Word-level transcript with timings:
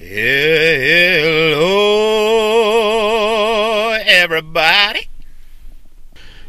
Hello, 0.00 1.58
everybody. 4.06 5.08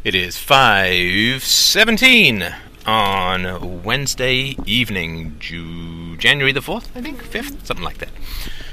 It 0.04 0.14
is 0.14 0.36
5:17 0.36 2.54
on 2.86 3.82
Wednesday 3.82 4.56
evening, 4.64 5.36
January 5.40 6.52
the 6.52 6.60
4th, 6.60 6.90
I 6.94 7.00
think, 7.00 7.24
5th, 7.24 7.66
something 7.66 7.84
like 7.84 7.98
that. 7.98 8.10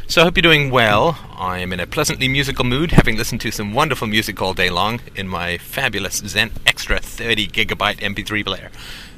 So 0.06 0.22
I 0.22 0.26
hope 0.26 0.38
you're 0.38 0.44
doing 0.44 0.70
well. 0.70 1.18
I 1.36 1.58
am 1.58 1.74
in 1.74 1.80
a 1.80 1.88
pleasantly 1.88 2.28
musical 2.28 2.64
mood, 2.64 2.92
having 2.92 3.18
listened 3.18 3.42
to 3.42 3.50
some 3.50 3.74
wonderful 3.74 4.06
music 4.06 4.40
all 4.44 4.54
day 4.54 4.70
long 4.70 5.02
in 5.16 5.28
my 5.28 5.58
fabulous 5.58 6.18
Zen 6.18 6.52
Xtra 6.68 7.00
30 7.00 7.48
gigabyte 7.48 8.00
MP3 8.00 8.46
player. 8.46 8.70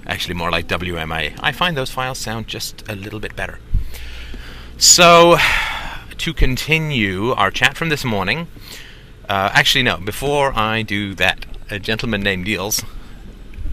Actually, 0.08 0.36
more 0.36 0.52
like 0.52 0.70
WMA. 0.70 1.34
I 1.42 1.52
find 1.52 1.76
those 1.76 1.92
files 1.92 2.18
sound 2.18 2.48
just 2.48 2.82
a 2.88 2.96
little 2.96 3.20
bit 3.20 3.36
better. 3.36 3.60
So, 4.80 5.36
to 6.18 6.34
continue 6.34 7.32
our 7.32 7.52
chat 7.52 7.76
from 7.76 7.90
this 7.90 8.06
morning, 8.06 8.48
uh, 9.28 9.52
actually, 9.54 9.84
no, 9.84 9.98
before 9.98 10.58
I 10.58 10.84
do 10.84 11.14
that, 11.16 11.46
a 11.70 11.80
gentleman 11.80 12.22
named 12.22 12.46
Niels 12.46 12.82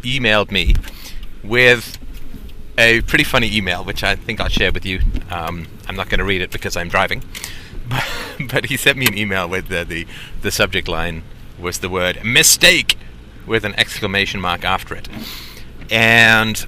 emailed 0.02 0.50
me 0.50 0.74
with 1.44 1.96
a 2.76 3.02
pretty 3.02 3.22
funny 3.22 3.56
email, 3.56 3.84
which 3.84 4.02
I 4.02 4.16
think 4.16 4.40
I'll 4.40 4.48
share 4.48 4.72
with 4.72 4.84
you. 4.84 5.00
Um, 5.30 5.68
I'm 5.86 5.94
not 5.94 6.08
going 6.08 6.18
to 6.18 6.24
read 6.24 6.40
it 6.40 6.50
because 6.50 6.76
I'm 6.76 6.88
driving, 6.88 7.22
but, 7.88 8.04
but 8.50 8.66
he 8.66 8.76
sent 8.76 8.98
me 8.98 9.06
an 9.06 9.16
email 9.16 9.48
with 9.48 9.68
the, 9.68 9.84
the 9.84 10.08
the 10.42 10.50
subject 10.50 10.88
line 10.88 11.22
was 11.56 11.78
the 11.78 11.88
word 11.88 12.24
mistake 12.24 12.98
with 13.46 13.64
an 13.64 13.74
exclamation 13.78 14.40
mark 14.40 14.64
after 14.64 14.96
it, 14.96 15.08
and 15.88 16.66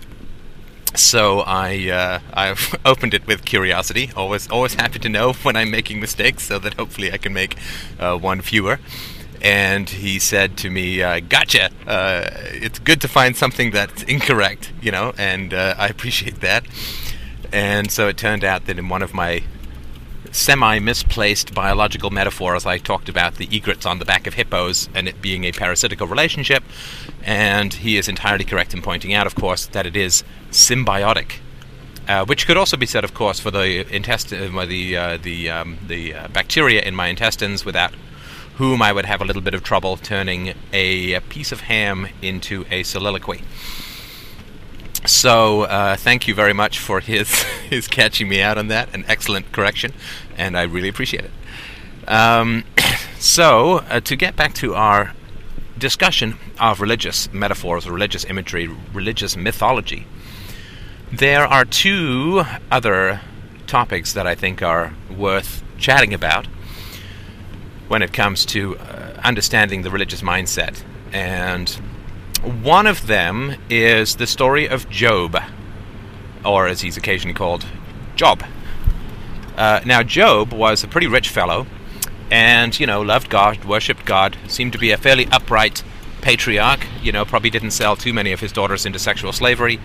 so 0.98 1.40
I 1.40 1.90
uh, 1.90 2.20
I've 2.32 2.74
opened 2.84 3.14
it 3.14 3.26
with 3.26 3.44
curiosity. 3.44 4.10
Always 4.16 4.50
always 4.50 4.74
happy 4.74 4.98
to 5.00 5.08
know 5.08 5.32
when 5.44 5.56
I'm 5.56 5.70
making 5.70 6.00
mistakes, 6.00 6.44
so 6.44 6.58
that 6.58 6.74
hopefully 6.74 7.12
I 7.12 7.18
can 7.18 7.32
make 7.32 7.56
uh, 7.98 8.16
one 8.16 8.40
fewer 8.40 8.78
and 9.40 9.88
he 9.88 10.18
said 10.18 10.56
to 10.58 10.70
me, 10.70 11.02
uh, 11.02 11.20
"Gotcha. 11.20 11.70
Uh, 11.86 12.28
it's 12.52 12.78
good 12.78 13.00
to 13.02 13.08
find 13.08 13.36
something 13.36 13.70
that's 13.70 14.02
incorrect, 14.04 14.72
you 14.82 14.90
know, 14.90 15.12
and 15.16 15.54
uh, 15.54 15.74
I 15.78 15.86
appreciate 15.88 16.40
that." 16.40 16.64
And 17.52 17.90
so 17.90 18.08
it 18.08 18.16
turned 18.16 18.44
out 18.44 18.66
that 18.66 18.78
in 18.78 18.88
one 18.88 19.02
of 19.02 19.14
my 19.14 19.42
semi-misplaced 20.32 21.54
biological 21.54 22.10
metaphors, 22.10 22.66
I 22.66 22.78
talked 22.78 23.08
about 23.08 23.36
the 23.36 23.48
egrets 23.50 23.86
on 23.86 23.98
the 23.98 24.04
back 24.04 24.26
of 24.26 24.34
hippos 24.34 24.88
and 24.94 25.08
it 25.08 25.20
being 25.20 25.44
a 25.44 25.52
parasitical 25.52 26.06
relationship, 26.06 26.62
and 27.22 27.72
he 27.74 27.96
is 27.96 28.08
entirely 28.08 28.44
correct 28.44 28.74
in 28.74 28.82
pointing 28.82 29.14
out, 29.14 29.26
of 29.26 29.34
course, 29.34 29.66
that 29.66 29.86
it 29.86 29.96
is 29.96 30.24
symbiotic. 30.50 31.40
Uh, 32.06 32.24
which 32.24 32.46
could 32.46 32.56
also 32.56 32.76
be 32.76 32.86
said, 32.86 33.04
of 33.04 33.12
course, 33.12 33.38
for 33.38 33.50
the 33.50 33.86
intestine, 33.94 34.56
uh, 34.56 34.64
the 34.64 34.96
uh, 34.96 35.18
the 35.18 35.50
um, 35.50 35.76
the 35.86 36.14
uh, 36.14 36.28
bacteria 36.28 36.80
in 36.80 36.94
my 36.94 37.08
intestines, 37.08 37.66
without 37.66 37.92
whom 38.56 38.80
I 38.80 38.92
would 38.92 39.04
have 39.04 39.20
a 39.20 39.26
little 39.26 39.42
bit 39.42 39.52
of 39.52 39.62
trouble 39.62 39.98
turning 39.98 40.54
a 40.72 41.20
piece 41.28 41.52
of 41.52 41.60
ham 41.60 42.08
into 42.22 42.64
a 42.70 42.82
soliloquy. 42.82 43.42
So 45.08 45.62
uh, 45.62 45.96
thank 45.96 46.28
you 46.28 46.34
very 46.34 46.52
much 46.52 46.78
for 46.78 47.00
his 47.00 47.42
his 47.70 47.88
catching 47.88 48.28
me 48.28 48.42
out 48.42 48.58
on 48.58 48.68
that. 48.68 48.94
An 48.94 49.06
excellent 49.08 49.52
correction, 49.52 49.94
and 50.36 50.56
I 50.56 50.64
really 50.64 50.88
appreciate 50.88 51.24
it. 51.24 51.30
Um, 52.06 52.64
so 53.18 53.78
uh, 53.88 54.00
to 54.00 54.16
get 54.16 54.36
back 54.36 54.52
to 54.54 54.74
our 54.74 55.14
discussion 55.78 56.36
of 56.60 56.82
religious 56.82 57.32
metaphors, 57.32 57.88
religious 57.88 58.26
imagery, 58.26 58.68
religious 58.92 59.34
mythology, 59.34 60.06
there 61.10 61.46
are 61.46 61.64
two 61.64 62.42
other 62.70 63.22
topics 63.66 64.12
that 64.12 64.26
I 64.26 64.34
think 64.34 64.62
are 64.62 64.92
worth 65.16 65.62
chatting 65.78 66.12
about 66.12 66.46
when 67.88 68.02
it 68.02 68.12
comes 68.12 68.44
to 68.46 68.76
uh, 68.76 69.20
understanding 69.24 69.82
the 69.82 69.90
religious 69.90 70.20
mindset. 70.20 70.82
And 71.14 71.80
one 72.42 72.86
of 72.86 73.06
them 73.06 73.56
is 73.68 74.16
the 74.16 74.26
story 74.26 74.68
of 74.68 74.88
Job, 74.88 75.36
or 76.44 76.66
as 76.66 76.82
he's 76.82 76.96
occasionally 76.96 77.34
called, 77.34 77.66
Job. 78.16 78.44
Uh, 79.56 79.80
now, 79.84 80.02
Job 80.02 80.52
was 80.52 80.84
a 80.84 80.88
pretty 80.88 81.06
rich 81.06 81.28
fellow, 81.28 81.66
and, 82.30 82.78
you 82.78 82.86
know, 82.86 83.00
loved 83.00 83.28
God, 83.28 83.64
worshipped 83.64 84.04
God, 84.04 84.36
seemed 84.46 84.72
to 84.72 84.78
be 84.78 84.90
a 84.90 84.96
fairly 84.96 85.26
upright 85.32 85.82
patriarch, 86.20 86.86
you 87.02 87.12
know, 87.12 87.24
probably 87.24 87.50
didn't 87.50 87.70
sell 87.70 87.96
too 87.96 88.12
many 88.12 88.32
of 88.32 88.40
his 88.40 88.52
daughters 88.52 88.86
into 88.86 88.98
sexual 88.98 89.32
slavery. 89.32 89.80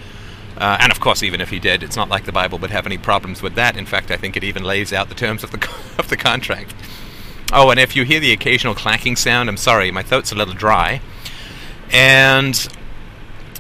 Uh, 0.58 0.78
and 0.80 0.92
of 0.92 1.00
course, 1.00 1.24
even 1.24 1.42
if 1.42 1.50
he 1.50 1.60
did, 1.60 1.82
it's 1.82 1.96
not 1.96 2.10
like 2.10 2.26
the 2.26 2.32
Bible 2.32 2.60
would 2.60 2.70
have 2.70 2.86
any 2.86 2.98
problems 2.98 3.42
with 3.42 3.56
that. 3.56 3.76
In 3.76 3.86
fact, 3.86 4.12
I 4.12 4.18
think 4.18 4.38
it 4.38 4.44
even 4.44 4.64
lays 4.64 4.94
out 4.94 5.10
the 5.10 5.16
terms 5.16 5.44
of 5.44 5.52
the 5.52 5.70
of 5.98 6.10
the 6.10 6.18
contract. 6.18 6.74
Oh, 7.52 7.70
and 7.70 7.80
if 7.80 7.96
you 7.96 8.04
hear 8.04 8.20
the 8.20 8.32
occasional 8.32 8.76
clacking 8.76 9.16
sound, 9.16 9.50
I'm 9.50 9.58
sorry, 9.58 9.92
my 9.92 10.04
throat's 10.04 10.32
a 10.32 10.36
little 10.36 10.54
dry. 10.54 11.02
And 11.94 12.56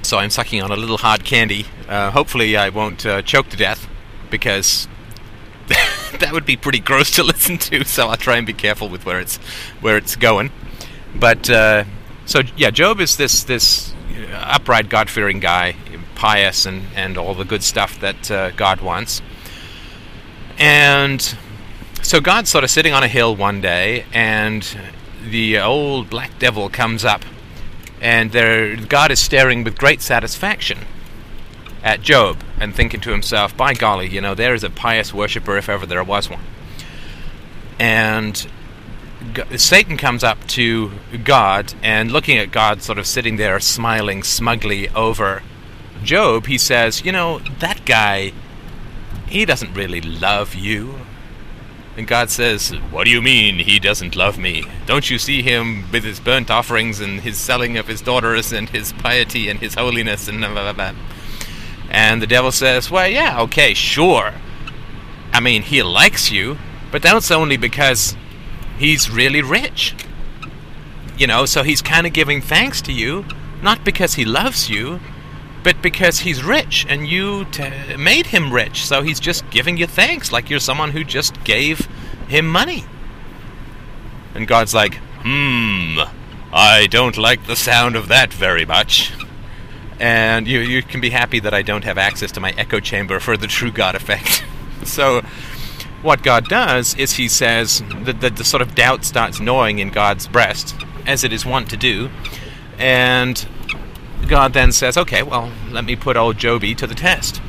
so 0.02 0.18
I'm 0.18 0.32
sucking 0.32 0.62
on 0.62 0.72
a 0.72 0.76
little 0.76 0.98
hard 0.98 1.24
candy. 1.24 1.68
Uh, 1.88 2.12
hopefully, 2.12 2.58
I 2.58 2.70
won't 2.70 3.06
uh, 3.06 3.22
choke 3.22 3.50
to 3.50 3.58
death 3.58 3.88
because 4.30 4.88
that 5.68 6.32
would 6.34 6.46
be 6.46 6.58
pretty 6.58 6.80
gross 6.80 7.12
to 7.12 7.24
listen 7.34 7.58
to. 7.60 7.86
So 7.86 8.08
I'll 8.08 8.18
try 8.18 8.38
and 8.38 8.46
be 8.46 8.54
careful 8.54 8.90
with 8.90 9.06
where 9.06 9.20
it's 9.20 9.38
where 9.80 9.96
it's 9.96 10.16
going. 10.16 10.52
But 11.16 11.50
uh, 11.50 11.84
so 12.26 12.42
yeah, 12.58 12.72
Job 12.72 13.00
is 13.00 13.18
this 13.18 13.44
this 13.44 13.94
upright, 14.34 14.90
God-fearing 14.90 15.40
guy, 15.40 15.76
pious, 16.16 16.66
and 16.66 16.86
and 16.96 17.18
all 17.18 17.36
the 17.36 17.46
good 17.46 17.64
stuff 17.64 18.00
that 18.00 18.32
uh, 18.32 18.52
God 18.52 18.82
wants. 18.82 19.22
And 20.58 21.36
so 22.02 22.20
God's 22.20 22.50
sort 22.50 22.64
of 22.64 22.70
sitting 22.70 22.94
on 22.94 23.04
a 23.04 23.08
hill 23.08 23.36
one 23.36 23.62
day, 23.62 24.06
and 24.12 24.68
the 25.24 25.60
old 25.60 26.10
black 26.10 26.38
devil 26.40 26.70
comes 26.70 27.06
up, 27.06 27.24
and 28.04 28.90
God 28.90 29.10
is 29.12 29.20
staring 29.20 29.64
with 29.64 29.78
great 29.78 30.02
satisfaction 30.02 30.80
at 31.84 32.02
Job 32.02 32.44
and 32.60 32.76
thinking 32.76 33.00
to 33.02 33.12
himself, 33.12 33.56
"By 33.58 33.74
golly, 33.74 34.08
you 34.10 34.22
know, 34.22 34.36
there 34.36 34.54
is 34.54 34.64
a 34.64 34.70
pious 34.70 35.14
worshipper 35.14 35.58
if 35.58 35.70
ever 35.70 35.86
there 35.86 36.04
was 36.04 36.30
one." 36.30 36.44
And 37.80 38.46
Satan 39.56 39.98
comes 39.98 40.24
up 40.24 40.46
to 40.48 40.92
God 41.24 41.74
and 41.82 42.12
looking 42.12 42.38
at 42.38 42.52
God, 42.52 42.84
sort 42.84 43.00
of 43.00 43.08
sitting 43.08 43.38
there 43.38 43.60
smiling 43.60 44.22
smugly 44.22 44.90
over 44.90 45.42
Job, 46.04 46.48
he 46.48 46.58
says, 46.58 47.02
"You 47.06 47.14
know, 47.14 47.40
that 47.60 47.86
guy, 47.86 48.34
he 49.28 49.46
doesn't 49.46 49.74
really 49.74 50.02
love 50.02 50.56
you." 50.56 51.03
And 51.96 52.08
God 52.08 52.30
says, 52.32 52.72
What 52.92 53.06
do 53.06 53.12
you 53.12 53.22
mean 53.22 53.60
he 53.60 53.80
doesn't 53.80 54.16
love 54.16 54.38
me? 54.38 54.66
Don't 54.86 55.10
you 55.10 55.20
see 55.20 55.42
him 55.42 55.90
with 55.92 56.04
his 56.04 56.20
burnt 56.20 56.50
offerings 56.50 57.00
and 57.00 57.22
his 57.22 57.38
selling 57.38 57.78
of 57.78 57.88
his 57.88 58.02
daughters 58.02 58.52
and 58.52 58.70
his 58.70 58.94
piety 58.94 59.48
and 59.50 59.60
his 59.60 59.76
holiness 59.76 60.28
and 60.28 60.40
blah, 60.40 60.54
blah, 60.54 60.74
blah. 60.74 60.94
And 61.90 62.22
the 62.22 62.28
devil 62.28 62.52
says, 62.52 62.90
Well, 62.90 63.08
yeah, 63.08 63.40
okay, 63.42 63.74
sure. 63.74 64.34
I 65.32 65.40
mean, 65.40 65.62
he 65.62 65.84
likes 65.84 66.32
you, 66.32 66.58
but 66.92 67.02
that's 67.02 67.32
only 67.32 67.58
because 67.58 68.16
he's 68.78 69.10
really 69.10 69.42
rich. 69.42 69.96
You 71.18 71.28
know, 71.28 71.46
so 71.46 71.62
he's 71.62 71.82
kind 71.82 72.08
of 72.08 72.14
giving 72.14 72.42
thanks 72.42 72.82
to 72.84 72.92
you, 72.92 73.26
not 73.62 73.86
because 73.86 74.16
he 74.16 74.26
loves 74.26 74.70
you, 74.70 75.00
but 75.64 75.82
because 75.82 76.20
he's 76.20 76.44
rich 76.44 76.86
and 76.90 77.08
you 77.08 77.46
t- 77.46 77.96
made 77.98 78.28
him 78.28 78.54
rich. 78.54 78.86
So 78.86 79.02
he's 79.02 79.20
just 79.20 79.50
giving 79.50 79.78
you 79.78 79.88
thanks, 79.88 80.32
like 80.32 80.50
you're 80.50 80.60
someone 80.60 80.92
who 80.92 81.04
just 81.04 81.44
gave 81.44 81.88
him 82.28 82.48
money. 82.48 82.84
And 84.36 84.48
God's 84.48 84.74
like, 84.74 84.96
hmm, 85.22 86.00
I 86.52 86.88
don't 86.88 87.18
like 87.18 87.48
the 87.48 87.56
sound 87.56 87.96
of 87.96 88.10
that 88.10 88.34
very 88.34 88.66
much. 88.66 89.14
And 90.00 90.48
you, 90.48 90.60
you 90.60 90.84
can 90.84 91.00
be 91.00 91.12
happy 91.12 91.40
that 91.40 91.54
I 91.54 91.62
don't 91.62 91.84
have 91.84 91.98
access 91.98 92.32
to 92.34 92.40
my 92.40 92.52
echo 92.58 92.80
chamber 92.80 93.20
for 93.20 93.38
the 93.38 93.48
true 93.48 93.72
God 93.72 93.96
effect. 93.96 94.44
so, 94.84 95.22
what 96.02 96.24
God 96.24 96.46
does 96.50 96.96
is 96.96 97.14
He 97.14 97.30
says 97.30 97.82
that 98.02 98.20
the, 98.20 98.30
the 98.30 98.44
sort 98.44 98.62
of 98.62 98.76
doubt 98.76 99.06
starts 99.06 99.40
gnawing 99.40 99.80
in 99.80 99.90
God's 99.90 100.28
breast, 100.28 100.76
as 101.06 101.24
it 101.24 101.32
is 101.32 101.46
wont 101.46 101.70
to 101.70 101.78
do, 101.78 102.10
and 102.78 103.48
God 104.28 104.54
then 104.54 104.72
says, 104.72 104.98
okay, 104.98 105.24
well, 105.24 105.52
let 105.72 105.86
me 105.86 105.96
put 105.96 106.18
old 106.18 106.38
Joby 106.38 106.76
to 106.76 106.88
the 106.88 106.96
test. 106.96 107.42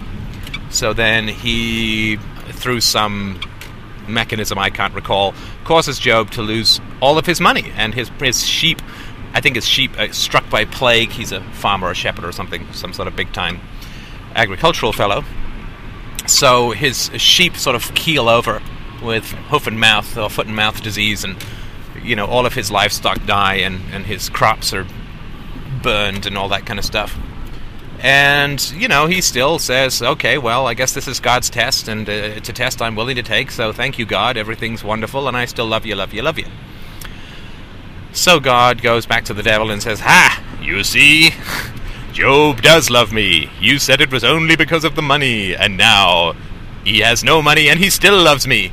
So 0.71 0.93
then 0.93 1.29
he, 1.29 2.17
through 2.51 2.81
some 2.81 3.41
mechanism 4.09 4.59
I 4.59 4.71
can't 4.71 4.95
recall, 4.95 5.35
causes 5.65 5.99
Job 5.99 6.31
to 6.33 6.43
lose 6.43 6.81
all 7.01 7.19
of 7.19 7.27
his 7.27 7.41
money 7.41 7.73
and 7.77 7.95
his 7.95 8.11
his 8.21 8.47
sheep. 8.47 8.83
I 9.33 9.41
think 9.41 9.57
his 9.57 9.67
sheep 9.67 9.99
uh, 9.99 10.13
struck 10.13 10.49
by 10.51 10.65
plague. 10.65 11.11
He's 11.11 11.33
a 11.33 11.41
farmer, 11.53 11.91
a 11.91 11.95
shepherd, 11.95 12.25
or 12.25 12.33
something, 12.33 12.71
some 12.73 12.93
sort 12.93 13.09
of 13.09 13.17
big 13.17 13.33
time 13.33 13.61
agricultural 14.35 14.93
fellow. 14.93 15.25
So 16.27 16.71
his 16.73 17.11
sheep 17.17 17.57
sort 17.57 17.77
of 17.77 17.95
keel 17.95 18.29
over 18.29 18.63
with 19.03 19.25
hoof 19.25 19.67
and 19.67 19.79
mouth 19.79 20.17
or 20.17 20.31
foot 20.31 20.47
and 20.47 20.57
mouth 20.57 20.83
disease, 20.83 21.25
and 21.25 21.37
you 22.03 22.17
know 22.17 22.27
all 22.27 22.47
of 22.47 22.55
his 22.55 22.71
livestock 22.71 23.25
die, 23.27 23.57
and 23.57 23.81
and 23.93 24.07
his 24.07 24.29
crops 24.29 24.73
are 24.73 24.87
burned 25.85 26.27
and 26.27 26.37
all 26.37 26.49
that 26.49 26.67
kind 26.67 26.81
of 26.81 26.85
stuff. 26.85 27.17
And, 28.01 28.61
you 28.73 28.89
know, 28.89 29.07
he 29.07 29.21
still 29.21 29.59
says, 29.59 30.03
okay, 30.03 30.37
well, 30.37 30.67
I 30.67 30.75
guess 30.75 30.93
this 30.93 31.07
is 31.07 31.21
God's 31.21 31.49
test, 31.49 31.87
and 31.87 32.09
uh, 32.09 32.13
it's 32.13 32.49
a 32.49 32.53
test 32.53 32.83
I'm 32.83 32.97
willing 32.97 33.17
to 33.17 33.23
take, 33.23 33.51
so 33.51 33.73
thank 33.73 33.99
you, 33.99 34.05
God. 34.05 34.37
Everything's 34.37 34.83
wonderful, 34.83 35.29
and 35.29 35.37
I 35.37 35.45
still 35.45 35.67
love 35.67 35.87
you, 35.87 35.95
love 35.95 36.13
you, 36.13 36.23
love 36.23 36.39
you. 36.39 36.47
So 38.13 38.41
God 38.41 38.83
goes 38.83 39.07
back 39.07 39.25
to 39.27 39.35
the 39.35 39.43
devil 39.43 39.71
and 39.71 39.83
says, 39.83 40.01
Ha! 40.01 40.43
You 40.61 40.85
see? 40.85 41.31
Job 42.13 42.63
does 42.63 42.91
love 42.91 43.13
me. 43.13 43.51
You 43.61 43.79
said 43.79 44.01
it 44.01 44.13
was 44.13 44.25
only 44.25 44.57
because 44.57 44.85
of 44.85 44.97
the 44.97 45.03
money, 45.03 45.55
and 45.55 45.77
now 45.77 46.35
he 46.85 47.01
has 47.01 47.25
no 47.25 47.41
money 47.41 47.69
and 47.69 47.81
he 47.81 47.91
still 47.91 48.23
loves 48.23 48.47
me. 48.47 48.73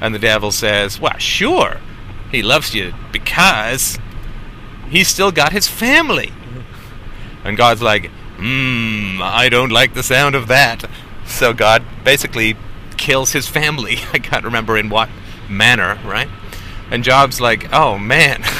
And 0.00 0.14
the 0.14 0.18
devil 0.18 0.50
says, 0.50 0.98
Well, 0.98 1.18
sure. 1.18 1.78
He 2.30 2.42
loves 2.42 2.74
you 2.74 2.94
because 3.12 3.98
he's 4.88 5.08
still 5.08 5.32
got 5.32 5.52
his 5.52 5.68
family. 5.68 6.32
And 7.44 7.56
God's 7.56 7.82
like, 7.82 8.10
Hmm, 8.36 9.20
I 9.22 9.48
don't 9.48 9.70
like 9.70 9.94
the 9.94 10.02
sound 10.02 10.34
of 10.34 10.48
that. 10.48 10.84
So 11.26 11.52
God 11.52 11.84
basically 12.04 12.56
kills 12.96 13.32
his 13.32 13.46
family. 13.46 13.98
I 14.12 14.18
can't 14.18 14.44
remember 14.44 14.76
in 14.76 14.88
what 14.88 15.08
manner, 15.48 15.98
right? 16.04 16.28
And 16.90 17.04
Job's 17.04 17.40
like, 17.40 17.72
Oh 17.72 17.98
man. 17.98 18.42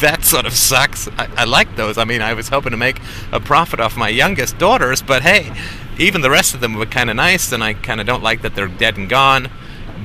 that 0.00 0.24
sort 0.24 0.46
of 0.46 0.52
sucks. 0.52 1.08
I, 1.18 1.28
I 1.36 1.44
like 1.44 1.74
those. 1.76 1.98
I 1.98 2.04
mean, 2.04 2.22
I 2.22 2.34
was 2.34 2.48
hoping 2.48 2.70
to 2.70 2.76
make 2.76 3.00
a 3.32 3.40
profit 3.40 3.80
off 3.80 3.96
my 3.96 4.08
youngest 4.08 4.58
daughters, 4.58 5.02
but 5.02 5.22
hey, 5.22 5.52
even 5.98 6.20
the 6.20 6.30
rest 6.30 6.54
of 6.54 6.60
them 6.60 6.74
were 6.74 6.86
kind 6.86 7.10
of 7.10 7.16
nice, 7.16 7.50
and 7.52 7.62
I 7.62 7.74
kind 7.74 8.00
of 8.00 8.06
don't 8.06 8.22
like 8.22 8.42
that 8.42 8.54
they're 8.54 8.68
dead 8.68 8.96
and 8.96 9.08
gone. 9.08 9.50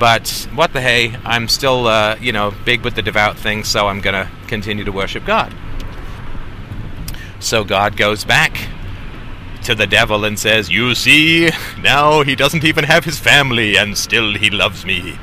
But 0.04 0.50
what 0.54 0.74
the 0.74 0.82
hey, 0.82 1.16
I'm 1.24 1.48
still, 1.48 1.88
uh, 1.88 2.18
you 2.20 2.34
know, 2.34 2.54
big 2.66 2.84
with 2.84 2.96
the 2.96 3.02
devout 3.02 3.38
thing, 3.38 3.64
so 3.64 3.88
I'm 3.88 4.02
going 4.02 4.16
to 4.16 4.30
continue 4.48 4.84
to 4.84 4.92
worship 4.92 5.26
God. 5.26 5.56
So 7.40 7.64
God 7.64 7.96
goes 7.96 8.26
back 8.26 8.68
to 9.64 9.74
the 9.74 9.88
devil 9.88 10.26
and 10.26 10.38
says, 10.38 10.70
You 10.70 10.94
see, 10.94 11.52
now 11.80 12.22
he 12.22 12.36
doesn't 12.36 12.66
even 12.66 12.84
have 12.84 13.06
his 13.06 13.18
family, 13.18 13.78
and 13.78 13.98
still 13.98 14.34
he 14.34 14.50
loves 14.50 14.86
me. 14.86 15.18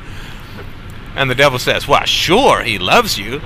And 1.14 1.28
the 1.28 1.34
devil 1.34 1.58
says, 1.58 1.86
Well, 1.86 2.06
sure, 2.06 2.62
he 2.62 2.78
loves 2.78 3.18
you, 3.18 3.42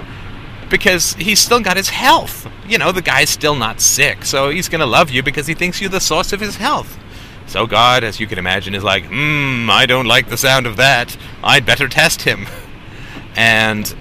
because 0.71 1.15
he's 1.15 1.41
still 1.41 1.59
got 1.59 1.77
his 1.77 1.89
health. 1.89 2.49
You 2.69 2.79
know, 2.79 2.93
the 2.93 3.03
guy's 3.03 3.29
still 3.29 3.57
not 3.57 3.81
sick, 3.81 4.25
so 4.25 4.51
he's 4.51 4.69
going 4.69 4.83
to 4.83 4.87
love 4.87 5.11
you 5.11 5.21
because 5.25 5.49
he 5.49 5.55
thinks 5.55 5.81
you're 5.81 5.91
the 5.91 5.99
source 5.99 6.33
of 6.33 6.39
his 6.39 6.55
health. 6.55 6.97
So 7.47 7.67
God, 7.67 8.05
as 8.05 8.19
you 8.21 8.27
can 8.27 8.39
imagine, 8.39 8.75
is 8.75 8.83
like, 8.83 9.05
hmm, 9.07 9.69
I 9.71 9.87
don't 9.87 10.07
like 10.07 10.29
the 10.29 10.37
sound 10.37 10.67
of 10.67 10.77
that. 10.77 11.17
I'd 11.43 11.67
better 11.67 11.89
test 11.89 12.23
him. 12.23 12.47
And 13.37 13.93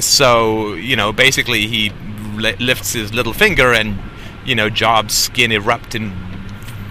so, 0.00 0.74
you 0.74 0.96
know, 0.96 1.12
basically 1.12 1.68
he 1.68 1.90
lifts 2.36 2.92
his 2.92 3.14
little 3.14 3.32
finger 3.32 3.72
and, 3.72 3.98
you 4.44 4.56
know, 4.56 4.68
Job's 4.68 5.14
skin 5.14 5.52
erupt 5.52 5.94
in 5.94 6.12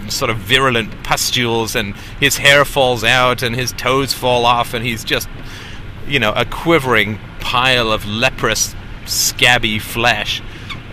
sort 0.09 0.29
of 0.29 0.37
virulent 0.37 1.03
pustules 1.03 1.75
and 1.75 1.95
his 2.19 2.37
hair 2.37 2.65
falls 2.65 3.03
out 3.03 3.43
and 3.43 3.55
his 3.55 3.71
toes 3.73 4.13
fall 4.13 4.45
off 4.45 4.73
and 4.73 4.85
he's 4.85 5.03
just, 5.03 5.27
you 6.07 6.19
know, 6.19 6.33
a 6.33 6.45
quivering 6.45 7.19
pile 7.39 7.91
of 7.91 8.05
leprous, 8.05 8.75
scabby 9.05 9.79
flesh. 9.79 10.41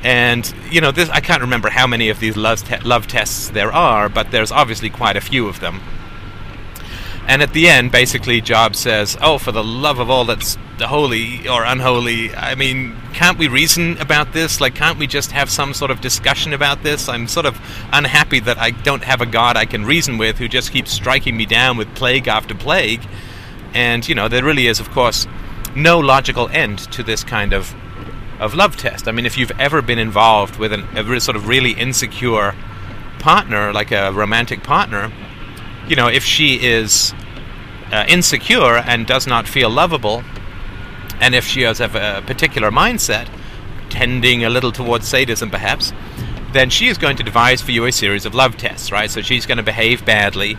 And 0.02 0.52
you 0.70 0.80
know, 0.80 0.92
this 0.92 1.08
I 1.10 1.20
can't 1.20 1.42
remember 1.42 1.70
how 1.70 1.86
many 1.86 2.08
of 2.08 2.20
these 2.20 2.36
love, 2.36 2.62
te- 2.62 2.80
love 2.80 3.06
tests 3.06 3.50
there 3.50 3.72
are, 3.72 4.08
but 4.08 4.30
there's 4.30 4.52
obviously 4.52 4.90
quite 4.90 5.16
a 5.16 5.20
few 5.20 5.48
of 5.48 5.60
them. 5.60 5.80
And 7.26 7.42
at 7.42 7.52
the 7.52 7.68
end, 7.68 7.92
basically, 7.92 8.40
Job 8.40 8.74
says, 8.74 9.16
"Oh, 9.20 9.38
for 9.38 9.52
the 9.52 9.64
love 9.64 9.98
of 9.98 10.08
all 10.08 10.24
that's 10.24 10.56
holy 10.86 11.48
or 11.48 11.64
unholy, 11.64 12.34
I 12.34 12.54
mean, 12.54 12.96
can't 13.12 13.38
we 13.38 13.48
reason 13.48 13.98
about 13.98 14.32
this? 14.32 14.60
Like, 14.60 14.74
can't 14.74 14.98
we 14.98 15.06
just 15.06 15.32
have 15.32 15.50
some 15.50 15.74
sort 15.74 15.90
of 15.90 16.00
discussion 16.00 16.52
about 16.52 16.82
this? 16.82 17.08
I'm 17.08 17.26
sort 17.26 17.46
of 17.46 17.60
unhappy 17.92 18.40
that 18.40 18.58
I 18.58 18.70
don't 18.70 19.04
have 19.04 19.20
a 19.20 19.26
God 19.26 19.56
I 19.56 19.66
can 19.66 19.84
reason 19.84 20.18
with 20.18 20.38
who 20.38 20.48
just 20.48 20.72
keeps 20.72 20.92
striking 20.92 21.36
me 21.36 21.46
down 21.46 21.76
with 21.76 21.94
plague 21.94 22.28
after 22.28 22.54
plague. 22.54 23.02
And 23.74 24.08
you 24.08 24.14
know, 24.14 24.28
there 24.28 24.44
really 24.44 24.66
is, 24.66 24.80
of 24.80 24.90
course, 24.90 25.26
no 25.74 25.98
logical 25.98 26.48
end 26.48 26.78
to 26.92 27.02
this 27.02 27.24
kind 27.24 27.52
of 27.52 27.74
of 28.38 28.55
love 28.55 28.76
test. 28.76 29.08
I 29.08 29.12
mean, 29.12 29.26
if 29.26 29.37
you've 29.37 29.52
ever 29.58 29.82
been 29.82 29.99
involved 29.99 30.56
with 30.56 30.73
an, 30.73 30.85
a 30.96 31.20
sort 31.20 31.37
of 31.37 31.49
really 31.49 31.73
insecure 31.73 32.55
partner, 33.19 33.73
like 33.73 33.90
a 33.90 34.12
romantic 34.12 34.62
partner, 34.62 35.12
you 35.88 35.96
know, 35.96 36.08
if 36.08 36.23
she 36.23 36.55
is 36.64 37.14
uh, 37.90 38.05
insecure 38.08 38.76
and 38.76 39.06
does 39.06 39.26
not 39.26 39.49
feel 39.49 39.70
lovable, 39.70 40.23
and 41.20 41.35
if 41.35 41.44
she 41.44 41.62
has 41.62 41.81
a 41.81 42.23
particular 42.26 42.70
mindset, 42.70 43.29
tending 43.90 44.44
a 44.44 44.50
little 44.50 44.70
towards 44.70 45.08
sadism 45.08 45.50
perhaps, 45.50 45.93
then 46.52 46.70
she 46.70 46.88
is 46.88 46.96
going 46.96 47.17
to 47.17 47.23
devise 47.23 47.61
for 47.61 47.73
you 47.73 47.84
a 47.84 47.93
series 47.93 48.25
of 48.25 48.34
love 48.34 48.56
tests, 48.56 48.93
right? 48.93 49.11
So 49.11 49.20
she's 49.20 49.46
going 49.46 49.58
to 49.58 49.64
behave 49.64 50.05
badly 50.05 50.56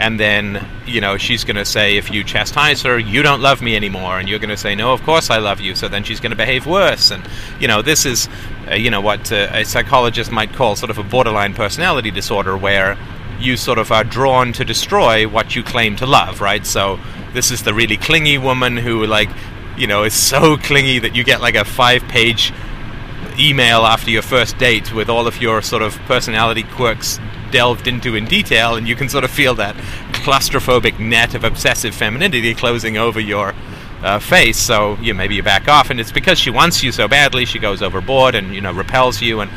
and 0.00 0.18
then 0.18 0.66
you 0.86 0.98
know 0.98 1.18
she's 1.18 1.44
going 1.44 1.56
to 1.56 1.64
say 1.64 1.98
if 1.98 2.10
you 2.10 2.24
chastise 2.24 2.80
her 2.82 2.98
you 2.98 3.22
don't 3.22 3.42
love 3.42 3.60
me 3.60 3.76
anymore. 3.76 4.18
And 4.18 4.28
you're 4.28 4.38
going 4.38 4.48
to 4.48 4.56
say 4.56 4.74
no 4.74 4.92
of 4.92 5.02
course 5.02 5.30
i 5.30 5.38
love 5.38 5.60
you. 5.60 5.74
So 5.76 5.88
then 5.88 6.02
she's 6.02 6.18
going 6.18 6.30
to 6.30 6.36
behave 6.36 6.66
worse. 6.66 7.10
And 7.12 7.22
you 7.60 7.68
know 7.68 7.82
this 7.82 8.06
is 8.06 8.28
uh, 8.68 8.74
you 8.74 8.90
know 8.90 9.02
what 9.02 9.30
uh, 9.30 9.48
a 9.52 9.64
psychologist 9.64 10.32
might 10.32 10.54
call 10.54 10.74
sort 10.74 10.90
of 10.90 10.96
a 10.96 11.04
borderline 11.04 11.52
personality 11.52 12.10
disorder 12.10 12.56
where 12.56 12.98
you 13.38 13.58
sort 13.58 13.78
of 13.78 13.92
are 13.92 14.04
drawn 14.04 14.52
to 14.54 14.64
destroy 14.64 15.28
what 15.28 15.54
you 15.54 15.62
claim 15.62 15.96
to 15.96 16.06
love 16.06 16.40
right? 16.40 16.64
So 16.64 16.98
this 17.34 17.50
is 17.50 17.62
the 17.62 17.74
really 17.74 17.98
clingy 17.98 18.38
woman 18.38 18.78
who 18.78 19.04
like 19.04 19.28
you 19.76 19.86
know 19.86 20.04
is 20.04 20.14
so 20.14 20.56
clingy 20.68 20.98
that 20.98 21.14
you 21.14 21.24
get 21.24 21.42
like 21.42 21.56
a 21.56 21.64
five 21.64 22.02
page 22.04 22.54
email 23.38 23.84
after 23.84 24.10
your 24.10 24.22
first 24.22 24.56
date 24.56 24.94
with 24.94 25.10
all 25.10 25.26
of 25.26 25.42
your 25.42 25.60
sort 25.60 25.82
of 25.82 25.94
personality 26.06 26.62
quirks 26.62 27.18
delved 27.50 27.86
into 27.86 28.14
in 28.14 28.24
detail, 28.24 28.76
and 28.76 28.88
you 28.88 28.96
can 28.96 29.08
sort 29.08 29.24
of 29.24 29.30
feel 29.30 29.54
that 29.56 29.74
claustrophobic 30.12 30.98
net 30.98 31.34
of 31.34 31.44
obsessive 31.44 31.94
femininity 31.94 32.54
closing 32.54 32.96
over 32.96 33.20
your 33.20 33.54
uh, 34.02 34.18
face. 34.18 34.58
So 34.58 34.96
you 35.00 35.14
maybe 35.14 35.34
you 35.34 35.42
back 35.42 35.68
off, 35.68 35.90
and 35.90 36.00
it's 36.00 36.12
because 36.12 36.38
she 36.38 36.50
wants 36.50 36.82
you 36.82 36.92
so 36.92 37.08
badly, 37.08 37.44
she 37.44 37.58
goes 37.58 37.82
overboard 37.82 38.34
and 38.34 38.54
you 38.54 38.60
know 38.60 38.72
repels 38.72 39.20
you, 39.20 39.40
and 39.40 39.50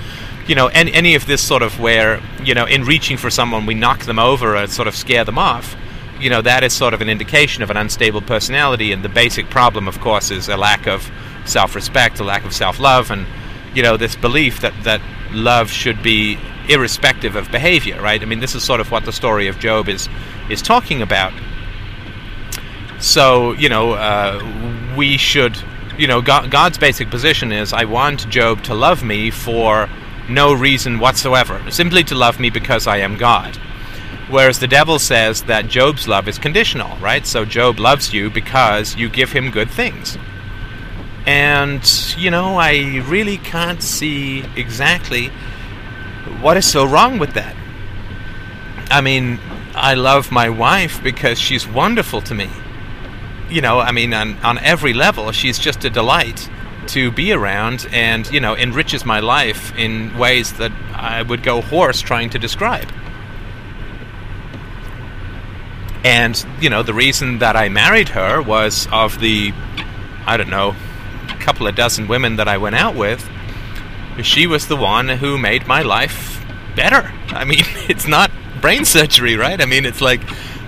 you 0.48 0.56
know 0.56 0.68
any, 0.68 0.94
any 0.94 1.16
of 1.16 1.26
this 1.26 1.42
sort 1.42 1.62
of 1.62 1.80
where 1.80 2.22
you 2.44 2.54
know 2.54 2.66
in 2.66 2.84
reaching 2.84 3.18
for 3.18 3.30
someone 3.30 3.66
we 3.66 3.74
knock 3.74 4.02
them 4.02 4.20
over 4.20 4.56
and 4.56 4.72
sort 4.72 4.88
of 4.88 4.96
scare 4.96 5.24
them 5.24 5.38
off. 5.38 5.76
You 6.20 6.30
know 6.30 6.42
that 6.42 6.64
is 6.64 6.74
sort 6.74 6.94
of 6.94 7.02
an 7.02 7.10
indication 7.10 7.64
of 7.64 7.70
an 7.70 7.78
unstable 7.78 8.22
personality, 8.22 8.92
and 8.92 9.04
the 9.04 9.10
basic 9.10 9.50
problem, 9.50 9.88
of 9.88 10.00
course, 10.00 10.32
is 10.32 10.50
a 10.50 10.58
lack 10.58 10.88
of 10.88 11.10
self-respect, 11.46 12.20
a 12.20 12.24
lack 12.24 12.46
of 12.46 12.54
self-love, 12.54 13.12
and 13.12 13.26
you 13.74 13.84
know 13.84 13.98
this 13.98 14.16
belief 14.16 14.62
that 14.62 14.74
that 14.84 15.02
love 15.32 15.70
should 15.72 16.02
be 16.04 16.38
irrespective 16.70 17.36
of 17.36 17.52
behavior, 17.52 18.02
right? 18.02 18.22
I 18.22 18.26
mean, 18.26 18.40
this 18.40 18.56
is 18.56 18.64
sort 18.64 18.80
of 18.80 18.92
what 18.92 19.06
the 19.06 19.12
story 19.12 19.48
of 19.48 19.60
Job 19.60 19.90
is 19.90 20.08
is 20.50 20.62
talking 20.62 21.02
about. 21.02 21.34
So, 23.00 23.52
you 23.54 23.68
know, 23.68 23.94
uh, 23.94 24.94
we 24.96 25.18
should, 25.18 25.58
you 25.98 26.08
know, 26.08 26.22
God, 26.22 26.50
God's 26.50 26.78
basic 26.78 27.10
position 27.10 27.52
is 27.52 27.74
I 27.74 27.84
want 27.84 28.30
Job 28.30 28.64
to 28.64 28.74
love 28.74 29.04
me 29.04 29.30
for 29.30 29.90
no 30.30 30.54
reason 30.54 31.00
whatsoever, 31.00 31.62
simply 31.70 32.04
to 32.06 32.16
love 32.16 32.40
me 32.40 32.50
because 32.50 32.88
I 32.88 32.98
am 32.98 33.18
God. 33.18 33.58
Whereas 34.30 34.60
the 34.60 34.68
devil 34.68 35.00
says 35.00 35.44
that 35.44 35.68
Job's 35.68 36.08
love 36.08 36.30
is 36.30 36.38
conditional, 36.38 36.98
right? 36.98 37.28
So 37.28 37.44
Job 37.44 37.78
loves 37.78 38.14
you 38.14 38.30
because 38.30 38.96
you 38.96 39.10
give 39.10 39.34
him 39.34 39.52
good 39.52 39.70
things. 39.70 40.18
And, 41.26 42.16
you 42.18 42.30
know, 42.32 42.58
I 42.58 43.04
really 43.08 43.38
can't 43.38 43.82
see 43.82 44.44
exactly 44.56 45.32
what 46.42 46.58
is 46.58 46.66
so 46.66 46.86
wrong 46.86 47.20
with 47.20 47.34
that? 47.34 47.56
I 48.92 49.02
mean, 49.02 49.40
I 49.76 49.94
love 49.94 50.32
my 50.32 50.50
wife 50.50 51.02
because 51.02 51.40
she's 51.40 51.68
wonderful 51.68 52.22
to 52.22 52.36
me. 52.36 52.50
You 53.50 53.62
know, 53.62 53.80
I 53.80 53.92
mean, 53.92 54.14
on, 54.14 54.38
on 54.40 54.58
every 54.60 54.94
level, 54.94 55.32
she's 55.32 55.58
just 55.58 55.86
a 55.86 55.90
delight 55.90 56.50
to 56.88 57.12
be 57.12 57.32
around 57.32 57.88
and, 57.92 58.30
you 58.30 58.40
know, 58.40 58.56
enriches 58.56 59.06
my 59.06 59.20
life 59.20 59.74
in 59.78 60.18
ways 60.18 60.54
that 60.54 60.72
I 60.94 61.22
would 61.22 61.44
go 61.44 61.62
hoarse 61.62 62.02
trying 62.02 62.30
to 62.32 62.40
describe. 62.40 62.92
And, 66.04 66.46
you 66.60 66.70
know, 66.70 66.84
the 66.84 66.94
reason 66.94 67.40
that 67.40 67.56
I 67.56 67.70
married 67.70 68.10
her 68.10 68.42
was 68.42 68.88
of 68.92 69.20
the, 69.20 69.54
I 70.26 70.36
don't 70.36 70.50
know, 70.50 70.76
couple 71.40 71.68
of 71.68 71.76
dozen 71.76 72.08
women 72.08 72.36
that 72.38 72.48
I 72.48 72.58
went 72.58 72.76
out 72.76 72.96
with, 72.96 73.28
she 74.22 74.48
was 74.48 74.68
the 74.68 74.76
one 74.76 75.08
who 75.10 75.38
made 75.38 75.68
my 75.68 75.82
life 75.82 76.44
better. 76.76 77.12
I 77.30 77.44
mean, 77.44 77.64
it's 77.90 78.08
not 78.08 78.32
brain 78.62 78.86
surgery, 78.86 79.36
right? 79.36 79.60
I 79.62 79.66
mean, 79.66 79.86
it's 79.86 80.02
like, 80.02 80.22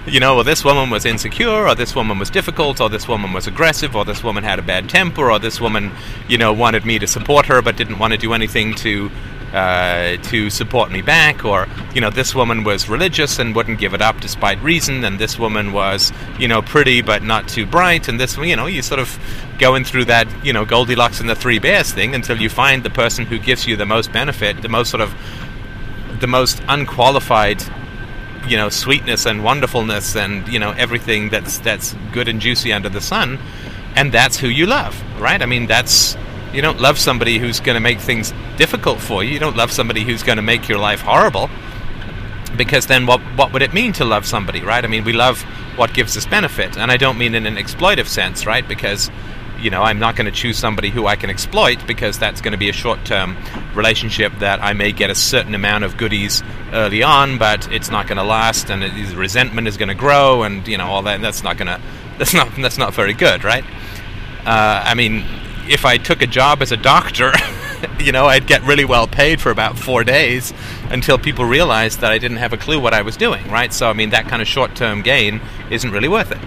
you 0.05 0.19
know, 0.19 0.35
well, 0.35 0.43
this 0.43 0.63
woman 0.63 0.89
was 0.89 1.05
insecure, 1.05 1.67
or 1.67 1.75
this 1.75 1.95
woman 1.95 2.19
was 2.19 2.29
difficult, 2.29 2.79
or 2.79 2.89
this 2.89 3.07
woman 3.07 3.33
was 3.33 3.47
aggressive, 3.47 3.95
or 3.95 4.05
this 4.05 4.23
woman 4.23 4.43
had 4.43 4.59
a 4.59 4.61
bad 4.61 4.89
temper, 4.89 5.31
or 5.31 5.39
this 5.39 5.59
woman, 5.59 5.91
you 6.27 6.37
know, 6.37 6.53
wanted 6.53 6.85
me 6.85 6.99
to 6.99 7.07
support 7.07 7.47
her 7.47 7.61
but 7.61 7.75
didn't 7.75 7.97
want 7.97 8.13
to 8.13 8.17
do 8.17 8.33
anything 8.33 8.75
to 8.75 9.09
uh, 9.53 10.17
to 10.17 10.49
support 10.49 10.91
me 10.91 11.01
back, 11.01 11.45
or 11.45 11.67
you 11.93 12.01
know, 12.01 12.09
this 12.09 12.35
woman 12.35 12.63
was 12.63 12.89
religious 12.89 13.39
and 13.39 13.55
wouldn't 13.55 13.79
give 13.79 13.93
it 13.93 14.01
up 14.01 14.19
despite 14.19 14.61
reason, 14.61 15.03
and 15.03 15.19
this 15.19 15.39
woman 15.39 15.71
was, 15.71 16.11
you 16.39 16.47
know, 16.47 16.61
pretty 16.61 17.01
but 17.01 17.23
not 17.23 17.47
too 17.47 17.65
bright, 17.65 18.07
and 18.07 18.19
this, 18.19 18.37
you 18.37 18.55
know, 18.55 18.65
you 18.65 18.81
sort 18.81 18.99
of 18.99 19.17
going 19.59 19.83
through 19.83 20.05
that, 20.05 20.27
you 20.45 20.51
know, 20.51 20.65
Goldilocks 20.65 21.19
and 21.19 21.29
the 21.29 21.35
Three 21.35 21.59
Bears 21.59 21.91
thing 21.91 22.15
until 22.15 22.37
you 22.37 22.49
find 22.49 22.83
the 22.83 22.89
person 22.89 23.25
who 23.25 23.39
gives 23.39 23.65
you 23.65 23.75
the 23.75 23.85
most 23.85 24.11
benefit, 24.11 24.61
the 24.61 24.69
most 24.69 24.89
sort 24.89 25.01
of 25.01 25.15
the 26.19 26.27
most 26.27 26.61
unqualified 26.67 27.61
you 28.47 28.55
know 28.55 28.69
sweetness 28.69 29.25
and 29.25 29.43
wonderfulness 29.43 30.15
and 30.15 30.47
you 30.47 30.59
know 30.59 30.71
everything 30.71 31.29
that's 31.29 31.57
that's 31.59 31.95
good 32.11 32.27
and 32.27 32.39
juicy 32.39 32.71
under 32.71 32.89
the 32.89 33.01
sun 33.01 33.39
and 33.95 34.11
that's 34.11 34.37
who 34.37 34.47
you 34.47 34.65
love 34.65 35.01
right? 35.19 35.41
I 35.41 35.45
mean 35.45 35.67
that's 35.67 36.15
you 36.55 36.61
don't 36.61 36.79
love 36.79 36.97
somebody 36.97 37.37
who's 37.37 37.59
going 37.59 37.75
to 37.75 37.79
make 37.79 37.99
things 37.99 38.33
difficult 38.57 38.99
for 38.99 39.23
you 39.23 39.31
you 39.31 39.39
don't 39.39 39.57
love 39.57 39.71
somebody 39.71 40.03
who's 40.03 40.23
going 40.23 40.37
to 40.37 40.41
make 40.41 40.67
your 40.67 40.79
life 40.79 41.01
horrible 41.01 41.49
because 42.57 42.87
then 42.87 43.05
what 43.05 43.19
what 43.37 43.51
would 43.53 43.61
it 43.61 43.73
mean 43.73 43.91
to 43.93 44.05
love 44.05 44.25
somebody 44.25 44.61
right 44.61 44.83
i 44.85 44.87
mean 44.87 45.03
we 45.03 45.13
love 45.13 45.41
what 45.75 45.93
gives 45.93 46.15
us 46.15 46.25
benefit 46.25 46.77
and 46.77 46.91
i 46.91 46.97
don't 46.97 47.17
mean 47.17 47.35
in 47.35 47.45
an 47.45 47.55
exploitive 47.55 48.07
sense 48.07 48.45
right 48.45 48.67
because 48.67 49.11
you 49.59 49.69
know, 49.69 49.81
I'm 49.81 49.99
not 49.99 50.15
going 50.15 50.25
to 50.25 50.31
choose 50.31 50.57
somebody 50.57 50.89
who 50.89 51.07
I 51.07 51.15
can 51.15 51.29
exploit 51.29 51.85
because 51.87 52.19
that's 52.19 52.41
going 52.41 52.51
to 52.51 52.57
be 52.57 52.69
a 52.69 52.73
short-term 52.73 53.37
relationship 53.73 54.33
that 54.39 54.61
I 54.61 54.73
may 54.73 54.91
get 54.91 55.09
a 55.09 55.15
certain 55.15 55.55
amount 55.55 55.83
of 55.83 55.97
goodies 55.97 56.43
early 56.73 57.03
on, 57.03 57.37
but 57.37 57.71
it's 57.71 57.89
not 57.89 58.07
going 58.07 58.17
to 58.17 58.23
last, 58.23 58.69
and 58.69 58.83
it, 58.83 59.15
resentment 59.15 59.67
is 59.67 59.77
going 59.77 59.89
to 59.89 59.95
grow, 59.95 60.43
and 60.43 60.67
you 60.67 60.77
know 60.77 60.87
all 60.87 61.01
that. 61.03 61.21
that's 61.21 61.43
not 61.43 61.57
going 61.57 61.67
to 61.75 61.81
that's 62.17 62.33
not 62.33 62.53
that's 62.57 62.77
not 62.77 62.93
very 62.93 63.13
good, 63.13 63.43
right? 63.43 63.63
Uh, 64.45 64.83
I 64.85 64.93
mean, 64.93 65.25
if 65.67 65.85
I 65.85 65.97
took 65.97 66.21
a 66.21 66.27
job 66.27 66.61
as 66.61 66.71
a 66.71 66.77
doctor, 66.77 67.31
you 67.99 68.11
know, 68.11 68.25
I'd 68.25 68.47
get 68.47 68.63
really 68.63 68.85
well 68.85 69.07
paid 69.07 69.41
for 69.41 69.51
about 69.51 69.77
four 69.77 70.03
days 70.03 70.53
until 70.89 71.17
people 71.17 71.45
realized 71.45 72.01
that 72.01 72.11
I 72.11 72.17
didn't 72.17 72.37
have 72.37 72.53
a 72.53 72.57
clue 72.57 72.79
what 72.79 72.93
I 72.93 73.01
was 73.01 73.17
doing, 73.17 73.47
right? 73.49 73.73
So 73.73 73.89
I 73.89 73.93
mean, 73.93 74.11
that 74.11 74.27
kind 74.27 74.41
of 74.41 74.47
short-term 74.47 75.01
gain 75.01 75.41
isn't 75.69 75.91
really 75.91 76.07
worth 76.07 76.31
it. 76.31 76.39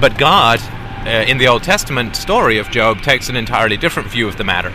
But 0.00 0.16
God, 0.18 0.60
uh, 1.06 1.24
in 1.28 1.38
the 1.38 1.48
Old 1.48 1.62
Testament 1.62 2.16
story 2.16 2.58
of 2.58 2.70
Job, 2.70 3.02
takes 3.02 3.28
an 3.28 3.36
entirely 3.36 3.76
different 3.76 4.08
view 4.08 4.26
of 4.26 4.38
the 4.38 4.44
matter. 4.44 4.72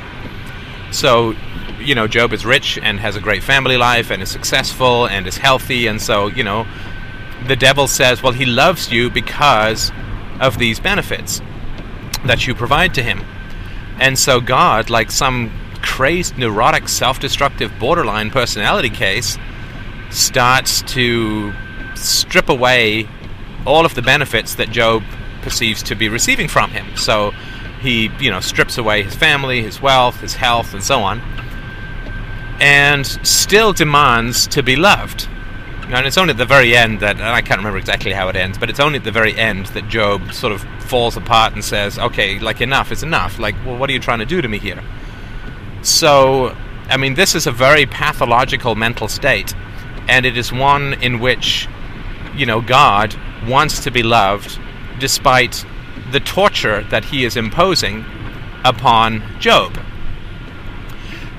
So, 0.91 1.33
you 1.79 1.95
know, 1.95 2.07
Job 2.07 2.31
is 2.31 2.45
rich 2.45 2.77
and 2.81 2.99
has 2.99 3.15
a 3.15 3.21
great 3.21 3.43
family 3.43 3.77
life 3.77 4.11
and 4.11 4.21
is 4.21 4.29
successful 4.29 5.07
and 5.07 5.25
is 5.25 5.37
healthy, 5.37 5.87
and 5.87 5.99
so, 6.01 6.27
you 6.27 6.43
know, 6.43 6.67
the 7.47 7.55
devil 7.55 7.87
says, 7.87 8.21
well, 8.21 8.33
he 8.33 8.45
loves 8.45 8.91
you 8.91 9.09
because 9.09 9.91
of 10.39 10.57
these 10.57 10.79
benefits 10.79 11.41
that 12.27 12.47
you 12.47 12.55
provide 12.55 12.93
to 12.95 13.03
him. 13.03 13.23
And 13.99 14.17
so 14.17 14.41
God, 14.41 14.89
like 14.89 15.11
some 15.11 15.51
crazed, 15.81 16.37
neurotic, 16.37 16.89
self 16.89 17.19
destructive, 17.19 17.71
borderline 17.79 18.29
personality 18.29 18.89
case, 18.89 19.37
starts 20.09 20.81
to 20.83 21.53
strip 21.95 22.49
away 22.49 23.07
all 23.65 23.85
of 23.85 23.95
the 23.95 24.01
benefits 24.01 24.55
that 24.55 24.69
Job 24.69 25.03
perceives 25.41 25.81
to 25.83 25.95
be 25.95 26.09
receiving 26.09 26.47
from 26.47 26.71
him. 26.71 26.95
So 26.97 27.31
he, 27.81 28.09
you 28.19 28.31
know, 28.31 28.39
strips 28.39 28.77
away 28.77 29.03
his 29.03 29.15
family, 29.15 29.61
his 29.61 29.81
wealth, 29.81 30.19
his 30.21 30.33
health, 30.33 30.73
and 30.73 30.83
so 30.83 30.99
on, 30.99 31.21
and 32.59 33.05
still 33.05 33.73
demands 33.73 34.47
to 34.47 34.63
be 34.63 34.75
loved. 34.75 35.29
And 35.87 36.07
it's 36.07 36.17
only 36.17 36.31
at 36.31 36.37
the 36.37 36.45
very 36.45 36.75
end 36.75 36.99
that, 37.01 37.21
I 37.21 37.41
can't 37.41 37.59
remember 37.59 37.77
exactly 37.77 38.11
how 38.11 38.27
it 38.27 38.35
ends, 38.35 38.57
but 38.57 38.69
it's 38.69 38.79
only 38.79 38.97
at 38.97 39.03
the 39.03 39.11
very 39.11 39.35
end 39.35 39.67
that 39.67 39.87
Job 39.87 40.33
sort 40.33 40.51
of 40.51 40.61
falls 40.83 41.15
apart 41.15 41.53
and 41.53 41.63
says, 41.63 41.99
okay, 41.99 42.39
like 42.39 42.59
enough 42.59 42.91
is 42.91 43.03
enough. 43.03 43.37
Like, 43.39 43.55
well, 43.65 43.77
what 43.77 43.89
are 43.89 43.93
you 43.93 43.99
trying 43.99 44.19
to 44.19 44.25
do 44.25 44.41
to 44.41 44.47
me 44.47 44.57
here? 44.57 44.83
So, 45.83 46.55
I 46.89 46.97
mean, 46.97 47.13
this 47.13 47.35
is 47.35 47.45
a 47.45 47.51
very 47.51 47.85
pathological 47.85 48.73
mental 48.75 49.07
state, 49.07 49.53
and 50.07 50.25
it 50.25 50.35
is 50.37 50.51
one 50.51 50.95
in 50.95 51.19
which, 51.19 51.67
you 52.35 52.47
know, 52.47 52.61
God 52.61 53.15
wants 53.47 53.83
to 53.83 53.91
be 53.91 54.01
loved 54.01 54.59
despite 54.99 55.63
the 56.11 56.19
torture 56.19 56.81
that 56.89 57.05
he 57.05 57.25
is 57.25 57.37
imposing 57.37 58.03
upon 58.63 59.21
Job. 59.39 59.77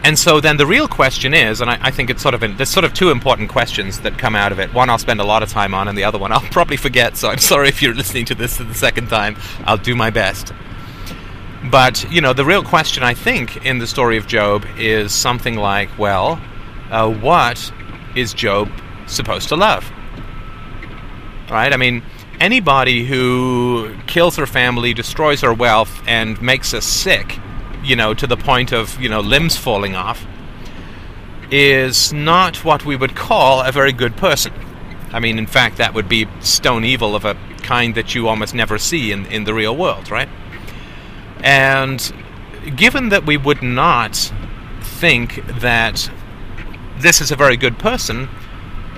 And 0.06 0.16
so 0.16 0.38
then 0.38 0.56
the 0.56 0.66
real 0.66 0.86
question 0.86 1.34
is, 1.34 1.60
and 1.60 1.68
I, 1.68 1.78
I 1.82 1.90
think 1.90 2.10
it's 2.10 2.22
sort 2.22 2.32
of 2.34 2.40
there's 2.56 2.70
sort 2.70 2.84
of 2.84 2.94
two 2.94 3.10
important 3.10 3.50
questions 3.50 3.98
that 4.02 4.16
come 4.16 4.36
out 4.36 4.52
of 4.52 4.60
it. 4.60 4.72
One 4.72 4.88
I'll 4.88 4.98
spend 4.98 5.18
a 5.18 5.24
lot 5.24 5.42
of 5.42 5.48
time 5.48 5.74
on, 5.74 5.88
and 5.88 5.98
the 5.98 6.04
other 6.04 6.16
one 6.16 6.30
I'll 6.30 6.40
probably 6.52 6.76
forget. 6.76 7.16
So 7.16 7.28
I'm 7.28 7.38
sorry 7.38 7.68
if 7.68 7.82
you're 7.82 7.92
listening 7.92 8.24
to 8.26 8.36
this 8.36 8.56
for 8.56 8.62
the 8.62 8.72
second 8.72 9.08
time. 9.08 9.36
I'll 9.64 9.76
do 9.76 9.96
my 9.96 10.10
best. 10.10 10.52
But 11.72 12.08
you 12.08 12.20
know, 12.20 12.32
the 12.32 12.44
real 12.44 12.62
question 12.62 13.02
I 13.02 13.14
think 13.14 13.66
in 13.66 13.78
the 13.80 13.86
story 13.88 14.16
of 14.16 14.28
Job 14.28 14.64
is 14.78 15.12
something 15.12 15.56
like, 15.56 15.88
well, 15.98 16.40
uh, 16.92 17.10
what 17.10 17.72
is 18.14 18.32
Job 18.32 18.70
supposed 19.08 19.48
to 19.48 19.56
love? 19.56 19.90
right? 21.50 21.72
I 21.72 21.76
mean, 21.76 22.02
anybody 22.40 23.04
who 23.04 23.96
kills 24.06 24.36
her 24.36 24.46
family, 24.46 24.94
destroys 24.94 25.40
her 25.40 25.52
wealth, 25.52 26.02
and 26.06 26.40
makes 26.40 26.74
us 26.74 26.84
sick, 26.84 27.38
you 27.86 27.96
know, 27.96 28.14
to 28.14 28.26
the 28.26 28.36
point 28.36 28.72
of, 28.72 29.00
you 29.00 29.08
know, 29.08 29.20
limbs 29.20 29.56
falling 29.56 29.94
off, 29.94 30.26
is 31.50 32.12
not 32.12 32.64
what 32.64 32.84
we 32.84 32.96
would 32.96 33.14
call 33.14 33.62
a 33.62 33.70
very 33.70 33.92
good 33.92 34.16
person. 34.16 34.52
I 35.12 35.20
mean, 35.20 35.38
in 35.38 35.46
fact, 35.46 35.76
that 35.76 35.94
would 35.94 36.08
be 36.08 36.26
stone 36.40 36.84
evil 36.84 37.14
of 37.14 37.24
a 37.24 37.36
kind 37.62 37.94
that 37.94 38.14
you 38.14 38.28
almost 38.28 38.54
never 38.54 38.78
see 38.78 39.12
in, 39.12 39.26
in 39.26 39.44
the 39.44 39.54
real 39.54 39.76
world, 39.76 40.10
right? 40.10 40.28
And 41.42 42.12
given 42.74 43.10
that 43.10 43.24
we 43.24 43.36
would 43.36 43.62
not 43.62 44.32
think 44.82 45.46
that 45.60 46.10
this 46.98 47.20
is 47.20 47.30
a 47.30 47.36
very 47.36 47.56
good 47.56 47.78
person, 47.78 48.28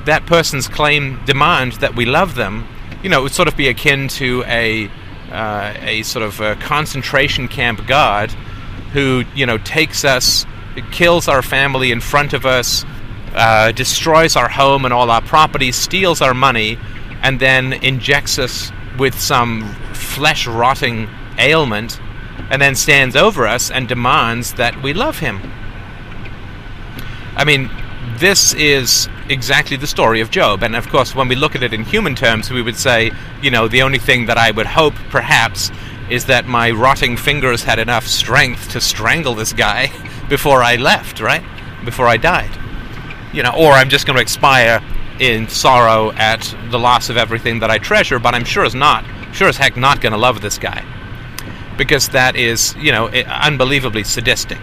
that 0.06 0.24
person's 0.24 0.68
claim 0.68 1.22
demand 1.26 1.72
that 1.74 1.94
we 1.94 2.06
love 2.06 2.34
them, 2.34 2.66
you 3.02 3.10
know, 3.10 3.22
would 3.22 3.32
sort 3.32 3.48
of 3.48 3.56
be 3.56 3.68
akin 3.68 4.08
to 4.08 4.42
a 4.46 4.90
uh, 5.30 5.74
a 5.80 6.02
sort 6.04 6.24
of 6.24 6.40
a 6.40 6.56
concentration 6.56 7.48
camp 7.48 7.86
guard 7.86 8.34
who 8.92 9.24
you 9.34 9.46
know 9.46 9.58
takes 9.58 10.04
us, 10.04 10.46
kills 10.90 11.28
our 11.28 11.42
family 11.42 11.90
in 11.90 12.00
front 12.00 12.32
of 12.32 12.46
us, 12.46 12.84
uh, 13.34 13.72
destroys 13.72 14.36
our 14.36 14.48
home 14.48 14.84
and 14.84 14.94
all 14.94 15.10
our 15.10 15.22
property, 15.22 15.72
steals 15.72 16.20
our 16.20 16.34
money, 16.34 16.78
and 17.22 17.40
then 17.40 17.72
injects 17.72 18.38
us 18.38 18.72
with 18.98 19.18
some 19.18 19.74
flesh 19.92 20.46
rotting 20.46 21.08
ailment, 21.38 22.00
and 22.50 22.60
then 22.60 22.74
stands 22.74 23.14
over 23.14 23.46
us 23.46 23.70
and 23.70 23.88
demands 23.88 24.54
that 24.54 24.82
we 24.82 24.92
love 24.92 25.18
him. 25.18 25.40
I 27.36 27.44
mean, 27.44 27.70
this 28.18 28.52
is 28.54 29.08
exactly 29.28 29.76
the 29.76 29.86
story 29.86 30.20
of 30.20 30.30
Job. 30.30 30.62
And 30.62 30.74
of 30.74 30.88
course, 30.88 31.14
when 31.14 31.28
we 31.28 31.36
look 31.36 31.54
at 31.54 31.62
it 31.62 31.72
in 31.72 31.84
human 31.84 32.14
terms, 32.14 32.50
we 32.50 32.62
would 32.62 32.76
say, 32.76 33.12
you 33.42 33.50
know, 33.50 33.68
the 33.68 33.82
only 33.82 33.98
thing 33.98 34.26
that 34.26 34.38
I 34.38 34.50
would 34.50 34.66
hope, 34.66 34.94
perhaps, 35.10 35.70
is 36.10 36.26
that 36.26 36.46
my 36.46 36.70
rotting 36.70 37.16
fingers 37.16 37.64
had 37.64 37.78
enough 37.78 38.06
strength 38.06 38.70
to 38.70 38.80
strangle 38.80 39.34
this 39.34 39.52
guy 39.52 39.90
before 40.28 40.62
I 40.62 40.76
left, 40.76 41.20
right? 41.20 41.44
Before 41.84 42.06
I 42.06 42.16
died. 42.16 42.50
You 43.32 43.42
know, 43.42 43.52
or 43.56 43.72
I'm 43.72 43.88
just 43.88 44.06
going 44.06 44.16
to 44.16 44.22
expire 44.22 44.82
in 45.20 45.48
sorrow 45.48 46.12
at 46.12 46.54
the 46.70 46.78
loss 46.78 47.10
of 47.10 47.16
everything 47.16 47.60
that 47.60 47.70
I 47.70 47.78
treasure, 47.78 48.18
but 48.18 48.34
I'm 48.34 48.44
sure 48.44 48.64
as 48.64 48.74
not, 48.74 49.04
sure 49.32 49.48
as 49.48 49.56
heck 49.56 49.76
not 49.76 50.00
going 50.00 50.12
to 50.12 50.18
love 50.18 50.40
this 50.40 50.58
guy. 50.58 50.84
Because 51.76 52.08
that 52.08 52.36
is, 52.36 52.74
you 52.76 52.92
know, 52.92 53.06
eh, 53.08 53.24
unbelievably 53.24 54.04
sadistic 54.04 54.58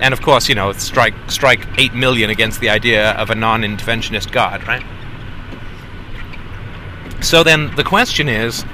and 0.00 0.14
of 0.14 0.22
course, 0.22 0.48
you 0.48 0.54
know, 0.54 0.72
strike 0.72 1.14
strike 1.28 1.66
eight 1.76 1.94
million 1.94 2.30
against 2.30 2.60
the 2.60 2.68
idea 2.68 3.12
of 3.12 3.30
a 3.30 3.34
non-interventionist 3.34 4.30
God, 4.32 4.66
right? 4.66 4.84
So 7.20 7.42
then 7.42 7.74
the 7.74 7.82
question 7.82 8.28
is, 8.28 8.64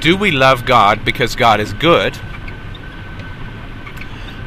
do 0.00 0.16
we 0.16 0.30
love 0.30 0.64
God 0.64 1.04
because 1.04 1.36
God 1.36 1.60
is 1.60 1.72
good? 1.74 2.18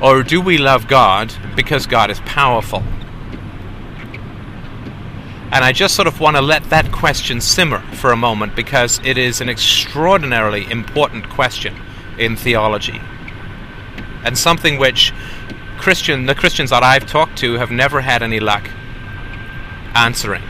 Or 0.01 0.23
do 0.23 0.41
we 0.41 0.57
love 0.57 0.87
God 0.87 1.33
because 1.55 1.85
God 1.85 2.09
is 2.09 2.19
powerful? 2.21 2.83
And 5.51 5.63
I 5.63 5.71
just 5.71 5.95
sort 5.95 6.07
of 6.07 6.19
want 6.19 6.35
to 6.35 6.41
let 6.41 6.63
that 6.71 6.91
question 6.91 7.39
simmer 7.39 7.79
for 7.93 8.11
a 8.11 8.17
moment 8.17 8.55
because 8.55 8.99
it 9.05 9.19
is 9.19 9.39
an 9.39 9.49
extraordinarily 9.49 10.69
important 10.71 11.29
question 11.29 11.79
in 12.17 12.35
theology. 12.35 12.99
And 14.25 14.35
something 14.35 14.79
which 14.79 15.13
Christian, 15.77 16.25
the 16.25 16.33
Christians 16.33 16.71
that 16.71 16.81
I've 16.81 17.05
talked 17.05 17.37
to 17.39 17.53
have 17.53 17.69
never 17.69 18.01
had 18.01 18.23
any 18.23 18.39
luck 18.39 18.67
answering. 19.93 20.43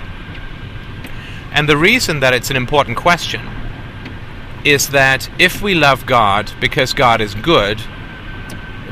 And 1.51 1.67
the 1.67 1.77
reason 1.77 2.22
that 2.22 2.33
it's 2.33 2.50
an 2.50 2.55
important 2.55 2.98
question 2.98 3.41
is 4.63 4.89
that 4.89 5.29
if 5.39 5.62
we 5.62 5.75
love 5.75 6.05
God 6.05 6.51
because 6.60 6.93
God 6.93 7.22
is 7.22 7.36
good, 7.36 7.82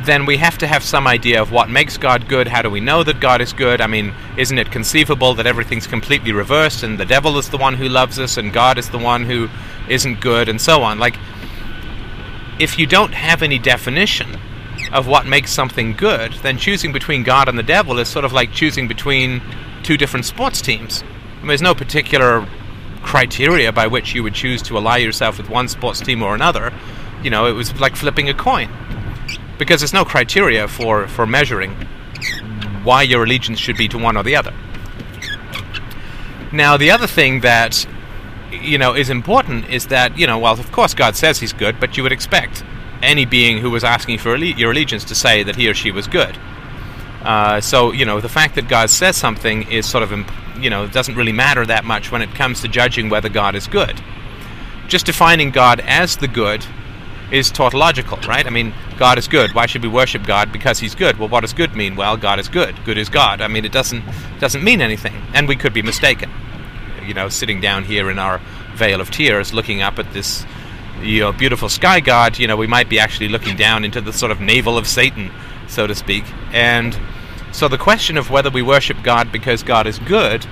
then 0.05 0.25
we 0.25 0.37
have 0.37 0.57
to 0.57 0.67
have 0.67 0.83
some 0.83 1.07
idea 1.07 1.41
of 1.41 1.51
what 1.51 1.69
makes 1.69 1.97
God 1.97 2.27
good. 2.27 2.47
How 2.47 2.61
do 2.61 2.69
we 2.69 2.79
know 2.79 3.03
that 3.03 3.19
God 3.19 3.39
is 3.39 3.53
good? 3.53 3.81
I 3.81 3.87
mean, 3.87 4.13
isn't 4.37 4.57
it 4.57 4.71
conceivable 4.71 5.35
that 5.35 5.45
everything's 5.45 5.87
completely 5.87 6.31
reversed 6.31 6.83
and 6.83 6.99
the 6.99 7.05
devil 7.05 7.37
is 7.37 7.49
the 7.49 7.57
one 7.57 7.75
who 7.75 7.87
loves 7.87 8.17
us 8.19 8.37
and 8.37 8.51
God 8.51 8.77
is 8.77 8.89
the 8.89 8.97
one 8.97 9.25
who 9.25 9.47
isn't 9.87 10.19
good 10.19 10.49
and 10.49 10.59
so 10.59 10.81
on? 10.81 10.97
Like, 10.97 11.17
if 12.59 12.79
you 12.79 12.87
don't 12.87 13.13
have 13.13 13.43
any 13.43 13.59
definition 13.59 14.37
of 14.91 15.07
what 15.07 15.25
makes 15.25 15.51
something 15.51 15.93
good, 15.93 16.33
then 16.41 16.57
choosing 16.57 16.91
between 16.91 17.23
God 17.23 17.47
and 17.47 17.57
the 17.57 17.63
devil 17.63 17.99
is 17.99 18.07
sort 18.07 18.25
of 18.25 18.33
like 18.33 18.51
choosing 18.51 18.87
between 18.87 19.41
two 19.83 19.97
different 19.97 20.25
sports 20.25 20.61
teams. 20.61 21.03
I 21.03 21.39
mean, 21.39 21.47
there's 21.47 21.61
no 21.61 21.75
particular 21.75 22.47
criteria 23.11 23.73
by 23.73 23.87
which 23.87 24.15
you 24.15 24.23
would 24.23 24.33
choose 24.33 24.61
to 24.61 24.77
ally 24.77 24.95
yourself 24.95 25.37
with 25.37 25.49
one 25.49 25.67
sports 25.67 25.99
team 25.99 26.23
or 26.23 26.33
another. 26.33 26.71
You 27.21 27.29
know, 27.29 27.45
it 27.45 27.51
was 27.51 27.77
like 27.77 27.97
flipping 27.97 28.29
a 28.29 28.33
coin. 28.33 28.69
Because 29.59 29.81
there's 29.81 29.91
no 29.93 30.05
criteria 30.05 30.65
for, 30.69 31.09
for 31.09 31.27
measuring 31.27 31.71
why 32.85 33.01
your 33.01 33.25
allegiance 33.25 33.59
should 33.59 33.75
be 33.75 33.89
to 33.89 33.97
one 33.97 34.15
or 34.15 34.23
the 34.23 34.37
other. 34.37 34.53
Now, 36.53 36.77
the 36.77 36.89
other 36.89 37.05
thing 37.05 37.41
that 37.41 37.85
you 38.49 38.77
know 38.77 38.95
is 38.95 39.09
important 39.09 39.69
is 39.69 39.87
that 39.87 40.17
you 40.17 40.25
know, 40.25 40.39
well, 40.39 40.53
of 40.53 40.71
course, 40.71 40.93
God 40.93 41.17
says 41.17 41.41
He's 41.41 41.51
good, 41.51 41.81
but 41.81 41.97
you 41.97 42.03
would 42.03 42.13
expect 42.13 42.63
any 43.03 43.25
being 43.25 43.57
who 43.57 43.69
was 43.69 43.83
asking 43.83 44.19
for 44.19 44.37
your 44.37 44.71
allegiance 44.71 45.03
to 45.05 45.15
say 45.15 45.43
that 45.43 45.57
he 45.57 45.67
or 45.69 45.73
she 45.73 45.91
was 45.91 46.07
good. 46.07 46.37
Uh, 47.23 47.61
so 47.61 47.91
you 47.91 48.05
know, 48.05 48.19
the 48.19 48.29
fact 48.29 48.55
that 48.55 48.67
God 48.67 48.89
says 48.89 49.15
something 49.15 49.69
is 49.71 49.85
sort 49.85 50.03
of 50.03 50.11
you 50.59 50.69
know 50.69 50.87
doesn't 50.87 51.15
really 51.15 51.31
matter 51.31 51.65
that 51.65 51.85
much 51.85 52.11
when 52.11 52.21
it 52.21 52.33
comes 52.33 52.61
to 52.61 52.67
judging 52.67 53.09
whether 53.09 53.29
God 53.29 53.55
is 53.55 53.67
good. 53.67 54.01
Just 54.87 55.05
defining 55.05 55.51
God 55.51 55.79
as 55.81 56.17
the 56.17 56.27
good 56.27 56.65
is 57.31 57.49
tautological, 57.49 58.17
right? 58.27 58.45
I 58.45 58.49
mean, 58.49 58.73
God 58.97 59.17
is 59.17 59.27
good. 59.27 59.53
Why 59.53 59.65
should 59.65 59.83
we 59.83 59.89
worship 59.89 60.25
God? 60.25 60.51
Because 60.51 60.79
He's 60.79 60.95
good. 60.95 61.17
Well, 61.17 61.29
what 61.29 61.41
does 61.41 61.53
good 61.53 61.75
mean? 61.75 61.95
Well, 61.95 62.17
God 62.17 62.39
is 62.39 62.49
good. 62.49 62.75
Good 62.83 62.97
is 62.97 63.09
God. 63.09 63.41
I 63.41 63.47
mean, 63.47 63.65
it 63.65 63.71
doesn't 63.71 64.03
doesn't 64.39 64.63
mean 64.63 64.81
anything, 64.81 65.13
and 65.33 65.47
we 65.47 65.55
could 65.55 65.73
be 65.73 65.81
mistaken. 65.81 66.29
You 67.05 67.13
know, 67.13 67.29
sitting 67.29 67.61
down 67.61 67.83
here 67.85 68.11
in 68.11 68.19
our 68.19 68.41
vale 68.75 69.01
of 69.01 69.11
tears, 69.11 69.53
looking 69.53 69.81
up 69.81 69.97
at 69.97 70.11
this, 70.13 70.45
you 71.01 71.21
know, 71.21 71.31
beautiful 71.31 71.69
sky 71.69 71.99
god. 71.99 72.37
You 72.37 72.47
know, 72.47 72.57
we 72.57 72.67
might 72.67 72.89
be 72.89 72.99
actually 72.99 73.29
looking 73.29 73.55
down 73.55 73.85
into 73.85 74.01
the 74.01 74.13
sort 74.13 74.31
of 74.31 74.41
navel 74.41 74.77
of 74.77 74.87
Satan, 74.87 75.31
so 75.67 75.87
to 75.87 75.95
speak. 75.95 76.25
And 76.51 76.97
so, 77.51 77.67
the 77.67 77.77
question 77.77 78.17
of 78.17 78.29
whether 78.29 78.49
we 78.49 78.61
worship 78.61 78.97
God 79.03 79.31
because 79.31 79.63
God 79.63 79.87
is 79.87 79.99
good 79.99 80.45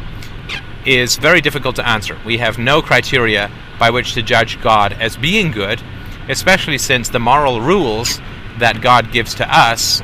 is 0.85 1.17
very 1.17 1.41
difficult 1.41 1.75
to 1.77 1.87
answer. 1.87 2.17
We 2.25 2.37
have 2.37 2.57
no 2.57 2.81
criteria 2.81 3.51
by 3.79 3.89
which 3.89 4.13
to 4.13 4.21
judge 4.21 4.61
God 4.61 4.93
as 4.93 5.17
being 5.17 5.51
good 5.51 5.81
especially 6.29 6.77
since 6.77 7.09
the 7.09 7.19
moral 7.19 7.59
rules 7.59 8.21
that 8.59 8.81
God 8.81 9.11
gives 9.11 9.35
to 9.35 9.57
us, 9.57 10.01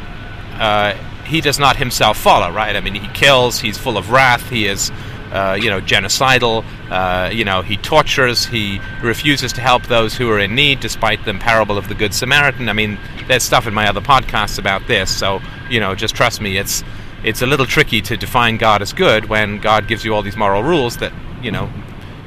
uh, 0.59 0.93
he 1.25 1.39
does 1.39 1.59
not 1.59 1.77
himself 1.77 2.17
follow, 2.17 2.51
right? 2.51 2.75
I 2.75 2.81
mean, 2.81 2.95
he 2.95 3.07
kills, 3.09 3.59
he's 3.59 3.77
full 3.77 3.97
of 3.97 4.11
wrath, 4.11 4.49
he 4.49 4.67
is, 4.67 4.91
uh, 5.31 5.57
you 5.59 5.69
know, 5.69 5.81
genocidal, 5.81 6.63
uh, 6.89 7.29
you 7.29 7.45
know, 7.45 7.61
he 7.61 7.77
tortures, 7.77 8.45
he 8.45 8.79
refuses 9.01 9.53
to 9.53 9.61
help 9.61 9.85
those 9.87 10.15
who 10.15 10.29
are 10.29 10.39
in 10.39 10.55
need, 10.55 10.79
despite 10.79 11.23
the 11.25 11.33
parable 11.33 11.77
of 11.77 11.87
the 11.87 11.95
Good 11.95 12.13
Samaritan. 12.13 12.69
I 12.69 12.73
mean, 12.73 12.97
there's 13.27 13.43
stuff 13.43 13.67
in 13.67 13.73
my 13.73 13.87
other 13.87 14.01
podcasts 14.01 14.59
about 14.59 14.87
this, 14.87 15.15
so, 15.15 15.41
you 15.69 15.79
know, 15.79 15.95
just 15.95 16.15
trust 16.15 16.41
me, 16.41 16.57
it's, 16.57 16.83
it's 17.23 17.41
a 17.41 17.45
little 17.45 17.65
tricky 17.65 18.01
to 18.01 18.17
define 18.17 18.57
God 18.57 18.81
as 18.81 18.93
good 18.93 19.25
when 19.25 19.59
God 19.59 19.87
gives 19.87 20.05
you 20.05 20.13
all 20.13 20.21
these 20.21 20.37
moral 20.37 20.63
rules 20.63 20.97
that, 20.97 21.13
you 21.41 21.51
know, 21.51 21.71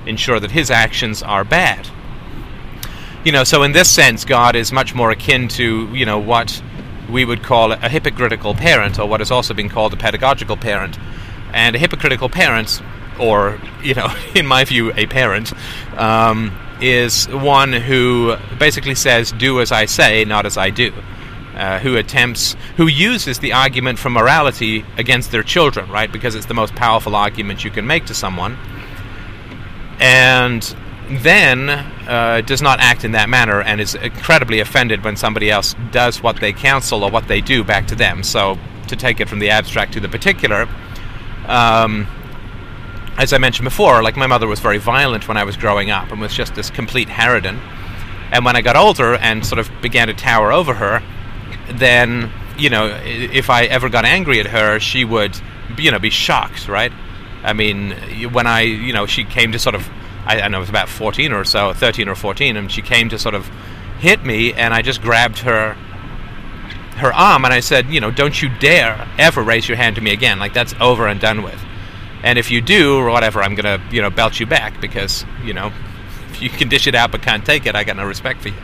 ensure 0.07 0.41
that 0.41 0.51
his 0.51 0.71
actions 0.71 1.23
are 1.23 1.45
bad 1.45 1.89
you 3.25 3.33
know, 3.33 3.45
so 3.45 3.63
in 3.63 3.73
this 3.73 3.91
sense, 3.91 4.25
God 4.25 4.57
is 4.57 4.73
much 4.73 4.95
more 4.95 5.11
akin 5.11 5.49
to, 5.49 5.95
you 5.95 6.07
know, 6.07 6.19
what 6.19 6.63
we 7.11 7.25
would 7.25 7.43
call 7.43 7.73
a 7.73 7.89
hypocritical 7.89 8.55
parent, 8.55 8.99
or 8.99 9.07
what 9.07 9.21
has 9.21 9.31
also 9.31 9.55
been 9.55 9.69
called 9.69 9.93
a 9.93 9.97
pedagogical 9.97 10.57
parent. 10.57 10.99
And 11.53 11.77
a 11.77 11.79
hypocritical 11.79 12.29
parent, 12.29 12.83
or, 13.19 13.61
you 13.83 13.95
know, 13.95 14.15
in 14.35 14.47
my 14.47 14.65
view, 14.65 14.93
a 14.97 15.07
parent, 15.07 15.53
um, 15.99 16.57
is 16.81 17.27
one 17.29 17.73
who 17.73 18.37
basically 18.59 18.95
says, 18.95 19.33
do 19.33 19.61
as 19.61 19.73
I 19.73 19.87
say, 19.87 20.25
not 20.25 20.47
as 20.47 20.57
I 20.57 20.71
do. 20.71 20.93
Uh, 21.55 21.81
who 21.81 21.97
attempts, 21.97 22.55
who 22.77 22.87
uses 22.87 23.41
the 23.41 23.53
argument 23.53 23.99
for 23.99 24.11
morality 24.11 24.85
against 24.97 25.33
their 25.33 25.43
children, 25.43 25.91
right? 25.91 26.13
Because 26.13 26.37
it's 26.37 26.47
the 26.47 26.55
most 26.55 26.73
powerful 26.77 27.17
argument 27.17 27.65
you 27.65 27.71
can 27.73 27.85
make 27.85 28.07
to 28.07 28.15
someone. 28.15 28.57
And 29.99 30.63
then 31.11 31.69
uh, 31.69 32.43
does 32.43 32.63
not 32.63 32.81
act 32.81 33.05
in 33.05 33.13
that 33.13 33.29
manner 33.29 33.61
and 33.63 33.81
is 33.81 33.95
incredibly 33.95 34.61
offended 34.61 35.03
when 35.03 35.17
somebody 35.17 35.51
else 35.51 35.75
does 35.91 36.23
what 36.23 36.37
they 36.37 36.53
counsel 36.53 37.03
or 37.03 37.11
what 37.11 37.29
they 37.29 37.41
do 37.41 37.65
back 37.65 37.87
to 37.89 37.95
them. 37.95 38.23
So, 38.23 38.59
to 38.89 38.97
take 38.97 39.21
it 39.21 39.29
from 39.29 39.39
the 39.39 39.51
abstract 39.51 39.93
to 39.95 40.01
the 40.01 40.09
particular, 40.09 40.69
um, 41.49 42.07
as 43.17 43.33
I 43.33 43.39
mentioned 43.39 43.65
before, 43.65 44.03
like 44.03 44.17
my 44.17 44.27
mother 44.27 44.47
was 44.47 44.61
very 44.61 44.79
violent 44.79 45.27
when 45.27 45.37
I 45.37 45.45
was 45.45 45.57
growing 45.57 45.91
up 45.91 46.13
and 46.13 46.21
was 46.21 46.35
just 46.35 46.55
this 46.55 46.71
complete 46.71 47.09
harridan. 47.09 47.59
And 48.31 48.45
when 48.45 48.57
I 48.57 48.61
got 48.61 48.77
older 48.77 49.15
and 49.15 49.45
sort 49.45 49.59
of 49.59 49.71
began 49.81 50.09
to 50.09 50.15
tower 50.15 50.53
over 50.53 50.75
her, 50.75 51.03
then, 51.71 52.31
you 52.59 52.71
know, 52.71 53.01
if 53.05 53.51
I 53.51 53.65
ever 53.65 53.89
got 53.89 54.05
angry 54.05 54.39
at 54.39 54.47
her, 54.47 54.79
she 54.79 55.05
would, 55.05 55.41
you 55.79 55.91
know, 55.91 55.99
be 55.99 56.11
shocked, 56.11 56.69
right? 56.69 56.93
I 57.43 57.55
mean, 57.55 57.93
when 58.33 58.47
I, 58.47 58.61
you 58.63 58.93
know, 58.93 59.07
she 59.07 59.25
came 59.25 59.53
to 59.53 59.59
sort 59.59 59.75
of 59.75 59.89
I, 60.29 60.43
I 60.43 60.49
know 60.49 60.59
it 60.59 60.61
was 60.61 60.69
about 60.69 60.91
14 60.91 61.33
or 61.33 61.45
so, 61.45 61.73
13 61.73 62.09
or 62.09 62.15
14, 62.15 62.57
and 62.57 62.71
she 62.71 62.83
came 62.83 63.09
to 63.09 63.19
sort 63.19 63.35
of 63.35 63.47
hit 63.99 64.25
me, 64.25 64.53
and 64.53 64.75
I 64.75 64.83
just 64.83 65.01
grabbed 65.01 65.39
her 65.41 65.77
her 66.99 67.13
arm 67.13 67.45
and 67.45 67.55
I 67.55 67.61
said, 67.61 67.87
you 67.87 68.01
know, 68.01 68.11
don't 68.11 68.41
you 68.41 68.49
dare 68.59 69.09
ever 69.19 69.43
raise 69.43 69.69
your 69.69 69.77
hand 69.77 69.97
to 69.97 70.03
me 70.03 70.13
again. 70.13 70.39
Like 70.39 70.53
that's 70.53 70.75
over 70.81 71.07
and 71.07 71.21
done 71.21 71.43
with. 71.43 71.61
And 72.23 72.39
if 72.39 72.51
you 72.51 72.61
do 72.61 72.99
or 72.99 73.11
whatever, 73.11 73.43
I'm 73.43 73.55
gonna, 73.55 73.81
you 73.91 74.03
know, 74.03 74.11
belt 74.11 74.41
you 74.41 74.47
back 74.47 74.81
because, 74.81 75.25
you 75.45 75.55
know, 75.55 75.73
if 76.31 76.43
you 76.43 76.51
can 76.51 76.69
dish 76.69 76.87
it 76.87 76.95
out 76.95 77.11
but 77.11 77.23
can't 77.23 77.45
take 77.45 77.67
it, 77.67 77.75
I 77.75 77.85
got 77.85 77.97
no 77.97 78.07
respect 78.07 78.43
for 78.43 78.49
you. 78.49 78.57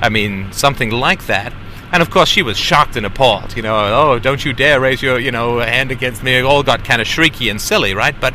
I 0.00 0.08
mean, 0.08 0.52
something 0.52 0.90
like 0.90 1.26
that. 1.26 1.52
And 1.92 2.02
of 2.02 2.10
course, 2.10 2.28
she 2.28 2.42
was 2.42 2.58
shocked 2.58 2.96
and 2.96 3.06
appalled. 3.06 3.56
You 3.56 3.62
know, 3.62 3.76
oh, 3.76 4.18
don't 4.18 4.44
you 4.44 4.52
dare 4.52 4.80
raise 4.80 5.00
your, 5.02 5.18
you 5.18 5.30
know, 5.30 5.60
hand 5.60 5.90
against 5.90 6.22
me. 6.22 6.34
It 6.34 6.44
all 6.44 6.62
got 6.62 6.84
kind 6.84 7.00
of 7.00 7.06
shrieky 7.06 7.50
and 7.50 7.60
silly, 7.60 7.94
right? 7.94 8.18
But 8.20 8.34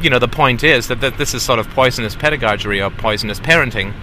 you 0.00 0.08
know, 0.10 0.18
the 0.18 0.28
point 0.28 0.64
is 0.64 0.88
that, 0.88 1.00
that 1.02 1.18
this 1.18 1.34
is 1.34 1.42
sort 1.42 1.58
of 1.58 1.68
poisonous 1.70 2.16
pedagogy 2.16 2.80
or 2.80 2.90
poisonous 2.90 3.38
parenting 3.38 3.94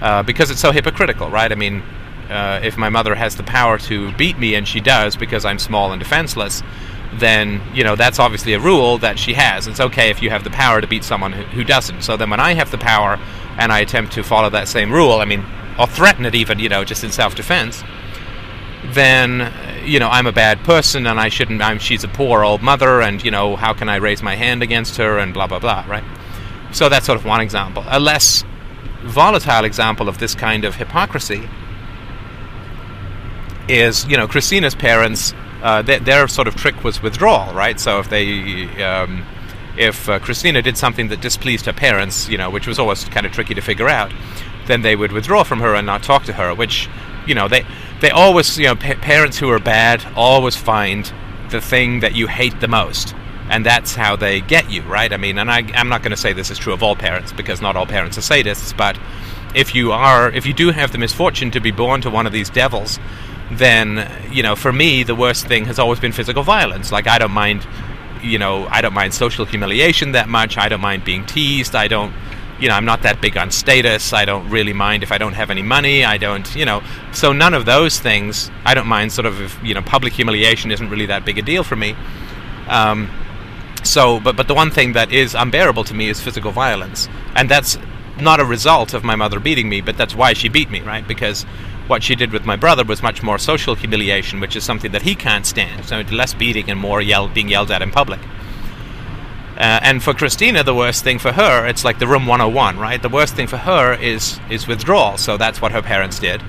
uh, 0.00 0.22
because 0.22 0.50
it's 0.50 0.60
so 0.60 0.72
hypocritical, 0.72 1.30
right? 1.30 1.52
I 1.52 1.54
mean, 1.54 1.82
uh, 2.30 2.60
if 2.62 2.76
my 2.76 2.88
mother 2.88 3.14
has 3.14 3.36
the 3.36 3.42
power 3.42 3.78
to 3.78 4.12
beat 4.12 4.38
me, 4.38 4.54
and 4.54 4.66
she 4.66 4.80
does 4.80 5.16
because 5.16 5.44
I'm 5.44 5.58
small 5.58 5.92
and 5.92 6.00
defenseless, 6.00 6.62
then 7.14 7.62
you 7.72 7.84
know 7.84 7.96
that's 7.96 8.18
obviously 8.18 8.52
a 8.52 8.60
rule 8.60 8.98
that 8.98 9.18
she 9.18 9.34
has. 9.34 9.66
It's 9.66 9.80
okay 9.80 10.10
if 10.10 10.22
you 10.22 10.30
have 10.30 10.44
the 10.44 10.50
power 10.50 10.80
to 10.80 10.86
beat 10.86 11.04
someone 11.04 11.32
who, 11.32 11.42
who 11.44 11.64
doesn't. 11.64 12.02
So 12.02 12.16
then, 12.16 12.30
when 12.30 12.40
I 12.40 12.54
have 12.54 12.70
the 12.70 12.78
power 12.78 13.18
and 13.58 13.72
I 13.72 13.80
attempt 13.80 14.12
to 14.14 14.22
follow 14.22 14.50
that 14.50 14.68
same 14.68 14.92
rule, 14.92 15.14
I 15.14 15.24
mean, 15.24 15.44
or 15.78 15.86
threaten 15.86 16.26
it 16.26 16.34
even, 16.34 16.58
you 16.58 16.68
know, 16.68 16.84
just 16.84 17.04
in 17.04 17.12
self-defense, 17.12 17.82
then 18.92 19.52
you 19.84 19.98
know 19.98 20.08
I'm 20.08 20.26
a 20.26 20.32
bad 20.32 20.58
person 20.64 21.06
and 21.06 21.18
I 21.20 21.28
shouldn't. 21.28 21.62
I'm 21.62 21.78
she's 21.78 22.04
a 22.04 22.08
poor 22.08 22.44
old 22.44 22.62
mother, 22.62 23.00
and 23.00 23.24
you 23.24 23.30
know 23.30 23.56
how 23.56 23.72
can 23.72 23.88
I 23.88 23.96
raise 23.96 24.22
my 24.22 24.34
hand 24.34 24.62
against 24.62 24.96
her 24.96 25.18
and 25.18 25.32
blah 25.32 25.46
blah 25.46 25.58
blah, 25.58 25.84
right? 25.88 26.04
So 26.72 26.88
that's 26.88 27.06
sort 27.06 27.18
of 27.18 27.24
one 27.24 27.40
example. 27.40 27.84
A 27.86 28.00
less 28.00 28.44
volatile 29.04 29.64
example 29.64 30.08
of 30.08 30.18
this 30.18 30.34
kind 30.34 30.64
of 30.64 30.74
hypocrisy 30.74 31.48
is 33.68 34.06
you 34.06 34.16
know 34.16 34.26
Christina's 34.26 34.74
parents. 34.74 35.34
Uh, 35.62 35.82
their, 35.82 35.98
their, 35.98 36.28
sort 36.28 36.46
of 36.46 36.54
trick 36.54 36.84
was 36.84 37.02
withdrawal, 37.02 37.52
right? 37.54 37.80
So 37.80 37.98
if 37.98 38.08
they 38.08 38.64
um, 38.84 39.24
if 39.76 40.08
uh, 40.08 40.18
Christina 40.18 40.62
did 40.62 40.76
something 40.76 41.08
that 41.08 41.20
displeased 41.20 41.66
her 41.66 41.72
parents, 41.72 42.28
you 42.28 42.38
know, 42.38 42.50
which 42.50 42.66
was 42.66 42.78
always 42.78 43.04
kind 43.06 43.26
of 43.26 43.32
tricky 43.32 43.54
to 43.54 43.60
figure 43.60 43.88
out, 43.88 44.12
then 44.66 44.82
they 44.82 44.94
would 44.94 45.12
withdraw 45.12 45.42
from 45.42 45.60
her 45.60 45.74
and 45.74 45.86
not 45.86 46.02
talk 46.02 46.24
to 46.24 46.34
her, 46.34 46.54
which 46.54 46.88
you 47.26 47.34
know 47.34 47.48
they 47.48 47.64
they 48.00 48.10
always, 48.10 48.58
you 48.58 48.66
know, 48.66 48.76
pa- 48.76 48.94
parents 49.00 49.38
who 49.38 49.50
are 49.50 49.58
bad 49.58 50.04
always 50.14 50.56
find 50.56 51.12
the 51.50 51.60
thing 51.60 52.00
that 52.00 52.14
you 52.14 52.26
hate 52.26 52.60
the 52.60 52.68
most. 52.68 53.14
And 53.48 53.64
that's 53.64 53.94
how 53.94 54.16
they 54.16 54.40
get 54.40 54.70
you, 54.70 54.82
right? 54.82 55.12
I 55.12 55.16
mean, 55.16 55.38
and 55.38 55.50
I, 55.50 55.58
I'm 55.74 55.88
not 55.88 56.02
going 56.02 56.10
to 56.10 56.16
say 56.16 56.32
this 56.32 56.50
is 56.50 56.58
true 56.58 56.72
of 56.72 56.82
all 56.82 56.96
parents 56.96 57.32
because 57.32 57.62
not 57.62 57.76
all 57.76 57.86
parents 57.86 58.18
are 58.18 58.22
sadists, 58.22 58.76
but 58.76 58.98
if 59.54 59.74
you 59.74 59.92
are, 59.92 60.30
if 60.30 60.46
you 60.46 60.52
do 60.52 60.70
have 60.70 60.90
the 60.90 60.98
misfortune 60.98 61.52
to 61.52 61.60
be 61.60 61.70
born 61.70 62.00
to 62.02 62.10
one 62.10 62.26
of 62.26 62.32
these 62.32 62.50
devils, 62.50 62.98
then, 63.50 64.10
you 64.32 64.42
know, 64.42 64.56
for 64.56 64.72
me, 64.72 65.02
the 65.02 65.14
worst 65.14 65.46
thing 65.46 65.66
has 65.66 65.78
always 65.78 66.00
been 66.00 66.12
physical 66.12 66.42
violence. 66.42 66.90
Like, 66.90 67.06
I 67.06 67.18
don't 67.18 67.32
mind, 67.32 67.66
you 68.22 68.38
know, 68.38 68.66
I 68.66 68.80
don't 68.80 68.94
mind 68.94 69.14
social 69.14 69.44
humiliation 69.44 70.12
that 70.12 70.28
much. 70.28 70.58
I 70.58 70.68
don't 70.68 70.80
mind 70.80 71.04
being 71.04 71.24
teased. 71.26 71.74
I 71.74 71.88
don't, 71.88 72.12
you 72.58 72.68
know, 72.68 72.74
I'm 72.74 72.84
not 72.84 73.02
that 73.02 73.20
big 73.20 73.36
on 73.36 73.50
status. 73.50 74.12
I 74.12 74.24
don't 74.24 74.48
really 74.50 74.72
mind 74.72 75.02
if 75.02 75.12
I 75.12 75.18
don't 75.18 75.34
have 75.34 75.50
any 75.50 75.62
money. 75.62 76.04
I 76.04 76.18
don't, 76.18 76.54
you 76.56 76.64
know, 76.64 76.82
so 77.12 77.32
none 77.32 77.54
of 77.54 77.66
those 77.66 78.00
things. 78.00 78.50
I 78.64 78.74
don't 78.74 78.88
mind 78.88 79.12
sort 79.12 79.26
of, 79.26 79.40
if, 79.40 79.58
you 79.62 79.74
know, 79.74 79.82
public 79.82 80.12
humiliation 80.12 80.72
isn't 80.72 80.90
really 80.90 81.06
that 81.06 81.24
big 81.24 81.38
a 81.38 81.42
deal 81.42 81.62
for 81.62 81.76
me. 81.76 81.94
Um, 82.68 83.10
so, 83.84 84.18
but 84.18 84.36
but 84.36 84.48
the 84.48 84.54
one 84.54 84.70
thing 84.72 84.94
that 84.94 85.12
is 85.12 85.34
unbearable 85.34 85.84
to 85.84 85.94
me 85.94 86.08
is 86.08 86.20
physical 86.20 86.50
violence, 86.50 87.08
and 87.36 87.48
that's 87.48 87.78
not 88.20 88.40
a 88.40 88.44
result 88.44 88.94
of 88.94 89.04
my 89.04 89.14
mother 89.14 89.38
beating 89.38 89.68
me, 89.68 89.80
but 89.80 89.96
that's 89.96 90.14
why 90.14 90.32
she 90.32 90.48
beat 90.48 90.70
me, 90.70 90.80
right? 90.80 91.06
Because 91.06 91.46
what 91.86 92.02
she 92.02 92.14
did 92.14 92.32
with 92.32 92.44
my 92.44 92.56
brother 92.56 92.84
was 92.84 93.02
much 93.02 93.22
more 93.22 93.38
social 93.38 93.74
humiliation, 93.74 94.40
which 94.40 94.56
is 94.56 94.64
something 94.64 94.92
that 94.92 95.02
he 95.02 95.14
can't 95.14 95.46
stand. 95.46 95.84
So 95.84 96.00
less 96.10 96.34
beating 96.34 96.70
and 96.70 96.78
more 96.78 97.00
yell, 97.00 97.28
being 97.28 97.48
yelled 97.48 97.70
at 97.70 97.82
in 97.82 97.90
public. 97.90 98.20
Uh, 99.56 99.80
and 99.82 100.02
for 100.02 100.12
Christina, 100.12 100.62
the 100.62 100.74
worst 100.74 101.02
thing 101.02 101.18
for 101.18 101.32
her, 101.32 101.66
it's 101.66 101.84
like 101.84 101.98
the 101.98 102.06
room 102.06 102.26
101, 102.26 102.78
right? 102.78 103.00
The 103.00 103.08
worst 103.08 103.34
thing 103.34 103.46
for 103.46 103.56
her 103.56 103.94
is 103.94 104.38
is 104.50 104.66
withdrawal. 104.68 105.16
So 105.16 105.38
that's 105.38 105.62
what 105.62 105.72
her 105.72 105.80
parents 105.80 106.18
did. 106.18 106.42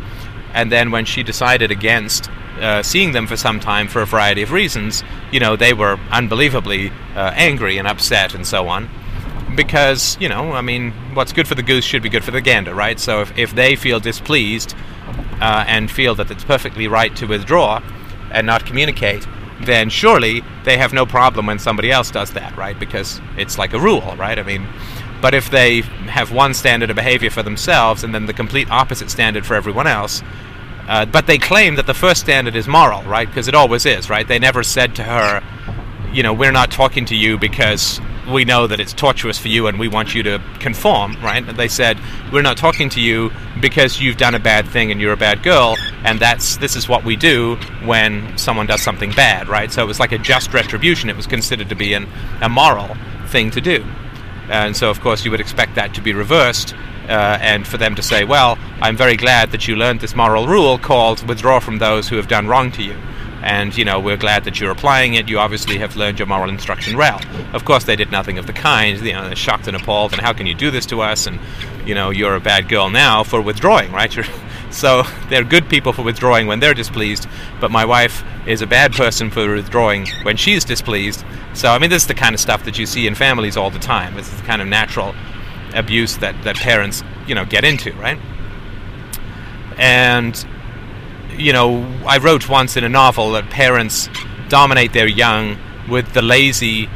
And 0.53 0.71
then 0.71 0.91
when 0.91 1.05
she 1.05 1.23
decided 1.23 1.71
against 1.71 2.29
uh, 2.59 2.83
seeing 2.83 3.11
them 3.13 3.27
for 3.27 3.37
some 3.37 3.59
time 3.59 3.87
for 3.87 4.01
a 4.01 4.05
variety 4.05 4.41
of 4.41 4.51
reasons, 4.51 5.03
you 5.31 5.39
know, 5.39 5.55
they 5.55 5.73
were 5.73 5.97
unbelievably 6.11 6.89
uh, 7.15 7.31
angry 7.35 7.77
and 7.77 7.87
upset 7.87 8.33
and 8.33 8.45
so 8.45 8.67
on. 8.67 8.89
Because, 9.55 10.17
you 10.19 10.27
know, 10.27 10.51
I 10.51 10.61
mean, 10.61 10.91
what's 11.13 11.31
good 11.31 11.47
for 11.47 11.55
the 11.55 11.63
goose 11.63 11.85
should 11.85 12.03
be 12.03 12.09
good 12.09 12.23
for 12.23 12.31
the 12.31 12.41
gander, 12.41 12.73
right? 12.75 12.99
So 12.99 13.21
if, 13.21 13.37
if 13.37 13.55
they 13.55 13.75
feel 13.75 13.99
displeased 13.99 14.75
uh, 15.41 15.65
and 15.67 15.89
feel 15.89 16.15
that 16.15 16.31
it's 16.31 16.43
perfectly 16.43 16.87
right 16.87 17.15
to 17.15 17.25
withdraw 17.25 17.81
and 18.31 18.45
not 18.47 18.65
communicate, 18.65 19.27
then 19.61 19.89
surely 19.89 20.43
they 20.63 20.77
have 20.77 20.93
no 20.93 21.05
problem 21.05 21.45
when 21.45 21.59
somebody 21.59 21.91
else 21.91 22.11
does 22.11 22.31
that, 22.33 22.55
right? 22.57 22.79
Because 22.79 23.19
it's 23.37 23.57
like 23.57 23.73
a 23.73 23.79
rule, 23.79 24.15
right? 24.17 24.37
I 24.37 24.43
mean, 24.43 24.67
but 25.21 25.33
if 25.33 25.49
they 25.49 25.81
have 25.81 26.31
one 26.31 26.53
standard 26.53 26.89
of 26.89 26.95
behavior 26.95 27.29
for 27.31 27.43
themselves 27.43 28.03
and 28.03 28.13
then 28.13 28.25
the 28.25 28.33
complete 28.33 28.69
opposite 28.69 29.09
standard 29.09 29.45
for 29.45 29.55
everyone 29.55 29.87
else, 29.87 30.21
uh, 30.87 31.05
but 31.05 31.27
they 31.27 31.37
claim 31.37 31.75
that 31.75 31.85
the 31.85 31.93
first 31.93 32.21
standard 32.21 32.55
is 32.55 32.67
moral, 32.67 33.01
right? 33.03 33.27
Because 33.27 33.47
it 33.47 33.55
always 33.55 33.85
is, 33.85 34.09
right? 34.09 34.27
They 34.27 34.39
never 34.39 34.63
said 34.63 34.95
to 34.95 35.03
her, 35.03 35.43
you 36.13 36.23
know, 36.23 36.33
we're 36.33 36.51
not 36.51 36.71
talking 36.71 37.05
to 37.05 37.15
you 37.15 37.37
because 37.37 37.99
we 38.31 38.45
know 38.45 38.67
that 38.67 38.79
it's 38.79 38.93
tortuous 38.93 39.37
for 39.37 39.47
you 39.47 39.67
and 39.67 39.79
we 39.79 39.87
want 39.87 40.13
you 40.13 40.23
to 40.23 40.41
conform, 40.59 41.15
right? 41.23 41.47
And 41.47 41.57
they 41.57 41.67
said, 41.67 41.99
we're 42.31 42.41
not 42.41 42.57
talking 42.57 42.89
to 42.89 43.01
you 43.01 43.31
because 43.61 44.01
you've 44.01 44.17
done 44.17 44.35
a 44.35 44.39
bad 44.39 44.67
thing 44.67 44.91
and 44.91 44.99
you're 44.99 45.13
a 45.13 45.17
bad 45.17 45.43
girl, 45.43 45.75
and 46.03 46.19
that's 46.19 46.57
this 46.57 46.75
is 46.75 46.87
what 46.87 47.03
we 47.03 47.15
do 47.15 47.55
when 47.83 48.37
someone 48.37 48.65
does 48.65 48.81
something 48.81 49.11
bad, 49.11 49.47
right? 49.47 49.71
So 49.71 49.83
it 49.83 49.87
was 49.87 49.99
like 49.99 50.11
a 50.11 50.17
just 50.17 50.53
retribution. 50.53 51.09
It 51.09 51.15
was 51.15 51.27
considered 51.27 51.69
to 51.69 51.75
be 51.75 51.93
an, 51.93 52.07
a 52.41 52.49
moral 52.49 52.95
thing 53.27 53.51
to 53.51 53.61
do. 53.61 53.85
And 54.49 54.75
so, 54.75 54.89
of 54.89 55.01
course, 55.01 55.25
you 55.25 55.31
would 55.31 55.41
expect 55.41 55.75
that 55.75 55.93
to 55.95 56.01
be 56.01 56.13
reversed 56.13 56.73
uh, 57.09 57.37
and 57.41 57.67
for 57.67 57.77
them 57.77 57.95
to 57.95 58.01
say, 58.01 58.23
well, 58.23 58.57
I'm 58.81 58.95
very 58.95 59.17
glad 59.17 59.51
that 59.51 59.67
you 59.67 59.75
learned 59.75 59.99
this 59.99 60.15
moral 60.15 60.47
rule 60.47 60.77
called 60.77 61.27
withdraw 61.27 61.59
from 61.59 61.79
those 61.79 62.07
who 62.07 62.15
have 62.15 62.27
done 62.27 62.47
wrong 62.47 62.71
to 62.73 62.83
you 62.83 62.95
and 63.41 63.77
you 63.77 63.85
know 63.85 63.99
we're 63.99 64.17
glad 64.17 64.43
that 64.45 64.59
you're 64.59 64.71
applying 64.71 65.13
it. 65.13 65.29
You 65.29 65.39
obviously 65.39 65.77
have 65.77 65.95
learned 65.95 66.19
your 66.19 66.27
moral 66.27 66.49
instruction 66.49 66.97
well. 66.97 67.21
Of 67.53 67.65
course, 67.65 67.83
they 67.83 67.95
did 67.95 68.11
nothing 68.11 68.37
of 68.37 68.47
the 68.47 68.53
kind. 68.53 68.99
You 68.99 69.13
know, 69.13 69.25
they're 69.25 69.35
shocked 69.35 69.67
and 69.67 69.75
appalled. 69.75 70.13
And 70.13 70.21
how 70.21 70.33
can 70.33 70.47
you 70.47 70.55
do 70.55 70.71
this 70.71 70.85
to 70.87 71.01
us? 71.01 71.27
And 71.27 71.39
you 71.85 71.95
know, 71.95 72.09
you're 72.09 72.35
a 72.35 72.39
bad 72.39 72.67
girl 72.69 72.89
now 72.89 73.23
for 73.23 73.41
withdrawing, 73.41 73.91
right? 73.91 74.13
You're, 74.15 74.25
so 74.71 75.03
they're 75.29 75.43
good 75.43 75.69
people 75.69 75.93
for 75.93 76.01
withdrawing 76.01 76.47
when 76.47 76.59
they're 76.59 76.73
displeased, 76.73 77.27
but 77.61 77.71
my 77.71 77.85
wife 77.85 78.23
is 78.45 78.61
a 78.61 78.67
bad 78.67 78.91
person 78.93 79.29
for 79.29 79.55
withdrawing 79.55 80.07
when 80.23 80.37
she's 80.37 80.65
displeased. 80.65 81.23
So 81.53 81.69
I 81.69 81.79
mean, 81.79 81.89
this 81.89 82.03
is 82.03 82.07
the 82.07 82.15
kind 82.15 82.33
of 82.33 82.41
stuff 82.41 82.65
that 82.65 82.77
you 82.77 82.85
see 82.85 83.07
in 83.07 83.15
families 83.15 83.57
all 83.57 83.69
the 83.69 83.79
time. 83.79 84.15
This 84.15 84.31
is 84.31 84.39
the 84.39 84.47
kind 84.47 84.61
of 84.61 84.67
natural 84.67 85.15
abuse 85.73 86.17
that 86.17 86.41
that 86.43 86.55
parents 86.55 87.03
you 87.27 87.35
know 87.35 87.45
get 87.45 87.63
into, 87.63 87.93
right? 87.93 88.19
And 89.77 90.45
you 91.37 91.53
know, 91.53 91.85
I 92.05 92.17
wrote 92.17 92.49
once 92.49 92.77
in 92.77 92.83
a 92.83 92.89
novel 92.89 93.31
that 93.33 93.49
parents 93.49 94.09
dominate 94.49 94.93
their 94.93 95.07
young 95.07 95.57
with 95.89 96.13
the 96.13 96.21
lazy 96.21 96.89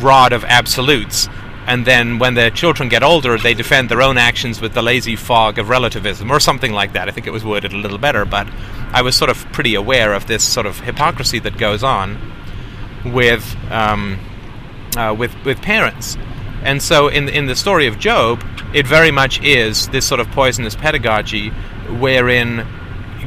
rod 0.00 0.32
of 0.32 0.44
absolutes, 0.44 1.28
and 1.66 1.86
then 1.86 2.18
when 2.18 2.34
their 2.34 2.50
children 2.50 2.88
get 2.88 3.02
older, 3.02 3.38
they 3.38 3.54
defend 3.54 3.88
their 3.88 4.02
own 4.02 4.18
actions 4.18 4.60
with 4.60 4.74
the 4.74 4.82
lazy 4.82 5.16
fog 5.16 5.58
of 5.58 5.68
relativism, 5.68 6.30
or 6.30 6.40
something 6.40 6.72
like 6.72 6.92
that. 6.94 7.08
I 7.08 7.12
think 7.12 7.26
it 7.26 7.32
was 7.32 7.44
worded 7.44 7.72
a 7.72 7.76
little 7.76 7.98
better, 7.98 8.24
but 8.24 8.48
I 8.92 9.02
was 9.02 9.16
sort 9.16 9.30
of 9.30 9.38
pretty 9.52 9.74
aware 9.74 10.12
of 10.12 10.26
this 10.26 10.46
sort 10.46 10.66
of 10.66 10.80
hypocrisy 10.80 11.38
that 11.40 11.56
goes 11.58 11.82
on 11.84 12.18
with 13.04 13.56
um, 13.70 14.18
uh, 14.96 15.14
with 15.16 15.34
with 15.44 15.60
parents. 15.62 16.16
And 16.62 16.82
so, 16.82 17.08
in 17.08 17.28
in 17.28 17.46
the 17.46 17.56
story 17.56 17.86
of 17.86 17.98
Job, 17.98 18.44
it 18.72 18.86
very 18.86 19.10
much 19.10 19.40
is 19.42 19.88
this 19.88 20.06
sort 20.06 20.20
of 20.20 20.30
poisonous 20.30 20.74
pedagogy, 20.74 21.50
wherein 21.88 22.66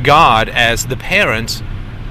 God 0.03 0.49
as 0.49 0.86
the 0.88 0.97
parent, 0.97 1.62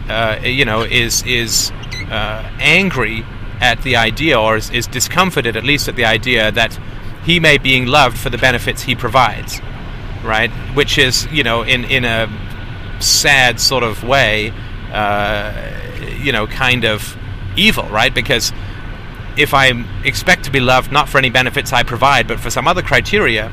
uh, 0.09 0.39
you 0.43 0.65
know, 0.65 0.83
is 0.83 1.23
is 1.25 1.71
uh, 2.11 2.51
angry 2.59 3.25
at 3.61 3.83
the 3.83 3.97
idea, 3.97 4.39
or 4.39 4.57
is, 4.57 4.71
is 4.71 4.87
discomforted 4.87 5.57
at 5.57 5.65
least 5.65 5.89
at 5.89 5.97
the 5.97 6.05
idea 6.05 6.53
that 6.53 6.79
he 7.25 7.41
may 7.41 7.59
being 7.59 7.87
loved 7.87 8.19
for 8.19 8.31
the 8.31 8.39
benefits 8.39 8.83
he 8.83 8.95
provides, 8.95 9.61
right? 10.23 10.51
Which 10.75 10.99
is, 10.99 11.27
you 11.33 11.43
know, 11.43 11.63
in 11.63 11.85
in 11.85 12.05
a 12.05 12.29
sad 13.01 13.61
sort 13.61 13.83
of 13.83 14.05
way, 14.05 14.53
uh, 14.93 15.53
you 16.21 16.33
know, 16.33 16.47
kind 16.47 16.85
of 16.85 17.17
evil, 17.57 17.85
right? 17.89 18.15
Because 18.15 18.53
if 19.37 19.55
I 19.55 19.73
expect 20.05 20.45
to 20.45 20.51
be 20.51 20.61
loved 20.61 20.93
not 20.93 21.09
for 21.09 21.19
any 21.19 21.31
benefits 21.31 21.73
I 21.73 21.83
provide, 21.83 22.29
but 22.29 22.39
for 22.39 22.51
some 22.51 22.69
other 22.69 22.83
criteria, 22.83 23.53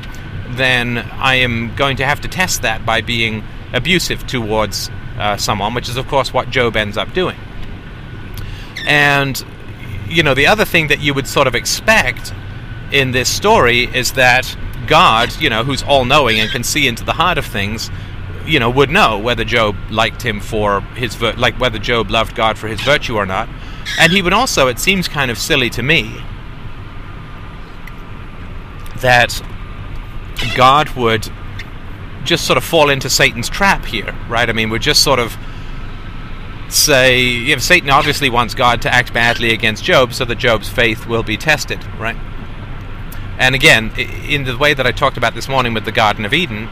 then 0.50 0.98
I 0.98 1.36
am 1.36 1.74
going 1.76 1.96
to 1.96 2.04
have 2.04 2.20
to 2.20 2.28
test 2.28 2.62
that 2.62 2.84
by 2.84 3.00
being 3.00 3.42
abusive 3.72 4.26
towards 4.26 4.90
uh, 5.18 5.36
someone, 5.36 5.74
which 5.74 5.88
is, 5.88 5.96
of 5.96 6.06
course, 6.08 6.32
what 6.32 6.50
Job 6.50 6.76
ends 6.76 6.96
up 6.96 7.12
doing. 7.12 7.38
And, 8.86 9.44
you 10.08 10.22
know, 10.22 10.34
the 10.34 10.46
other 10.46 10.64
thing 10.64 10.88
that 10.88 11.00
you 11.00 11.14
would 11.14 11.26
sort 11.26 11.46
of 11.46 11.54
expect 11.54 12.32
in 12.90 13.12
this 13.12 13.28
story 13.28 13.84
is 13.84 14.12
that 14.12 14.56
God, 14.86 15.34
you 15.40 15.48
know, 15.48 15.64
who's 15.64 15.82
all 15.82 16.04
knowing 16.04 16.40
and 16.40 16.50
can 16.50 16.64
see 16.64 16.86
into 16.86 17.04
the 17.04 17.12
heart 17.12 17.38
of 17.38 17.46
things, 17.46 17.90
you 18.44 18.58
know, 18.58 18.68
would 18.68 18.90
know 18.90 19.18
whether 19.18 19.44
Job 19.44 19.76
liked 19.90 20.22
him 20.22 20.40
for 20.40 20.80
his, 20.96 21.14
vir- 21.14 21.34
like, 21.34 21.58
whether 21.60 21.78
Job 21.78 22.10
loved 22.10 22.34
God 22.34 22.58
for 22.58 22.66
his 22.66 22.80
virtue 22.80 23.16
or 23.16 23.24
not. 23.24 23.48
And 23.98 24.12
he 24.12 24.20
would 24.22 24.32
also, 24.32 24.68
it 24.68 24.78
seems 24.78 25.08
kind 25.08 25.30
of 25.30 25.38
silly 25.38 25.70
to 25.70 25.82
me, 25.82 26.22
that 28.96 29.40
God 30.54 30.90
would 30.90 31.30
just 32.24 32.46
sort 32.46 32.56
of 32.56 32.64
fall 32.64 32.90
into 32.90 33.10
Satan's 33.10 33.48
trap 33.48 33.84
here, 33.84 34.14
right? 34.28 34.48
I 34.48 34.52
mean, 34.52 34.70
we're 34.70 34.78
just 34.78 35.02
sort 35.02 35.18
of 35.18 35.36
say, 36.68 37.20
you 37.20 37.54
know, 37.54 37.60
Satan 37.60 37.90
obviously 37.90 38.30
wants 38.30 38.54
God 38.54 38.82
to 38.82 38.92
act 38.92 39.12
badly 39.12 39.52
against 39.52 39.84
Job 39.84 40.14
so 40.14 40.24
that 40.24 40.36
Job's 40.36 40.68
faith 40.68 41.06
will 41.06 41.22
be 41.22 41.36
tested, 41.36 41.84
right? 41.98 42.16
And 43.38 43.54
again, 43.54 43.92
in 43.96 44.44
the 44.44 44.56
way 44.56 44.74
that 44.74 44.86
I 44.86 44.92
talked 44.92 45.16
about 45.16 45.34
this 45.34 45.48
morning 45.48 45.74
with 45.74 45.84
the 45.84 45.92
Garden 45.92 46.24
of 46.24 46.32
Eden, 46.32 46.70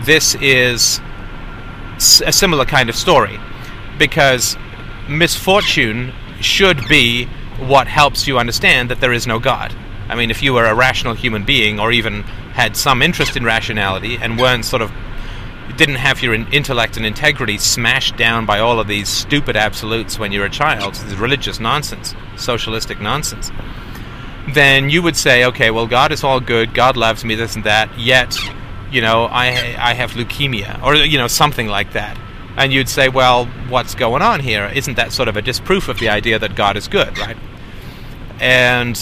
this 0.00 0.34
is 0.36 1.00
a 2.24 2.32
similar 2.32 2.64
kind 2.64 2.88
of 2.88 2.96
story 2.96 3.38
because 3.98 4.56
misfortune 5.08 6.12
should 6.40 6.86
be 6.88 7.24
what 7.58 7.86
helps 7.86 8.26
you 8.26 8.38
understand 8.38 8.90
that 8.90 9.00
there 9.00 9.12
is 9.12 9.26
no 9.26 9.38
God. 9.38 9.74
I 10.08 10.14
mean, 10.14 10.30
if 10.30 10.42
you 10.42 10.52
were 10.52 10.66
a 10.66 10.74
rational 10.74 11.14
human 11.14 11.44
being, 11.44 11.80
or 11.80 11.90
even 11.90 12.24
had 12.56 12.76
some 12.76 13.02
interest 13.02 13.36
in 13.36 13.44
rationality, 13.44 14.16
and 14.16 14.38
weren't 14.38 14.64
sort 14.64 14.82
of 14.82 14.90
didn't 15.76 15.96
have 15.96 16.22
your 16.22 16.32
intellect 16.32 16.96
and 16.96 17.04
integrity 17.04 17.58
smashed 17.58 18.16
down 18.16 18.46
by 18.46 18.58
all 18.58 18.80
of 18.80 18.88
these 18.88 19.08
stupid 19.08 19.56
absolutes 19.56 20.18
when 20.18 20.32
you 20.32 20.40
were 20.40 20.46
a 20.46 20.50
child, 20.50 20.94
this 20.94 21.18
religious 21.18 21.60
nonsense, 21.60 22.14
socialistic 22.36 23.00
nonsense, 23.00 23.50
then 24.54 24.88
you 24.88 25.02
would 25.02 25.16
say, 25.16 25.44
okay, 25.44 25.70
well, 25.70 25.86
God 25.86 26.12
is 26.12 26.24
all 26.24 26.40
good, 26.40 26.72
God 26.72 26.96
loves 26.96 27.24
me, 27.24 27.34
this 27.34 27.56
and 27.56 27.64
that, 27.64 27.90
yet, 27.98 28.36
you 28.90 29.00
know, 29.00 29.24
I 29.24 29.48
I 29.78 29.94
have 29.94 30.12
leukemia, 30.12 30.82
or 30.82 30.94
you 30.94 31.18
know, 31.18 31.28
something 31.28 31.66
like 31.66 31.92
that. 31.92 32.18
And 32.56 32.72
you'd 32.72 32.88
say, 32.88 33.10
well, 33.10 33.44
what's 33.68 33.94
going 33.94 34.22
on 34.22 34.40
here? 34.40 34.72
Isn't 34.74 34.96
that 34.96 35.12
sort 35.12 35.28
of 35.28 35.36
a 35.36 35.42
disproof 35.42 35.88
of 35.88 35.98
the 35.98 36.08
idea 36.08 36.38
that 36.38 36.54
God 36.54 36.78
is 36.78 36.88
good, 36.88 37.18
right? 37.18 37.36
And 38.40 38.96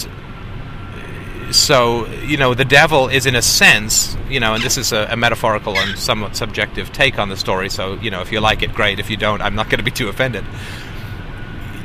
so 1.55 2.07
you 2.07 2.37
know 2.37 2.53
the 2.53 2.65
devil 2.65 3.07
is 3.07 3.25
in 3.25 3.35
a 3.35 3.41
sense 3.41 4.15
you 4.29 4.39
know 4.39 4.53
and 4.53 4.63
this 4.63 4.77
is 4.77 4.91
a, 4.91 5.07
a, 5.11 5.15
metaphorical 5.15 5.77
and 5.77 5.97
somewhat 5.97 6.35
subjective 6.35 6.91
take 6.91 7.17
on 7.17 7.29
the 7.29 7.37
story 7.37 7.69
so 7.69 7.95
you 7.95 8.11
know 8.11 8.21
if 8.21 8.31
you 8.31 8.39
like 8.39 8.61
it 8.61 8.73
great. 8.73 8.99
If 8.99 9.09
you 9.09 9.17
don't 9.17 9.41
i'm 9.41 9.55
not 9.55 9.69
going 9.69 9.79
to 9.79 9.83
be 9.83 9.91
too 9.91 10.09
offended. 10.09 10.43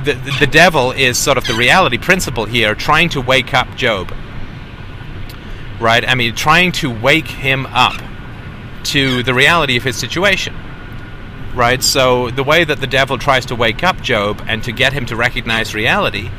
The, 0.05 0.15
the, 0.15 0.37
the 0.41 0.47
devil 0.47 0.93
is 0.93 1.19
sort 1.19 1.37
of 1.37 1.47
the 1.47 1.55
reality 1.55 1.99
principle 1.99 2.47
here 2.47 2.75
trying 2.75 3.11
to 3.11 3.21
wake 3.21 3.53
up 3.53 3.77
job. 3.77 4.13
Right? 5.79 6.07
I 6.07 6.15
mean 6.15 6.35
trying 6.35 6.73
to 6.73 6.91
wake 6.91 7.29
him 7.29 7.67
up 7.67 8.01
to 8.85 9.23
the 9.23 9.35
reality 9.35 9.77
of 9.77 9.85
his 9.85 9.97
situation. 9.97 10.55
Right? 11.55 11.83
So 11.83 12.31
the 12.31 12.45
way 12.45 12.65
that 12.65 12.81
the 12.81 12.87
devil 12.87 13.19
tries 13.19 13.45
to 13.47 13.55
wake 13.55 13.85
up 13.85 14.01
job 14.01 14.43
and 14.47 14.63
to 14.65 14.73
get 14.73 14.93
him 14.93 15.05
to 15.07 15.17
recognize 15.17 15.75
reality 15.75 16.31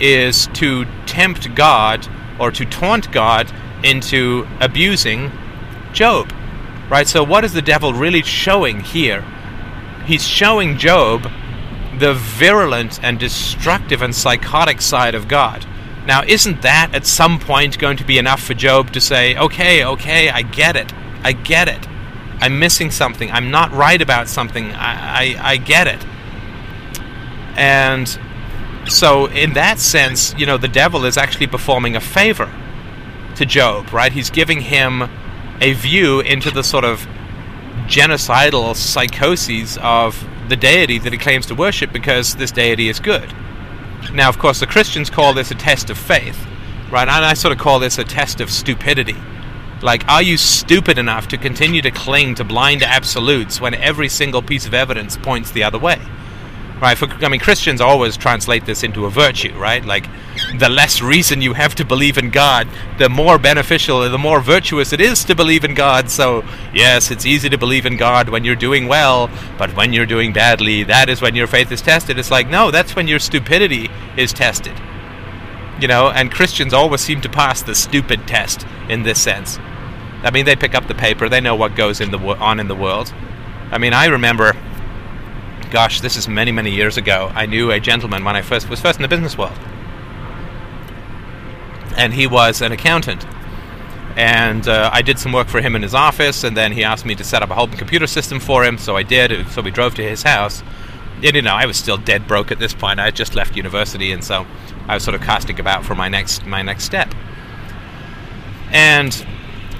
is 0.00 0.48
to 0.54 0.86
tempt 1.06 1.54
god 1.54 2.08
or 2.38 2.50
to 2.50 2.64
taunt 2.64 3.10
God 3.12 3.52
into 3.82 4.46
abusing 4.60 5.30
Job. 5.92 6.32
Right? 6.90 7.06
So, 7.06 7.22
what 7.22 7.44
is 7.44 7.52
the 7.52 7.62
devil 7.62 7.92
really 7.92 8.22
showing 8.22 8.80
here? 8.80 9.22
He's 10.06 10.26
showing 10.26 10.78
Job 10.78 11.30
the 11.98 12.14
virulent 12.14 13.02
and 13.02 13.18
destructive 13.18 14.02
and 14.02 14.14
psychotic 14.14 14.80
side 14.80 15.14
of 15.14 15.28
God. 15.28 15.66
Now, 16.06 16.22
isn't 16.22 16.62
that 16.62 16.94
at 16.94 17.04
some 17.04 17.38
point 17.38 17.78
going 17.78 17.98
to 17.98 18.04
be 18.04 18.16
enough 18.16 18.42
for 18.42 18.54
Job 18.54 18.92
to 18.92 19.00
say, 19.00 19.36
okay, 19.36 19.84
okay, 19.84 20.30
I 20.30 20.42
get 20.42 20.76
it. 20.76 20.92
I 21.22 21.32
get 21.32 21.68
it. 21.68 21.86
I'm 22.40 22.58
missing 22.58 22.90
something. 22.90 23.30
I'm 23.30 23.50
not 23.50 23.72
right 23.72 24.00
about 24.00 24.28
something. 24.28 24.72
I, 24.72 25.34
I, 25.36 25.50
I 25.52 25.56
get 25.58 25.86
it. 25.86 26.02
And 27.58 28.18
so, 28.88 29.26
in 29.26 29.52
that 29.54 29.78
sense, 29.78 30.34
you 30.38 30.46
know, 30.46 30.56
the 30.56 30.68
devil 30.68 31.04
is 31.04 31.16
actually 31.16 31.46
performing 31.46 31.96
a 31.96 32.00
favor 32.00 32.50
to 33.36 33.46
Job, 33.46 33.92
right? 33.92 34.12
He's 34.12 34.30
giving 34.30 34.60
him 34.60 35.08
a 35.60 35.72
view 35.74 36.20
into 36.20 36.50
the 36.50 36.62
sort 36.62 36.84
of 36.84 37.06
genocidal 37.86 38.74
psychoses 38.76 39.78
of 39.78 40.26
the 40.48 40.56
deity 40.56 40.98
that 40.98 41.12
he 41.12 41.18
claims 41.18 41.46
to 41.46 41.54
worship 41.54 41.92
because 41.92 42.36
this 42.36 42.50
deity 42.50 42.88
is 42.88 43.00
good. 43.00 43.32
Now, 44.12 44.28
of 44.28 44.38
course, 44.38 44.60
the 44.60 44.66
Christians 44.66 45.10
call 45.10 45.34
this 45.34 45.50
a 45.50 45.54
test 45.54 45.90
of 45.90 45.98
faith, 45.98 46.46
right? 46.90 47.08
And 47.08 47.24
I 47.24 47.34
sort 47.34 47.52
of 47.52 47.58
call 47.58 47.78
this 47.78 47.98
a 47.98 48.04
test 48.04 48.40
of 48.40 48.50
stupidity. 48.50 49.16
Like, 49.82 50.06
are 50.08 50.22
you 50.22 50.36
stupid 50.36 50.98
enough 50.98 51.28
to 51.28 51.38
continue 51.38 51.82
to 51.82 51.90
cling 51.90 52.34
to 52.36 52.44
blind 52.44 52.82
absolutes 52.82 53.60
when 53.60 53.74
every 53.74 54.08
single 54.08 54.42
piece 54.42 54.66
of 54.66 54.74
evidence 54.74 55.16
points 55.16 55.50
the 55.50 55.62
other 55.62 55.78
way? 55.78 56.00
Right? 56.80 56.96
For, 56.96 57.06
I 57.24 57.28
mean, 57.28 57.40
Christians 57.40 57.80
always 57.80 58.16
translate 58.16 58.64
this 58.64 58.82
into 58.82 59.06
a 59.06 59.10
virtue, 59.10 59.56
right? 59.58 59.84
Like, 59.84 60.06
the 60.58 60.68
less 60.68 61.02
reason 61.02 61.40
you 61.40 61.54
have 61.54 61.74
to 61.76 61.84
believe 61.84 62.18
in 62.18 62.30
God, 62.30 62.68
the 62.98 63.08
more 63.08 63.38
beneficial, 63.38 64.08
the 64.08 64.18
more 64.18 64.40
virtuous 64.40 64.92
it 64.92 65.00
is 65.00 65.24
to 65.24 65.34
believe 65.34 65.64
in 65.64 65.74
God. 65.74 66.10
So, 66.10 66.44
yes, 66.72 67.10
it's 67.10 67.26
easy 67.26 67.48
to 67.48 67.58
believe 67.58 67.86
in 67.86 67.96
God 67.96 68.28
when 68.28 68.44
you're 68.44 68.56
doing 68.56 68.86
well, 68.86 69.28
but 69.58 69.74
when 69.76 69.92
you're 69.92 70.06
doing 70.06 70.32
badly, 70.32 70.84
that 70.84 71.08
is 71.08 71.20
when 71.20 71.34
your 71.34 71.46
faith 71.46 71.72
is 71.72 71.82
tested. 71.82 72.18
It's 72.18 72.30
like, 72.30 72.48
no, 72.48 72.70
that's 72.70 72.94
when 72.94 73.08
your 73.08 73.18
stupidity 73.18 73.90
is 74.16 74.32
tested. 74.32 74.74
You 75.80 75.88
know, 75.88 76.10
and 76.10 76.32
Christians 76.32 76.72
always 76.72 77.00
seem 77.00 77.20
to 77.20 77.28
pass 77.28 77.62
the 77.62 77.74
stupid 77.74 78.26
test 78.26 78.66
in 78.88 79.02
this 79.02 79.20
sense. 79.20 79.58
I 80.22 80.30
mean, 80.32 80.44
they 80.44 80.56
pick 80.56 80.74
up 80.74 80.88
the 80.88 80.94
paper, 80.94 81.28
they 81.28 81.40
know 81.40 81.54
what 81.54 81.76
goes 81.76 82.00
in 82.00 82.10
the 82.10 82.18
on 82.18 82.58
in 82.58 82.66
the 82.66 82.74
world. 82.74 83.12
I 83.70 83.78
mean, 83.78 83.92
I 83.92 84.06
remember 84.06 84.56
gosh, 85.70 86.00
this 86.00 86.16
is 86.16 86.28
many, 86.28 86.52
many 86.52 86.70
years 86.70 86.96
ago. 86.96 87.30
I 87.34 87.46
knew 87.46 87.70
a 87.70 87.80
gentleman 87.80 88.24
when 88.24 88.36
I 88.36 88.42
first 88.42 88.68
was 88.68 88.80
first 88.80 88.98
in 88.98 89.02
the 89.02 89.08
business 89.08 89.36
world, 89.36 89.58
and 91.96 92.12
he 92.14 92.26
was 92.26 92.62
an 92.62 92.72
accountant. 92.72 93.26
And 94.16 94.66
uh, 94.66 94.90
I 94.92 95.02
did 95.02 95.18
some 95.18 95.32
work 95.32 95.46
for 95.46 95.60
him 95.60 95.76
in 95.76 95.82
his 95.82 95.94
office, 95.94 96.42
and 96.42 96.56
then 96.56 96.72
he 96.72 96.82
asked 96.82 97.06
me 97.06 97.14
to 97.14 97.22
set 97.22 97.42
up 97.42 97.50
a 97.50 97.54
whole 97.54 97.68
computer 97.68 98.06
system 98.08 98.40
for 98.40 98.64
him. 98.64 98.76
So 98.76 98.96
I 98.96 99.04
did. 99.04 99.48
So 99.50 99.62
we 99.62 99.70
drove 99.70 99.94
to 99.94 100.02
his 100.02 100.24
house. 100.24 100.62
And, 101.22 101.36
you 101.36 101.42
know, 101.42 101.54
I 101.54 101.66
was 101.66 101.76
still 101.76 101.96
dead 101.96 102.26
broke 102.26 102.50
at 102.50 102.58
this 102.58 102.74
point. 102.74 102.98
I 102.98 103.04
had 103.04 103.14
just 103.14 103.36
left 103.36 103.56
university, 103.56 104.10
and 104.10 104.24
so 104.24 104.44
I 104.88 104.94
was 104.94 105.04
sort 105.04 105.14
of 105.14 105.20
casting 105.20 105.60
about 105.60 105.84
for 105.84 105.94
my 105.94 106.08
next 106.08 106.44
my 106.46 106.62
next 106.62 106.84
step. 106.84 107.14
And 108.70 109.24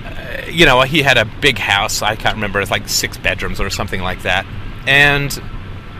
uh, 0.04 0.46
you 0.48 0.66
know, 0.66 0.82
he 0.82 1.02
had 1.02 1.18
a 1.18 1.24
big 1.24 1.58
house. 1.58 2.00
I 2.02 2.14
can't 2.14 2.36
remember. 2.36 2.60
It's 2.60 2.70
like 2.70 2.88
six 2.88 3.16
bedrooms 3.18 3.60
or 3.60 3.70
something 3.70 4.02
like 4.02 4.22
that. 4.22 4.46
And 4.86 5.40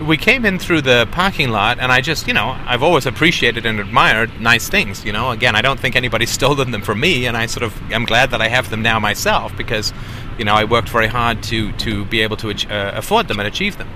we 0.01 0.17
came 0.17 0.45
in 0.45 0.59
through 0.59 0.83
the 0.83 1.09
parking 1.11 1.51
lot, 1.51 1.79
and 1.79 1.91
I 1.91 2.01
just, 2.01 2.29
you 2.29 2.35
know, 2.35 2.57
I've 2.67 2.83
always 2.83 3.07
appreciated 3.07 3.67
and 3.67 3.81
admired 3.81 4.41
nice 4.41 4.69
things. 4.69 5.05
You 5.05 5.13
know, 5.13 5.31
again, 5.31 5.57
I 5.57 5.63
don't 5.63 5.79
think 5.79 5.97
anybody's 5.97 6.31
stolen 6.39 6.71
them 6.71 6.83
from 6.83 7.01
me, 7.01 7.27
and 7.27 7.37
I 7.37 7.47
sort 7.47 7.65
of 7.65 7.75
I'm 7.93 8.05
glad 8.05 8.31
that 8.31 8.41
I 8.41 8.49
have 8.49 8.71
them 8.71 8.83
now 8.83 8.99
myself 8.99 9.57
because, 9.57 9.93
you 10.39 10.45
know, 10.45 10.55
I 10.55 10.65
worked 10.65 10.89
very 10.89 11.09
hard 11.09 11.43
to 11.45 11.73
to 11.73 12.05
be 12.05 12.21
able 12.21 12.37
to 12.39 12.51
uh, 12.51 12.93
afford 12.95 13.29
them 13.29 13.39
and 13.39 13.49
achieve 13.49 13.79
them. 13.79 13.89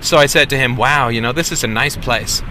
So 0.00 0.18
I 0.18 0.26
said 0.26 0.50
to 0.50 0.56
him, 0.56 0.76
"Wow, 0.76 1.08
you 1.08 1.20
know, 1.20 1.32
this 1.32 1.52
is 1.52 1.64
a 1.64 1.68
nice 1.68 1.96
place." 1.96 2.42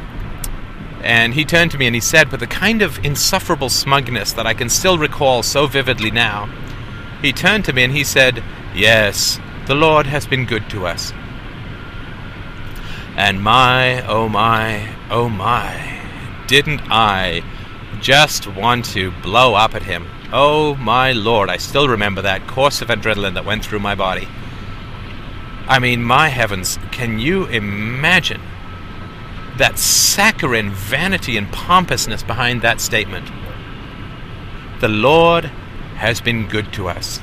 And 1.04 1.34
he 1.34 1.44
turned 1.44 1.72
to 1.72 1.78
me 1.78 1.86
and 1.86 1.94
he 1.94 2.00
said, 2.00 2.32
with 2.32 2.42
a 2.42 2.48
kind 2.48 2.82
of 2.82 3.04
insufferable 3.04 3.68
smugness 3.68 4.32
that 4.32 4.48
I 4.48 4.54
can 4.54 4.70
still 4.70 4.98
recall 4.98 5.44
so 5.44 5.68
vividly 5.68 6.12
now, 6.12 6.46
he 7.22 7.34
turned 7.34 7.66
to 7.66 7.74
me 7.74 7.84
and 7.84 7.92
he 7.92 8.06
said, 8.06 8.42
Yes, 8.74 9.38
the 9.68 9.76
Lord 9.76 10.08
has 10.08 10.26
been 10.26 10.46
good 10.46 10.70
to 10.70 10.88
us. 10.88 11.12
And 13.16 13.44
my, 13.44 14.06
oh 14.08 14.28
my, 14.28 14.96
oh 15.12 15.30
my, 15.30 16.02
didn't 16.48 16.82
I 16.90 17.44
just 18.02 18.48
want 18.48 18.86
to 18.86 19.12
blow 19.22 19.54
up 19.54 19.76
at 19.76 19.84
him? 19.84 20.08
Oh 20.32 20.74
my 20.76 21.12
lord, 21.12 21.50
I 21.50 21.58
still 21.58 21.88
remember 21.88 22.24
that 22.24 22.48
course 22.48 22.82
of 22.82 22.88
adrenaline 22.88 23.36
that 23.36 23.46
went 23.46 23.64
through 23.64 23.80
my 23.80 23.94
body. 23.94 24.28
I 25.68 25.78
mean, 25.78 26.04
my 26.04 26.30
heavens, 26.30 26.80
can 26.92 27.20
you 27.20 27.46
imagine 27.46 28.42
that 29.58 29.78
saccharine 29.78 30.72
vanity 30.72 31.38
and 31.38 31.52
pompousness 31.54 32.24
behind 32.24 32.64
that 32.64 32.82
statement? 32.82 33.30
The 34.82 34.90
Lord 34.90 35.46
has 35.96 36.20
been 36.20 36.48
good 36.48 36.74
to 36.74 36.90
us. 36.90 37.20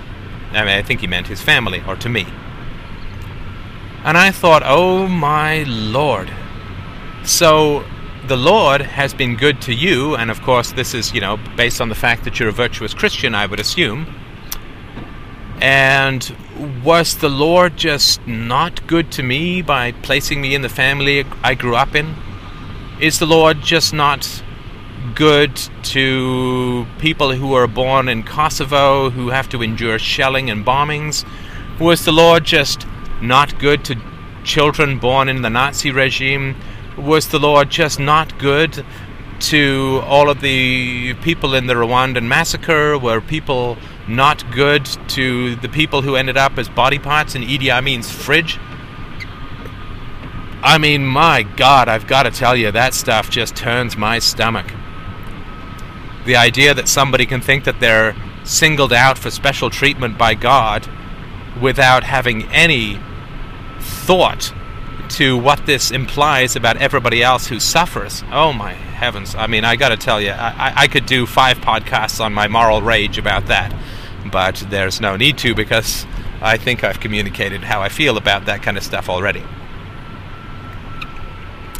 I 0.52 0.60
mean, 0.60 0.78
I 0.78 0.82
think 0.82 1.00
he 1.00 1.06
meant 1.06 1.26
his 1.26 1.42
family, 1.42 1.82
or 1.86 1.96
to 1.96 2.08
me. 2.08 2.26
And 4.04 4.16
I 4.16 4.30
thought, 4.30 4.62
oh 4.64 5.06
my 5.06 5.64
Lord. 5.64 6.30
So 7.24 7.84
the 8.26 8.36
Lord 8.36 8.80
has 8.80 9.12
been 9.12 9.36
good 9.36 9.60
to 9.62 9.74
you, 9.74 10.16
and 10.16 10.30
of 10.30 10.40
course, 10.42 10.72
this 10.72 10.94
is, 10.94 11.12
you 11.12 11.20
know, 11.20 11.38
based 11.56 11.80
on 11.80 11.88
the 11.88 11.94
fact 11.94 12.24
that 12.24 12.38
you're 12.38 12.48
a 12.48 12.52
virtuous 12.52 12.94
Christian, 12.94 13.34
I 13.34 13.46
would 13.46 13.60
assume. 13.60 14.06
And 15.60 16.34
was 16.82 17.18
the 17.18 17.28
Lord 17.28 17.76
just 17.76 18.26
not 18.26 18.86
good 18.86 19.12
to 19.12 19.22
me 19.22 19.60
by 19.60 19.92
placing 19.92 20.40
me 20.40 20.54
in 20.54 20.62
the 20.62 20.68
family 20.68 21.24
I 21.42 21.54
grew 21.54 21.76
up 21.76 21.94
in? 21.94 22.14
Is 23.00 23.18
the 23.18 23.26
Lord 23.26 23.60
just 23.62 23.92
not 23.92 24.42
good 25.14 25.56
to 25.82 26.86
people 26.98 27.32
who 27.32 27.52
are 27.54 27.66
born 27.66 28.08
in 28.08 28.22
Kosovo 28.22 29.10
who 29.10 29.28
have 29.28 29.48
to 29.50 29.62
endure 29.62 29.98
shelling 29.98 30.48
and 30.50 30.64
bombings? 30.64 31.26
Was 31.78 32.04
the 32.04 32.12
Lord 32.12 32.44
just 32.44 32.86
not 33.20 33.58
good 33.58 33.84
to 33.86 33.96
children 34.44 34.98
born 34.98 35.28
in 35.28 35.42
the 35.42 35.50
Nazi 35.50 35.90
regime? 35.90 36.56
Was 36.96 37.28
the 37.28 37.38
Lord 37.38 37.70
just 37.70 37.98
not 38.00 38.38
good 38.38 38.84
to 39.40 40.02
all 40.04 40.28
of 40.28 40.40
the 40.40 41.14
people 41.14 41.54
in 41.54 41.66
the 41.66 41.74
Rwandan 41.74 42.26
massacre? 42.26 42.98
Were 42.98 43.20
people 43.20 43.78
not 44.06 44.50
good 44.52 44.84
to 45.08 45.56
the 45.56 45.68
people 45.68 46.02
who 46.02 46.16
ended 46.16 46.36
up 46.36 46.58
as 46.58 46.68
body 46.68 46.98
parts 46.98 47.34
in 47.34 47.42
Idi 47.42 47.70
Amin's 47.70 48.10
fridge? 48.10 48.58
I 50.62 50.76
mean, 50.76 51.06
my 51.06 51.42
God, 51.42 51.88
I've 51.88 52.06
got 52.06 52.24
to 52.24 52.30
tell 52.30 52.54
you, 52.54 52.70
that 52.70 52.92
stuff 52.92 53.30
just 53.30 53.56
turns 53.56 53.96
my 53.96 54.18
stomach. 54.18 54.66
The 56.26 56.36
idea 56.36 56.74
that 56.74 56.86
somebody 56.86 57.24
can 57.24 57.40
think 57.40 57.64
that 57.64 57.80
they're 57.80 58.14
singled 58.44 58.92
out 58.92 59.16
for 59.16 59.30
special 59.30 59.70
treatment 59.70 60.18
by 60.18 60.34
God 60.34 60.86
without 61.62 62.04
having 62.04 62.44
any 62.50 63.00
thought 63.80 64.52
to 65.10 65.36
what 65.36 65.66
this 65.66 65.90
implies 65.90 66.54
about 66.54 66.76
everybody 66.76 67.22
else 67.22 67.48
who 67.48 67.58
suffers. 67.58 68.22
Oh 68.30 68.52
my 68.52 68.72
heavens! 68.72 69.34
I 69.34 69.46
mean, 69.46 69.64
I 69.64 69.76
got 69.76 69.88
to 69.88 69.96
tell 69.96 70.20
you, 70.20 70.30
I, 70.30 70.72
I 70.76 70.86
could 70.86 71.06
do 71.06 71.26
five 71.26 71.58
podcasts 71.58 72.20
on 72.20 72.32
my 72.32 72.48
moral 72.48 72.80
rage 72.80 73.18
about 73.18 73.46
that, 73.46 73.74
but 74.30 74.64
there's 74.70 75.00
no 75.00 75.16
need 75.16 75.38
to 75.38 75.54
because 75.54 76.06
I 76.40 76.56
think 76.56 76.84
I've 76.84 77.00
communicated 77.00 77.64
how 77.64 77.82
I 77.82 77.88
feel 77.88 78.16
about 78.16 78.46
that 78.46 78.62
kind 78.62 78.76
of 78.76 78.82
stuff 78.82 79.08
already. 79.08 79.42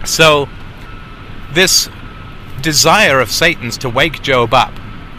So, 0.04 0.48
this 1.52 1.88
desire 2.60 3.20
of 3.20 3.30
Satan's 3.30 3.78
to 3.78 3.88
wake 3.88 4.22
Job 4.22 4.52
up 4.52 4.74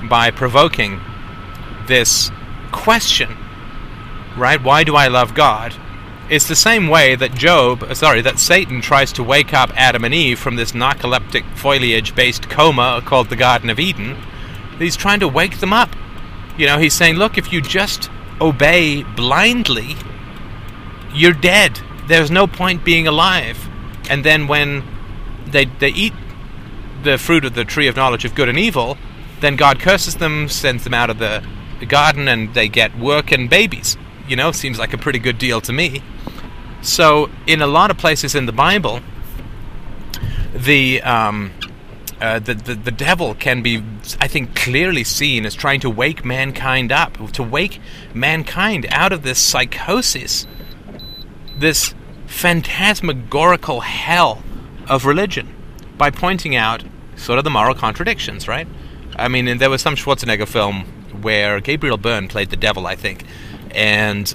by 0.09 0.31
provoking 0.31 0.99
this 1.87 2.31
question, 2.71 3.37
right? 4.37 4.61
Why 4.61 4.83
do 4.83 4.95
I 4.95 5.07
love 5.07 5.33
God? 5.33 5.75
It's 6.31 6.47
the 6.47 6.55
same 6.55 6.87
way 6.87 7.15
that 7.15 7.35
Job, 7.35 7.83
uh, 7.83 7.93
sorry, 7.93 8.21
that 8.21 8.39
Satan 8.39 8.79
tries 8.79 9.11
to 9.13 9.21
wake 9.21 9.53
up 9.53 9.69
Adam 9.75 10.05
and 10.05 10.13
Eve 10.13 10.39
from 10.39 10.55
this 10.55 10.71
narcoleptic 10.71 11.43
foliage 11.57 12.15
based 12.15 12.49
coma 12.49 13.01
called 13.05 13.27
the 13.27 13.35
Garden 13.35 13.69
of 13.69 13.81
Eden. 13.81 14.15
He's 14.79 14.95
trying 14.95 15.19
to 15.19 15.27
wake 15.27 15.59
them 15.59 15.73
up. 15.73 15.93
You 16.57 16.67
know, 16.67 16.77
he's 16.77 16.93
saying, 16.93 17.15
look, 17.15 17.37
if 17.37 17.51
you 17.51 17.59
just 17.59 18.09
obey 18.39 19.03
blindly, 19.03 19.97
you're 21.13 21.33
dead. 21.33 21.81
There's 22.07 22.31
no 22.31 22.47
point 22.47 22.85
being 22.85 23.07
alive. 23.07 23.67
And 24.09 24.23
then 24.23 24.47
when 24.47 24.85
they, 25.47 25.65
they 25.65 25.89
eat 25.89 26.13
the 27.03 27.17
fruit 27.17 27.43
of 27.43 27.55
the 27.55 27.65
tree 27.65 27.87
of 27.87 27.97
knowledge 27.97 28.23
of 28.23 28.35
good 28.35 28.47
and 28.47 28.57
evil, 28.57 28.97
then 29.41 29.57
God 29.57 29.81
curses 29.81 30.15
them, 30.15 30.47
sends 30.47 30.85
them 30.85 30.93
out 30.93 31.09
of 31.09 31.19
the, 31.19 31.45
the 31.81 31.85
garden, 31.85 32.29
and 32.29 32.53
they 32.53 32.69
get 32.69 32.97
work 32.97 33.33
and 33.33 33.49
babies. 33.49 33.97
You 34.31 34.37
know, 34.37 34.53
seems 34.53 34.79
like 34.79 34.93
a 34.93 34.97
pretty 34.97 35.19
good 35.19 35.37
deal 35.37 35.59
to 35.59 35.73
me. 35.73 36.01
So, 36.81 37.29
in 37.47 37.61
a 37.61 37.67
lot 37.67 37.91
of 37.91 37.97
places 37.97 38.33
in 38.33 38.45
the 38.45 38.53
Bible, 38.53 39.01
the 40.53 41.01
um, 41.01 41.51
uh, 42.21 42.39
the, 42.39 42.53
the, 42.53 42.75
the 42.75 42.91
devil 42.91 43.35
can 43.35 43.61
be, 43.61 43.83
I 44.21 44.29
think, 44.29 44.55
clearly 44.55 45.03
seen 45.03 45.45
as 45.45 45.53
trying 45.53 45.81
to 45.81 45.89
wake 45.89 46.23
mankind 46.23 46.93
up, 46.93 47.17
to 47.33 47.43
wake 47.43 47.81
mankind 48.13 48.87
out 48.89 49.11
of 49.11 49.23
this 49.23 49.37
psychosis, 49.37 50.47
this 51.57 51.93
phantasmagorical 52.25 53.81
hell 53.81 54.41
of 54.87 55.05
religion, 55.05 55.53
by 55.97 56.09
pointing 56.09 56.55
out 56.55 56.85
sort 57.17 57.37
of 57.37 57.43
the 57.43 57.49
moral 57.49 57.75
contradictions, 57.75 58.47
right? 58.47 58.67
I 59.17 59.27
mean, 59.27 59.57
there 59.57 59.69
was 59.69 59.81
some 59.81 59.95
Schwarzenegger 59.95 60.47
film 60.47 60.85
where 61.21 61.59
Gabriel 61.59 61.97
Byrne 61.97 62.29
played 62.29 62.49
the 62.49 62.55
devil, 62.55 62.87
I 62.87 62.95
think, 62.95 63.25
and 63.73 64.33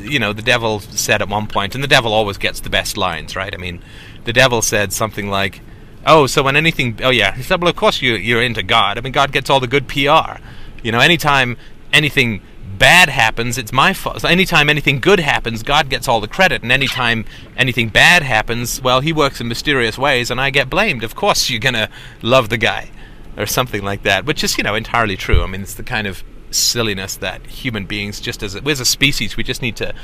you 0.00 0.18
know, 0.18 0.32
the 0.32 0.42
devil 0.42 0.80
said 0.80 1.22
at 1.22 1.28
one 1.28 1.46
point, 1.46 1.74
and 1.74 1.82
the 1.82 1.88
devil 1.88 2.12
always 2.12 2.38
gets 2.38 2.60
the 2.60 2.70
best 2.70 2.96
lines, 2.96 3.36
right? 3.36 3.54
I 3.54 3.56
mean, 3.56 3.82
the 4.24 4.32
devil 4.32 4.62
said 4.62 4.92
something 4.92 5.28
like, 5.28 5.60
"Oh, 6.04 6.26
so 6.26 6.42
when 6.42 6.56
anything, 6.56 6.98
oh 7.02 7.10
yeah," 7.10 7.34
he 7.34 7.42
said, 7.42 7.60
"Well, 7.60 7.70
of 7.70 7.76
course 7.76 8.02
you 8.02 8.14
you're 8.14 8.42
into 8.42 8.62
God. 8.62 8.98
I 8.98 9.00
mean, 9.00 9.12
God 9.12 9.32
gets 9.32 9.50
all 9.50 9.60
the 9.60 9.66
good 9.66 9.88
PR. 9.88 10.38
You 10.82 10.92
know, 10.92 11.00
anytime 11.00 11.56
anything 11.92 12.40
bad 12.78 13.08
happens, 13.08 13.56
it's 13.58 13.72
my 13.72 13.92
fault. 13.92 14.20
So 14.20 14.28
anytime 14.28 14.68
anything 14.68 15.00
good 15.00 15.20
happens, 15.20 15.62
God 15.62 15.88
gets 15.88 16.08
all 16.08 16.20
the 16.20 16.28
credit, 16.28 16.62
and 16.62 16.70
anytime 16.70 17.24
anything 17.56 17.88
bad 17.88 18.22
happens, 18.22 18.82
well, 18.82 19.00
He 19.00 19.12
works 19.12 19.40
in 19.40 19.48
mysterious 19.48 19.96
ways, 19.96 20.30
and 20.30 20.40
I 20.40 20.50
get 20.50 20.68
blamed. 20.68 21.02
Of 21.04 21.14
course, 21.14 21.48
you're 21.48 21.60
gonna 21.60 21.88
love 22.22 22.48
the 22.48 22.58
guy." 22.58 22.90
Or 23.38 23.44
something 23.44 23.84
like 23.84 24.02
that, 24.04 24.24
which 24.24 24.42
is, 24.42 24.56
you 24.56 24.64
know, 24.64 24.74
entirely 24.74 25.14
true. 25.14 25.42
I 25.42 25.46
mean, 25.46 25.60
it's 25.60 25.74
the 25.74 25.82
kind 25.82 26.06
of 26.06 26.24
silliness 26.56 27.16
that 27.16 27.46
human 27.46 27.86
beings, 27.86 28.20
just 28.20 28.42
as 28.42 28.54
a, 28.54 28.62
as 28.68 28.80
a 28.80 28.84
species, 28.84 29.36
we 29.36 29.44
just 29.44 29.62
need 29.62 29.76
to 29.76 29.94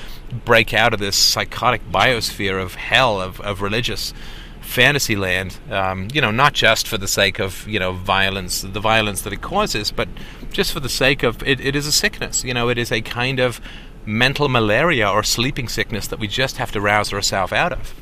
break 0.44 0.72
out 0.74 0.94
of 0.94 1.00
this 1.00 1.16
psychotic 1.16 1.88
biosphere 1.90 2.62
of 2.62 2.74
hell 2.74 3.20
of, 3.20 3.40
of 3.40 3.62
religious 3.62 4.12
fantasy 4.60 5.16
land. 5.16 5.58
Um, 5.70 6.08
you 6.12 6.20
know, 6.20 6.30
not 6.30 6.54
just 6.54 6.86
for 6.88 6.98
the 6.98 7.08
sake 7.08 7.38
of 7.38 7.66
you 7.68 7.78
know 7.78 7.92
violence, 7.92 8.62
the 8.62 8.80
violence 8.80 9.22
that 9.22 9.32
it 9.32 9.42
causes, 9.42 9.90
but 9.90 10.08
just 10.50 10.72
for 10.72 10.80
the 10.80 10.88
sake 10.88 11.22
of 11.22 11.42
it, 11.42 11.60
it 11.60 11.76
is 11.76 11.86
a 11.86 11.92
sickness. 11.92 12.44
You 12.44 12.54
know, 12.54 12.68
it 12.68 12.78
is 12.78 12.90
a 12.90 13.00
kind 13.00 13.38
of 13.38 13.60
mental 14.04 14.48
malaria 14.48 15.08
or 15.08 15.22
sleeping 15.22 15.68
sickness 15.68 16.08
that 16.08 16.18
we 16.18 16.26
just 16.26 16.56
have 16.56 16.72
to 16.72 16.80
rouse 16.80 17.12
ourselves 17.12 17.52
out 17.52 17.72
of. 17.72 17.94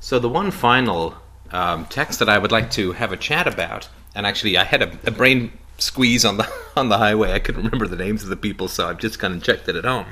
So 0.00 0.18
the 0.18 0.28
one 0.28 0.50
final 0.50 1.14
um, 1.50 1.86
text 1.86 2.18
that 2.18 2.28
I 2.28 2.38
would 2.38 2.52
like 2.52 2.70
to 2.72 2.92
have 2.92 3.12
a 3.12 3.16
chat 3.16 3.46
about, 3.46 3.88
and 4.14 4.26
actually 4.26 4.56
I 4.56 4.64
had 4.64 4.82
a, 4.82 4.98
a 5.06 5.10
brain 5.10 5.52
squeeze 5.78 6.24
on 6.24 6.36
the 6.36 6.52
on 6.76 6.88
the 6.88 6.98
highway. 6.98 7.32
I 7.32 7.38
couldn't 7.38 7.64
remember 7.64 7.86
the 7.86 7.96
names 7.96 8.22
of 8.22 8.28
the 8.28 8.36
people, 8.36 8.68
so 8.68 8.88
I've 8.88 8.98
just 8.98 9.18
kind 9.18 9.34
of 9.34 9.42
checked 9.42 9.68
it 9.68 9.76
at 9.76 9.84
home. 9.84 10.06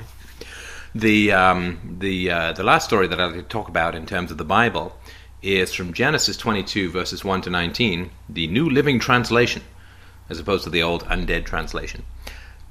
The 0.95 1.31
um, 1.31 1.97
the 1.99 2.31
uh, 2.31 2.53
the 2.53 2.63
last 2.63 2.85
story 2.85 3.07
that 3.07 3.19
I'd 3.19 3.25
like 3.27 3.35
to 3.35 3.43
talk 3.43 3.67
about 3.67 3.95
in 3.95 4.05
terms 4.05 4.31
of 4.31 4.37
the 4.37 4.45
Bible 4.45 4.97
is 5.43 5.73
from 5.73 5.93
Genesis 5.93 6.35
22 6.35 6.89
verses 6.89 7.23
1 7.23 7.41
to 7.41 7.49
19, 7.49 8.09
the 8.27 8.47
New 8.47 8.67
Living 8.67 8.99
Translation, 8.99 9.61
as 10.29 10.39
opposed 10.39 10.63
to 10.63 10.69
the 10.69 10.81
old 10.81 11.05
Undead 11.05 11.45
Translation, 11.45 12.03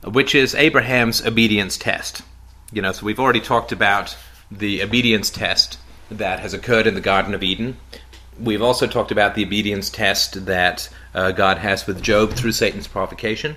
which 0.05 0.35
is 0.35 0.55
Abraham's 0.55 1.25
obedience 1.25 1.79
test. 1.79 2.23
You 2.73 2.83
know, 2.83 2.91
so 2.91 3.07
we've 3.07 3.21
already 3.21 3.41
talked 3.41 3.71
about 3.71 4.17
the 4.51 4.83
obedience 4.83 5.31
test 5.31 5.79
that 6.11 6.41
has 6.41 6.55
occurred 6.55 6.87
in 6.87 6.95
the 6.95 7.01
Garden 7.01 7.35
of 7.35 7.43
Eden. 7.43 7.77
We've 8.39 8.63
also 8.63 8.87
talked 8.87 9.11
about 9.11 9.35
the 9.35 9.45
obedience 9.45 9.91
test 9.91 10.47
that 10.47 10.89
uh, 11.15 11.33
God 11.33 11.59
has 11.59 11.87
with 11.87 12.03
Job 12.03 12.33
through 12.33 12.53
Satan's 12.53 12.87
provocation. 12.87 13.57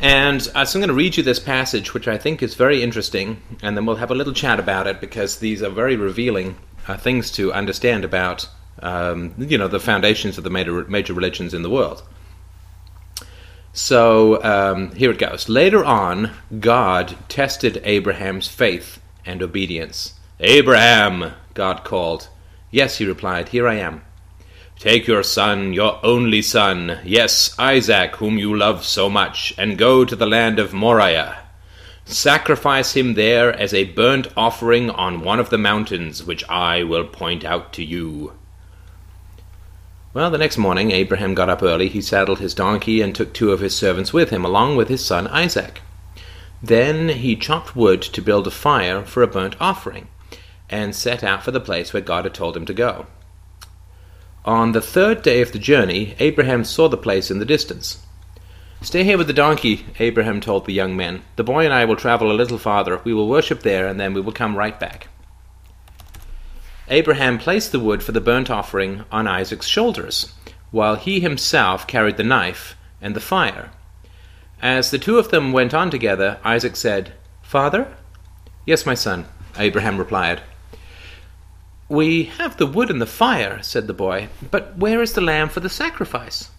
And 0.00 0.40
uh, 0.54 0.64
so 0.64 0.78
I'm 0.78 0.80
going 0.80 0.88
to 0.88 0.94
read 0.94 1.16
you 1.16 1.22
this 1.24 1.40
passage, 1.40 1.92
which 1.92 2.06
I 2.06 2.18
think 2.18 2.42
is 2.42 2.54
very 2.54 2.82
interesting, 2.82 3.42
and 3.62 3.76
then 3.76 3.84
we'll 3.84 3.96
have 3.96 4.12
a 4.12 4.14
little 4.14 4.32
chat 4.32 4.60
about 4.60 4.86
it 4.86 5.00
because 5.00 5.38
these 5.38 5.62
are 5.62 5.70
very 5.70 5.96
revealing 5.96 6.56
uh, 6.86 6.96
things 6.96 7.32
to 7.32 7.52
understand 7.52 8.04
about, 8.04 8.48
um, 8.80 9.34
you 9.38 9.58
know, 9.58 9.66
the 9.66 9.80
foundations 9.80 10.38
of 10.38 10.44
the 10.44 10.50
major, 10.50 10.84
major 10.84 11.14
religions 11.14 11.52
in 11.52 11.62
the 11.62 11.70
world. 11.70 12.02
So 13.72 14.42
um, 14.42 14.92
here 14.92 15.10
it 15.10 15.18
goes. 15.18 15.48
Later 15.48 15.84
on, 15.84 16.30
God 16.60 17.16
tested 17.28 17.80
Abraham's 17.84 18.48
faith 18.48 19.00
and 19.26 19.42
obedience. 19.42 20.14
Abraham, 20.40 21.32
God 21.54 21.84
called. 21.84 22.28
Yes, 22.70 22.98
he 22.98 23.06
replied, 23.06 23.48
here 23.48 23.66
I 23.66 23.74
am. 23.76 24.02
Take 24.78 25.06
your 25.06 25.22
son, 25.22 25.72
your 25.72 25.98
only 26.04 26.42
son, 26.42 27.00
yes, 27.04 27.54
Isaac, 27.58 28.16
whom 28.16 28.38
you 28.38 28.56
love 28.56 28.84
so 28.84 29.10
much, 29.10 29.52
and 29.58 29.76
go 29.76 30.04
to 30.04 30.14
the 30.14 30.26
land 30.26 30.58
of 30.58 30.72
Moriah. 30.72 31.38
Sacrifice 32.04 32.94
him 32.96 33.14
there 33.14 33.52
as 33.52 33.74
a 33.74 33.84
burnt 33.84 34.28
offering 34.36 34.88
on 34.90 35.22
one 35.22 35.40
of 35.40 35.50
the 35.50 35.58
mountains 35.58 36.24
which 36.24 36.48
I 36.48 36.82
will 36.82 37.04
point 37.04 37.44
out 37.44 37.72
to 37.74 37.84
you. 37.84 38.32
Well, 40.14 40.30
the 40.30 40.38
next 40.38 40.56
morning 40.56 40.90
Abraham 40.90 41.34
got 41.34 41.50
up 41.50 41.62
early. 41.62 41.88
He 41.88 42.00
saddled 42.00 42.38
his 42.38 42.54
donkey 42.54 43.02
and 43.02 43.14
took 43.14 43.34
two 43.34 43.52
of 43.52 43.60
his 43.60 43.76
servants 43.76 44.12
with 44.12 44.30
him, 44.30 44.44
along 44.44 44.76
with 44.76 44.88
his 44.88 45.04
son 45.04 45.26
Isaac. 45.26 45.82
Then 46.62 47.10
he 47.10 47.36
chopped 47.36 47.76
wood 47.76 48.00
to 48.02 48.22
build 48.22 48.46
a 48.46 48.50
fire 48.50 49.04
for 49.04 49.22
a 49.22 49.28
burnt 49.28 49.56
offering, 49.60 50.08
and 50.70 50.94
set 50.94 51.24
out 51.24 51.42
for 51.42 51.50
the 51.50 51.60
place 51.60 51.92
where 51.92 52.02
God 52.02 52.24
had 52.24 52.34
told 52.34 52.56
him 52.56 52.66
to 52.66 52.74
go. 52.74 53.06
On 54.44 54.72
the 54.72 54.80
third 54.80 55.22
day 55.22 55.42
of 55.42 55.52
the 55.52 55.58
journey, 55.58 56.14
Abraham 56.18 56.64
saw 56.64 56.88
the 56.88 56.96
place 56.96 57.30
in 57.30 57.38
the 57.38 57.44
distance. 57.44 57.98
Stay 58.80 59.02
here 59.02 59.18
with 59.18 59.26
the 59.26 59.32
donkey, 59.32 59.86
Abraham 59.98 60.40
told 60.40 60.64
the 60.64 60.72
young 60.72 60.96
men. 60.96 61.22
The 61.36 61.44
boy 61.44 61.64
and 61.64 61.74
I 61.74 61.84
will 61.84 61.96
travel 61.96 62.30
a 62.30 62.32
little 62.32 62.58
farther. 62.58 63.00
We 63.02 63.12
will 63.12 63.28
worship 63.28 63.62
there, 63.62 63.88
and 63.88 63.98
then 63.98 64.14
we 64.14 64.20
will 64.20 64.32
come 64.32 64.56
right 64.56 64.78
back. 64.78 65.08
Abraham 66.88 67.38
placed 67.38 67.72
the 67.72 67.80
wood 67.80 68.02
for 68.02 68.12
the 68.12 68.20
burnt 68.20 68.50
offering 68.50 69.04
on 69.10 69.26
Isaac's 69.26 69.66
shoulders, 69.66 70.32
while 70.70 70.94
he 70.94 71.20
himself 71.20 71.86
carried 71.86 72.16
the 72.16 72.24
knife 72.24 72.76
and 73.02 73.16
the 73.16 73.20
fire. 73.20 73.70
As 74.62 74.90
the 74.90 74.98
two 74.98 75.18
of 75.18 75.30
them 75.30 75.52
went 75.52 75.74
on 75.74 75.90
together, 75.90 76.38
Isaac 76.44 76.76
said, 76.76 77.12
Father? 77.42 77.94
Yes, 78.64 78.86
my 78.86 78.94
son, 78.94 79.26
Abraham 79.58 79.98
replied. 79.98 80.40
We 81.88 82.24
have 82.24 82.58
the 82.58 82.66
wood 82.66 82.90
and 82.90 83.00
the 83.00 83.06
fire, 83.06 83.62
said 83.62 83.86
the 83.86 83.94
boy, 83.94 84.28
but 84.50 84.76
where 84.76 85.00
is 85.00 85.14
the 85.14 85.22
lamb 85.22 85.48
for 85.48 85.60
the 85.60 85.70
sacrifice? 85.70 86.50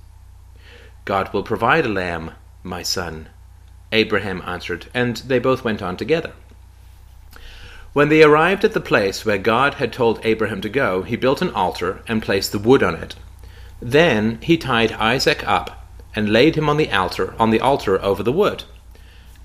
God 1.06 1.32
will 1.32 1.44
provide 1.44 1.86
a 1.86 1.90
lamb, 1.90 2.32
my 2.64 2.82
son, 2.82 3.30
Abraham 3.92 4.42
answered, 4.46 4.88
and 4.94 5.18
they 5.18 5.38
both 5.38 5.64
went 5.64 5.84
on 5.84 5.98
together. 5.98 6.34
When 7.94 8.10
they 8.10 8.24
arrived 8.24 8.64
at 8.64 8.74
the 8.74 8.80
place 8.80 9.26
where 9.26 9.38
God 9.38 9.76
had 9.76 9.94
told 9.94 10.20
Abraham 10.24 10.62
to 10.62 10.70
go, 10.70 11.04
he 11.04 11.16
built 11.16 11.42
an 11.42 11.52
altar 11.52 12.02
and 12.08 12.24
placed 12.24 12.52
the 12.52 12.60
wood 12.60 12.82
on 12.82 12.96
it. 12.96 13.16
Then 13.82 14.40
he 14.42 14.58
tied 14.58 14.92
Isaac 14.94 15.48
up 15.48 15.88
and 16.16 16.34
laid 16.34 16.56
him 16.56 16.70
on 16.70 16.78
the 16.78 16.92
altar 16.92 17.36
on 17.40 17.52
the 17.52 17.60
altar 17.60 18.02
over 18.02 18.24
the 18.24 18.32
wood. 18.32 18.64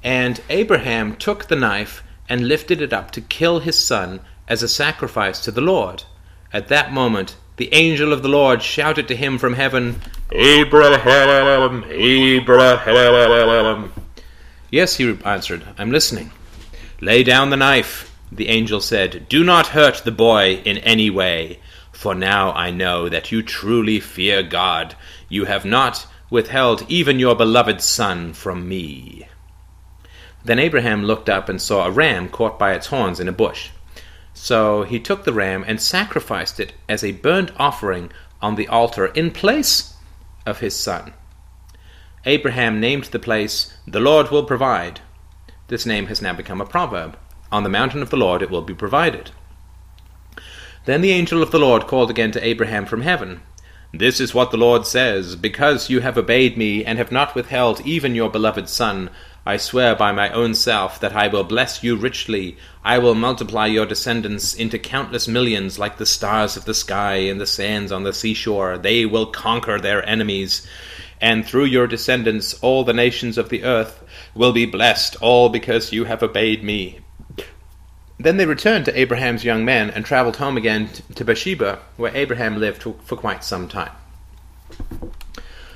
And 0.02 0.40
Abraham 0.48 1.16
took 1.16 1.46
the 1.46 1.56
knife 1.56 2.02
and 2.28 2.48
lifted 2.48 2.80
it 2.80 2.92
up 2.92 3.10
to 3.12 3.20
kill 3.20 3.60
his 3.60 3.78
son 3.78 4.20
as 4.48 4.62
a 4.62 4.68
sacrifice 4.68 5.40
to 5.40 5.50
the 5.50 5.60
Lord. 5.60 6.04
At 6.52 6.68
that 6.68 6.92
moment, 6.92 7.36
the 7.56 7.72
angel 7.72 8.12
of 8.12 8.22
the 8.22 8.28
Lord 8.28 8.62
shouted 8.62 9.08
to 9.08 9.16
him 9.16 9.38
from 9.38 9.54
heaven, 9.54 10.00
Abraham, 10.32 11.84
Abraham. 11.88 13.92
Yes, 14.70 14.96
he 14.96 15.16
answered, 15.24 15.64
I'm 15.78 15.90
listening. 15.90 16.30
Lay 17.00 17.22
down 17.22 17.50
the 17.50 17.56
knife, 17.56 18.16
the 18.32 18.48
angel 18.48 18.80
said. 18.80 19.28
Do 19.28 19.44
not 19.44 19.68
hurt 19.68 20.02
the 20.04 20.10
boy 20.10 20.54
in 20.64 20.78
any 20.78 21.10
way, 21.10 21.60
for 21.92 22.14
now 22.14 22.52
I 22.52 22.70
know 22.70 23.08
that 23.08 23.30
you 23.30 23.42
truly 23.42 24.00
fear 24.00 24.42
God. 24.42 24.96
You 25.28 25.44
have 25.44 25.64
not 25.64 26.06
withheld 26.30 26.84
even 26.88 27.20
your 27.20 27.36
beloved 27.36 27.80
son 27.80 28.32
from 28.32 28.68
me. 28.68 29.28
Then 30.44 30.58
Abraham 30.58 31.04
looked 31.04 31.28
up 31.28 31.48
and 31.48 31.62
saw 31.62 31.86
a 31.86 31.90
ram 31.90 32.28
caught 32.28 32.58
by 32.58 32.74
its 32.74 32.88
horns 32.88 33.20
in 33.20 33.28
a 33.28 33.32
bush. 33.32 33.70
So 34.34 34.82
he 34.82 34.98
took 34.98 35.24
the 35.24 35.32
ram 35.32 35.64
and 35.66 35.80
sacrificed 35.80 36.60
it 36.60 36.72
as 36.88 37.02
a 37.02 37.12
burnt 37.12 37.52
offering 37.56 38.10
on 38.42 38.56
the 38.56 38.68
altar 38.68 39.06
in 39.06 39.30
place 39.30 39.94
of 40.44 40.58
his 40.58 40.76
son. 40.76 41.14
Abraham 42.26 42.80
named 42.80 43.04
the 43.04 43.18
place, 43.18 43.76
The 43.86 44.00
Lord 44.00 44.30
will 44.30 44.44
provide. 44.44 45.00
This 45.68 45.86
name 45.86 46.06
has 46.06 46.20
now 46.20 46.32
become 46.32 46.60
a 46.60 46.66
proverb. 46.66 47.16
On 47.52 47.62
the 47.62 47.68
mountain 47.68 48.02
of 48.02 48.10
the 48.10 48.16
Lord 48.16 48.42
it 48.42 48.50
will 48.50 48.62
be 48.62 48.74
provided. 48.74 49.30
Then 50.84 51.00
the 51.00 51.12
angel 51.12 51.42
of 51.42 51.50
the 51.50 51.58
Lord 51.58 51.86
called 51.86 52.10
again 52.10 52.32
to 52.32 52.44
Abraham 52.44 52.84
from 52.84 53.02
heaven. 53.02 53.40
This 53.92 54.20
is 54.20 54.34
what 54.34 54.50
the 54.50 54.56
Lord 54.56 54.86
says 54.86 55.36
Because 55.36 55.88
you 55.88 56.00
have 56.00 56.18
obeyed 56.18 56.58
me, 56.58 56.84
and 56.84 56.98
have 56.98 57.12
not 57.12 57.34
withheld 57.34 57.80
even 57.82 58.14
your 58.14 58.28
beloved 58.28 58.68
son, 58.68 59.08
I 59.46 59.58
swear 59.58 59.94
by 59.94 60.10
my 60.12 60.30
own 60.30 60.54
self 60.54 60.98
that 61.00 61.14
I 61.14 61.28
will 61.28 61.44
bless 61.44 61.82
you 61.82 61.96
richly. 61.96 62.56
I 62.82 62.96
will 62.98 63.14
multiply 63.14 63.66
your 63.66 63.84
descendants 63.84 64.54
into 64.54 64.78
countless 64.78 65.28
millions, 65.28 65.78
like 65.78 65.98
the 65.98 66.06
stars 66.06 66.56
of 66.56 66.64
the 66.64 66.72
sky 66.72 67.16
and 67.16 67.38
the 67.38 67.46
sands 67.46 67.92
on 67.92 68.04
the 68.04 68.14
seashore. 68.14 68.78
They 68.78 69.04
will 69.04 69.26
conquer 69.26 69.78
their 69.78 70.06
enemies. 70.08 70.66
And 71.20 71.46
through 71.46 71.66
your 71.66 71.86
descendants, 71.86 72.54
all 72.62 72.84
the 72.84 72.94
nations 72.94 73.36
of 73.36 73.50
the 73.50 73.64
earth 73.64 74.02
will 74.34 74.52
be 74.52 74.64
blessed, 74.64 75.16
all 75.20 75.50
because 75.50 75.92
you 75.92 76.04
have 76.04 76.22
obeyed 76.22 76.64
me. 76.64 77.00
Then 78.18 78.38
they 78.38 78.46
returned 78.46 78.86
to 78.86 78.98
Abraham's 78.98 79.44
young 79.44 79.64
men 79.64 79.90
and 79.90 80.06
traveled 80.06 80.36
home 80.36 80.56
again 80.56 80.88
to 81.14 81.24
Beersheba, 81.24 81.80
where 81.98 82.16
Abraham 82.16 82.58
lived 82.58 82.82
for 82.82 83.16
quite 83.16 83.44
some 83.44 83.68
time. 83.68 83.92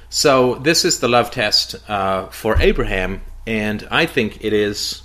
So, 0.09 0.55
this 0.55 0.87
is 0.87 1.01
the 1.01 1.09
love 1.09 1.31
test 1.31 1.77
uh, 1.91 2.29
for 2.29 2.59
Abraham 2.61 3.21
and 3.49 3.89
I 3.91 4.05
think 4.05 4.45
it 4.45 4.53
is 4.53 5.03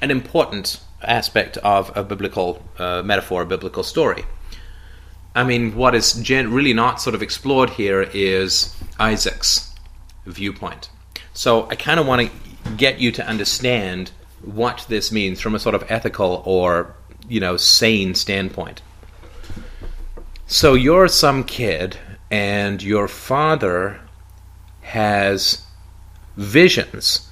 an 0.00 0.12
important 0.12 0.80
aspect 1.02 1.56
of 1.56 1.90
a 1.96 2.04
biblical 2.04 2.62
uh, 2.78 3.02
metaphor, 3.02 3.42
a 3.42 3.46
biblical 3.46 3.82
story. 3.82 4.24
I 5.34 5.42
mean, 5.42 5.74
what 5.74 5.96
is 5.96 6.12
gen- 6.12 6.52
really 6.52 6.72
not 6.72 7.00
sort 7.00 7.16
of 7.16 7.22
explored 7.22 7.70
here 7.70 8.02
is 8.14 8.72
Isaac's 9.00 9.74
viewpoint. 10.26 10.90
So 11.32 11.68
I 11.68 11.74
kind 11.74 11.98
of 11.98 12.06
want 12.06 12.30
to 12.30 12.70
get 12.76 13.00
you 13.00 13.10
to 13.12 13.26
understand 13.26 14.12
what 14.42 14.86
this 14.88 15.10
means 15.10 15.40
from 15.40 15.56
a 15.56 15.58
sort 15.58 15.74
of 15.74 15.84
ethical 15.90 16.44
or, 16.46 16.94
you 17.28 17.40
know, 17.40 17.56
sane 17.56 18.14
standpoint. 18.14 18.80
So 20.46 20.74
you're 20.74 21.08
some 21.08 21.42
kid, 21.42 21.96
and 22.30 22.80
your 22.80 23.08
father 23.08 24.00
has 24.82 25.64
visions 26.36 27.26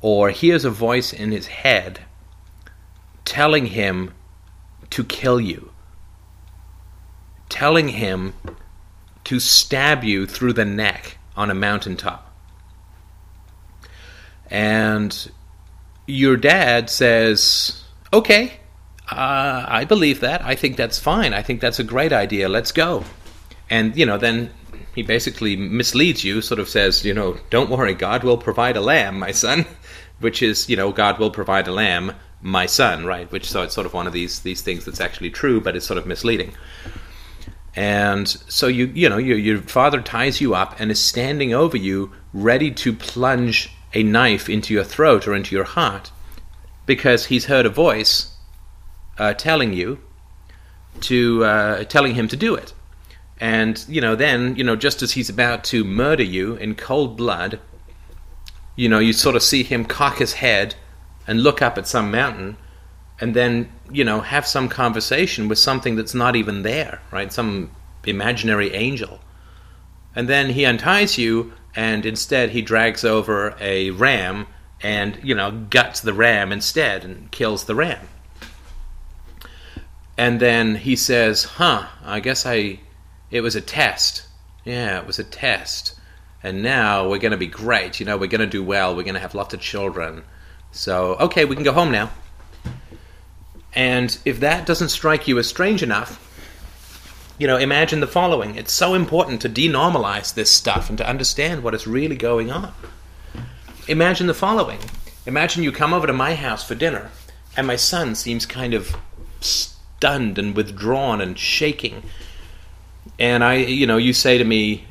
or 0.00 0.30
hears 0.30 0.64
a 0.64 0.70
voice 0.70 1.12
in 1.12 1.32
his 1.32 1.46
head 1.46 2.00
telling 3.24 3.66
him 3.66 4.14
to 4.90 5.04
kill 5.04 5.40
you, 5.40 5.70
telling 7.48 7.88
him 7.88 8.32
to 9.24 9.38
stab 9.38 10.04
you 10.04 10.26
through 10.26 10.52
the 10.54 10.64
neck 10.64 11.18
on 11.36 11.50
a 11.50 11.54
mountaintop. 11.54 12.34
And 14.50 15.30
your 16.06 16.36
dad 16.36 16.88
says, 16.88 17.82
Okay, 18.12 18.60
uh, 19.10 19.64
I 19.68 19.84
believe 19.84 20.20
that. 20.20 20.42
I 20.42 20.54
think 20.54 20.76
that's 20.76 20.98
fine. 20.98 21.34
I 21.34 21.42
think 21.42 21.60
that's 21.60 21.78
a 21.78 21.84
great 21.84 22.12
idea. 22.12 22.48
Let's 22.48 22.72
go. 22.72 23.04
And, 23.68 23.94
you 23.96 24.06
know, 24.06 24.16
then 24.16 24.50
he 24.98 25.04
basically 25.04 25.54
misleads 25.54 26.24
you, 26.24 26.42
sort 26.42 26.58
of 26.58 26.68
says, 26.68 27.04
you 27.04 27.14
know, 27.14 27.38
don't 27.50 27.70
worry, 27.70 27.94
God 27.94 28.24
will 28.24 28.36
provide 28.36 28.76
a 28.76 28.80
lamb, 28.80 29.16
my 29.16 29.30
son, 29.30 29.64
which 30.18 30.42
is, 30.42 30.68
you 30.68 30.76
know, 30.76 30.90
God 30.90 31.20
will 31.20 31.30
provide 31.30 31.68
a 31.68 31.72
lamb, 31.72 32.14
my 32.42 32.66
son, 32.66 33.04
right? 33.04 33.30
Which 33.30 33.48
so 33.48 33.62
it's 33.62 33.76
sort 33.76 33.86
of 33.86 33.94
one 33.94 34.08
of 34.08 34.12
these 34.12 34.40
these 34.40 34.60
things 34.60 34.84
that's 34.84 35.00
actually 35.00 35.30
true, 35.30 35.60
but 35.60 35.76
it's 35.76 35.86
sort 35.86 35.98
of 35.98 36.06
misleading. 36.06 36.52
And 37.76 38.26
so 38.26 38.66
you 38.66 38.86
you 38.86 39.08
know 39.08 39.18
your 39.18 39.38
your 39.38 39.58
father 39.58 40.00
ties 40.00 40.40
you 40.40 40.56
up 40.56 40.74
and 40.80 40.90
is 40.90 41.00
standing 41.00 41.54
over 41.54 41.76
you, 41.76 42.10
ready 42.32 42.72
to 42.72 42.92
plunge 42.92 43.70
a 43.94 44.02
knife 44.02 44.48
into 44.48 44.74
your 44.74 44.82
throat 44.82 45.28
or 45.28 45.34
into 45.36 45.54
your 45.54 45.64
heart, 45.78 46.10
because 46.86 47.26
he's 47.26 47.44
heard 47.44 47.66
a 47.66 47.70
voice 47.70 48.34
uh, 49.16 49.32
telling 49.34 49.74
you 49.74 50.00
to 51.02 51.44
uh, 51.44 51.84
telling 51.84 52.16
him 52.16 52.26
to 52.26 52.36
do 52.36 52.56
it. 52.56 52.74
And 53.40 53.84
you 53.88 54.00
know, 54.00 54.16
then 54.16 54.56
you 54.56 54.64
know, 54.64 54.76
just 54.76 55.02
as 55.02 55.12
he's 55.12 55.30
about 55.30 55.64
to 55.64 55.84
murder 55.84 56.22
you 56.22 56.56
in 56.56 56.74
cold 56.74 57.16
blood, 57.16 57.60
you 58.76 58.88
know, 58.88 58.98
you 58.98 59.12
sort 59.12 59.36
of 59.36 59.42
see 59.42 59.62
him 59.62 59.84
cock 59.84 60.18
his 60.18 60.34
head 60.34 60.74
and 61.26 61.42
look 61.42 61.62
up 61.62 61.78
at 61.78 61.86
some 61.86 62.10
mountain, 62.10 62.56
and 63.20 63.34
then 63.34 63.70
you 63.90 64.04
know, 64.04 64.20
have 64.20 64.46
some 64.46 64.68
conversation 64.68 65.48
with 65.48 65.58
something 65.58 65.96
that's 65.96 66.14
not 66.14 66.36
even 66.36 66.62
there, 66.62 67.00
right? 67.10 67.32
Some 67.32 67.70
imaginary 68.04 68.74
angel. 68.74 69.20
And 70.14 70.28
then 70.28 70.50
he 70.50 70.64
unties 70.64 71.16
you, 71.16 71.52
and 71.76 72.04
instead 72.04 72.50
he 72.50 72.62
drags 72.62 73.04
over 73.04 73.56
a 73.60 73.90
ram 73.90 74.46
and 74.80 75.18
you 75.22 75.34
know 75.34 75.66
guts 75.70 76.00
the 76.00 76.12
ram 76.12 76.52
instead 76.52 77.04
and 77.04 77.30
kills 77.30 77.64
the 77.64 77.74
ram. 77.74 78.08
And 80.16 80.40
then 80.40 80.76
he 80.76 80.96
says, 80.96 81.44
"Huh, 81.44 81.86
I 82.04 82.18
guess 82.20 82.44
I 82.44 82.80
it 83.30 83.40
was 83.40 83.56
a 83.56 83.60
test. 83.60 84.24
Yeah, 84.64 84.98
it 84.98 85.06
was 85.06 85.18
a 85.18 85.24
test. 85.24 85.94
And 86.42 86.62
now 86.62 87.08
we're 87.08 87.18
going 87.18 87.32
to 87.32 87.38
be 87.38 87.46
great. 87.46 88.00
You 88.00 88.06
know, 88.06 88.16
we're 88.16 88.28
going 88.28 88.40
to 88.40 88.46
do 88.46 88.62
well. 88.62 88.94
We're 88.94 89.02
going 89.02 89.14
to 89.14 89.20
have 89.20 89.34
lots 89.34 89.54
of 89.54 89.60
children. 89.60 90.22
So, 90.72 91.16
okay, 91.16 91.44
we 91.44 91.54
can 91.54 91.64
go 91.64 91.72
home 91.72 91.90
now. 91.90 92.10
And 93.74 94.16
if 94.24 94.40
that 94.40 94.66
doesn't 94.66 94.88
strike 94.88 95.28
you 95.28 95.38
as 95.38 95.48
strange 95.48 95.82
enough, 95.82 96.24
you 97.38 97.46
know, 97.46 97.56
imagine 97.56 98.00
the 98.00 98.06
following. 98.06 98.56
It's 98.56 98.72
so 98.72 98.94
important 98.94 99.40
to 99.42 99.48
denormalize 99.48 100.34
this 100.34 100.50
stuff 100.50 100.88
and 100.88 100.98
to 100.98 101.08
understand 101.08 101.62
what 101.62 101.74
is 101.74 101.86
really 101.86 102.16
going 102.16 102.50
on. 102.50 102.72
Imagine 103.86 104.26
the 104.26 104.34
following. 104.34 104.80
Imagine 105.26 105.62
you 105.62 105.70
come 105.70 105.94
over 105.94 106.06
to 106.06 106.12
my 106.12 106.34
house 106.34 106.66
for 106.66 106.74
dinner, 106.74 107.10
and 107.56 107.66
my 107.66 107.76
son 107.76 108.14
seems 108.14 108.46
kind 108.46 108.74
of 108.74 108.96
stunned 109.40 110.38
and 110.38 110.56
withdrawn 110.56 111.20
and 111.20 111.38
shaking 111.38 112.02
and 113.18 113.42
I, 113.42 113.54
you 113.54 113.86
know, 113.86 113.96
you 113.96 114.12
say 114.12 114.38
to 114.38 114.44
me, 114.44 114.84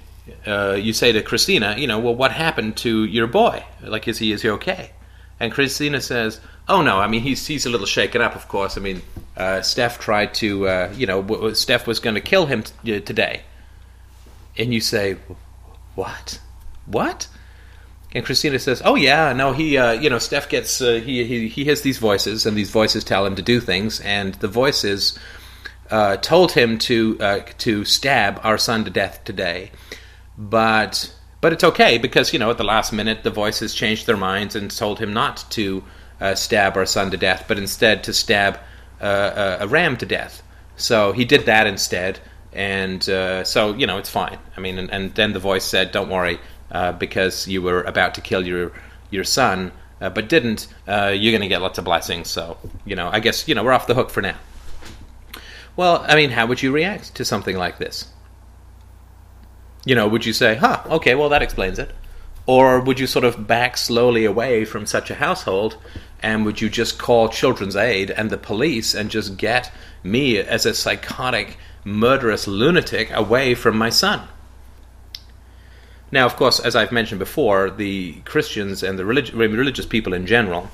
uh, 0.45 0.73
you 0.73 0.93
say 0.93 1.11
to 1.11 1.21
Christina, 1.21 1.75
you 1.77 1.87
know, 1.87 1.99
well, 1.99 2.15
what 2.15 2.31
happened 2.31 2.77
to 2.77 3.05
your 3.05 3.27
boy? 3.27 3.63
Like, 3.81 4.07
is 4.07 4.17
he 4.17 4.31
is 4.31 4.41
he 4.41 4.49
okay? 4.49 4.91
And 5.39 5.51
Christina 5.51 6.01
says, 6.01 6.41
oh 6.67 6.81
no, 6.81 6.97
I 6.99 7.07
mean 7.07 7.21
he's 7.21 7.45
he's 7.47 7.65
a 7.65 7.69
little 7.69 7.85
shaken 7.85 8.21
up, 8.21 8.35
of 8.35 8.47
course. 8.47 8.77
I 8.77 8.81
mean, 8.81 9.01
uh, 9.35 9.61
Steph 9.61 9.99
tried 9.99 10.33
to, 10.35 10.67
uh, 10.67 10.93
you 10.95 11.05
know, 11.05 11.53
Steph 11.53 11.87
was 11.87 11.99
going 11.99 12.15
to 12.15 12.21
kill 12.21 12.45
him 12.47 12.63
t- 12.63 12.99
today. 12.99 13.41
And 14.57 14.73
you 14.73 14.81
say, 14.81 15.17
what, 15.95 16.39
what? 16.85 17.27
And 18.13 18.25
Christina 18.25 18.57
says, 18.57 18.81
"Oh 18.83 18.95
yeah, 18.95 19.33
no, 19.33 19.51
he, 19.51 19.77
uh, 19.77 19.91
you 19.91 20.09
know, 20.09 20.17
Steph 20.17 20.49
gets 20.49 20.81
uh, 20.81 21.01
he, 21.03 21.25
he 21.25 21.47
he 21.49 21.65
has 21.65 21.81
these 21.81 21.97
voices, 21.97 22.45
and 22.45 22.57
these 22.57 22.71
voices 22.71 23.03
tell 23.03 23.25
him 23.25 23.35
to 23.35 23.41
do 23.41 23.59
things, 23.59 23.99
and 23.99 24.33
the 24.35 24.47
voices 24.47 25.19
uh, 25.89 26.17
told 26.17 26.51
him 26.51 26.77
to 26.77 27.17
uh, 27.19 27.39
to 27.59 27.85
stab 27.85 28.39
our 28.43 28.57
son 28.57 28.83
to 28.85 28.91
death 28.91 29.23
today, 29.23 29.71
but 30.37 31.13
but 31.39 31.53
it's 31.53 31.63
okay 31.63 31.97
because 31.97 32.33
you 32.33 32.39
know 32.39 32.49
at 32.49 32.57
the 32.57 32.63
last 32.63 32.91
minute 32.91 33.23
the 33.23 33.29
voices 33.29 33.73
changed 33.73 34.05
their 34.05 34.17
minds 34.17 34.55
and 34.55 34.69
told 34.69 34.99
him 34.99 35.13
not 35.13 35.45
to 35.51 35.83
uh, 36.19 36.35
stab 36.35 36.75
our 36.75 36.85
son 36.85 37.11
to 37.11 37.17
death, 37.17 37.45
but 37.47 37.57
instead 37.57 38.03
to 38.03 38.13
stab 38.13 38.59
uh, 38.99 39.57
a 39.59 39.67
ram 39.67 39.95
to 39.97 40.05
death. 40.05 40.43
So 40.75 41.11
he 41.13 41.25
did 41.25 41.45
that 41.45 41.67
instead, 41.67 42.19
and 42.51 43.07
uh, 43.07 43.43
so 43.43 43.73
you 43.73 43.87
know 43.87 43.97
it's 43.97 44.09
fine. 44.09 44.39
I 44.57 44.59
mean, 44.59 44.77
and, 44.77 44.91
and 44.91 45.15
then 45.15 45.33
the 45.33 45.39
voice 45.39 45.63
said, 45.63 45.91
"Don't 45.91 46.09
worry, 46.09 46.39
uh, 46.71 46.91
because 46.91 47.47
you 47.47 47.61
were 47.61 47.83
about 47.83 48.13
to 48.15 48.21
kill 48.21 48.45
your 48.45 48.71
your 49.09 49.23
son." 49.23 49.71
but 49.99 50.29
didn't, 50.29 50.67
you're 50.85 51.31
going 51.31 51.41
to 51.41 51.47
get 51.47 51.59
lots 51.59 51.79
of 51.79 51.83
blessings. 51.83 52.29
So, 52.29 52.55
you 52.85 52.95
know, 52.95 53.09
I 53.11 53.19
guess, 53.19 53.47
you 53.47 53.55
know, 53.55 53.63
we're 53.63 53.71
off 53.71 53.87
the 53.87 53.95
hook 53.95 54.11
for 54.11 54.21
now. 54.21 54.35
Well, 55.77 56.03
I 56.07 56.15
mean, 56.15 56.31
how 56.31 56.47
would 56.47 56.63
you 56.63 56.71
react 56.71 57.13
to 57.15 57.23
something 57.23 57.55
like 57.55 57.77
this? 57.77 58.11
You 59.85 59.93
know, 59.93 60.07
would 60.07 60.25
you 60.25 60.33
say, 60.33 60.55
huh, 60.55 60.81
okay, 60.89 61.13
well, 61.13 61.29
that 61.29 61.43
explains 61.43 61.77
it? 61.77 61.91
Or 62.47 62.81
would 62.81 62.99
you 62.99 63.05
sort 63.05 63.23
of 63.23 63.45
back 63.45 63.77
slowly 63.77 64.25
away 64.25 64.65
from 64.65 64.87
such 64.87 65.11
a 65.11 65.15
household 65.15 65.77
and 66.21 66.45
would 66.45 66.59
you 66.61 66.69
just 66.69 66.97
call 66.97 67.29
Children's 67.29 67.75
Aid 67.75 68.09
and 68.09 68.31
the 68.31 68.39
police 68.39 68.95
and 68.95 69.11
just 69.11 69.37
get 69.37 69.71
me 70.03 70.39
as 70.39 70.65
a 70.65 70.73
psychotic, 70.73 71.57
murderous 71.83 72.47
lunatic 72.47 73.11
away 73.11 73.53
from 73.53 73.77
my 73.77 73.91
son? 73.91 74.27
Now, 76.11 76.25
of 76.25 76.35
course, 76.37 76.59
as 76.59 76.75
I've 76.75 76.91
mentioned 76.91 77.19
before, 77.19 77.69
the 77.69 78.13
Christians 78.25 78.81
and 78.81 78.97
the 78.97 79.05
relig- 79.05 79.33
religious 79.33 79.85
people 79.85 80.13
in 80.13 80.25
general 80.25 80.71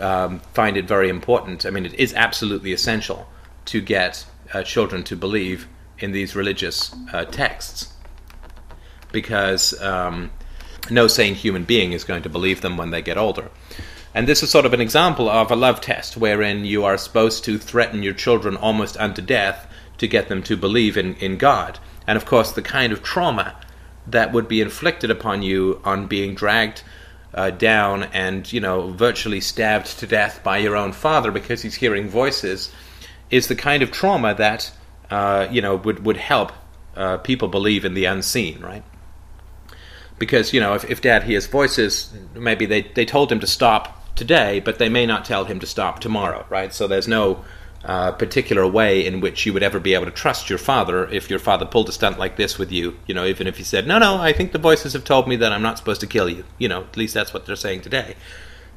um, 0.00 0.40
find 0.54 0.78
it 0.78 0.86
very 0.86 1.10
important. 1.10 1.66
I 1.66 1.70
mean, 1.70 1.84
it 1.84 1.94
is 1.94 2.14
absolutely 2.14 2.72
essential 2.72 3.28
to 3.68 3.80
get 3.80 4.26
uh, 4.52 4.62
children 4.62 5.04
to 5.04 5.16
believe 5.16 5.68
in 5.98 6.12
these 6.12 6.34
religious 6.34 6.94
uh, 7.12 7.24
texts 7.24 7.92
because 9.12 9.78
um, 9.80 10.30
no 10.90 11.06
sane 11.06 11.34
human 11.34 11.64
being 11.64 11.92
is 11.92 12.04
going 12.04 12.22
to 12.22 12.28
believe 12.28 12.60
them 12.60 12.76
when 12.76 12.90
they 12.90 13.02
get 13.02 13.18
older. 13.18 13.50
And 14.14 14.26
this 14.26 14.42
is 14.42 14.50
sort 14.50 14.64
of 14.64 14.72
an 14.72 14.80
example 14.80 15.28
of 15.28 15.50
a 15.50 15.56
love 15.56 15.80
test 15.80 16.16
wherein 16.16 16.64
you 16.64 16.84
are 16.84 16.96
supposed 16.96 17.44
to 17.44 17.58
threaten 17.58 18.02
your 18.02 18.14
children 18.14 18.56
almost 18.56 18.96
unto 18.96 19.22
death 19.22 19.70
to 19.98 20.08
get 20.08 20.28
them 20.28 20.42
to 20.44 20.56
believe 20.56 20.96
in, 20.96 21.14
in 21.16 21.36
God. 21.36 21.78
And 22.06 22.16
of 22.16 22.24
course, 22.24 22.52
the 22.52 22.62
kind 22.62 22.92
of 22.92 23.02
trauma 23.02 23.54
that 24.06 24.32
would 24.32 24.48
be 24.48 24.62
inflicted 24.62 25.10
upon 25.10 25.42
you 25.42 25.80
on 25.84 26.06
being 26.06 26.34
dragged 26.34 26.82
uh, 27.34 27.50
down 27.50 28.04
and, 28.04 28.50
you 28.50 28.60
know, 28.60 28.88
virtually 28.88 29.40
stabbed 29.40 29.98
to 29.98 30.06
death 30.06 30.42
by 30.42 30.56
your 30.56 30.74
own 30.74 30.92
father 30.92 31.30
because 31.30 31.60
he's 31.60 31.74
hearing 31.74 32.08
voices 32.08 32.72
is 33.30 33.48
the 33.48 33.56
kind 33.56 33.82
of 33.82 33.90
trauma 33.90 34.34
that 34.34 34.70
uh, 35.10 35.48
you 35.50 35.60
know 35.60 35.76
would 35.76 36.04
would 36.04 36.16
help 36.16 36.52
uh, 36.96 37.18
people 37.18 37.48
believe 37.48 37.84
in 37.84 37.94
the 37.94 38.04
unseen, 38.04 38.60
right? 38.60 38.82
Because 40.18 40.52
you 40.52 40.60
know, 40.60 40.74
if, 40.74 40.88
if 40.90 41.00
Dad 41.00 41.24
hears 41.24 41.46
voices, 41.46 42.12
maybe 42.34 42.66
they 42.66 42.82
they 42.82 43.04
told 43.04 43.30
him 43.30 43.40
to 43.40 43.46
stop 43.46 44.14
today, 44.16 44.60
but 44.60 44.78
they 44.78 44.88
may 44.88 45.06
not 45.06 45.24
tell 45.24 45.44
him 45.44 45.60
to 45.60 45.66
stop 45.66 46.00
tomorrow, 46.00 46.44
right? 46.50 46.74
So 46.74 46.88
there's 46.88 47.06
no 47.06 47.44
uh, 47.84 48.10
particular 48.12 48.66
way 48.66 49.06
in 49.06 49.20
which 49.20 49.46
you 49.46 49.52
would 49.52 49.62
ever 49.62 49.78
be 49.78 49.94
able 49.94 50.06
to 50.06 50.10
trust 50.10 50.50
your 50.50 50.58
father 50.58 51.08
if 51.10 51.30
your 51.30 51.38
father 51.38 51.64
pulled 51.64 51.88
a 51.88 51.92
stunt 51.92 52.18
like 52.18 52.36
this 52.36 52.58
with 52.58 52.72
you. 52.72 52.98
You 53.06 53.14
know, 53.14 53.24
even 53.24 53.46
if 53.46 53.56
he 53.58 53.64
said, 53.64 53.86
"No, 53.86 53.98
no, 53.98 54.16
I 54.16 54.32
think 54.32 54.52
the 54.52 54.58
voices 54.58 54.92
have 54.94 55.04
told 55.04 55.28
me 55.28 55.36
that 55.36 55.52
I'm 55.52 55.62
not 55.62 55.78
supposed 55.78 56.00
to 56.00 56.06
kill 56.06 56.28
you." 56.28 56.44
You 56.58 56.68
know, 56.68 56.82
at 56.82 56.96
least 56.96 57.14
that's 57.14 57.32
what 57.32 57.46
they're 57.46 57.56
saying 57.56 57.82
today. 57.82 58.16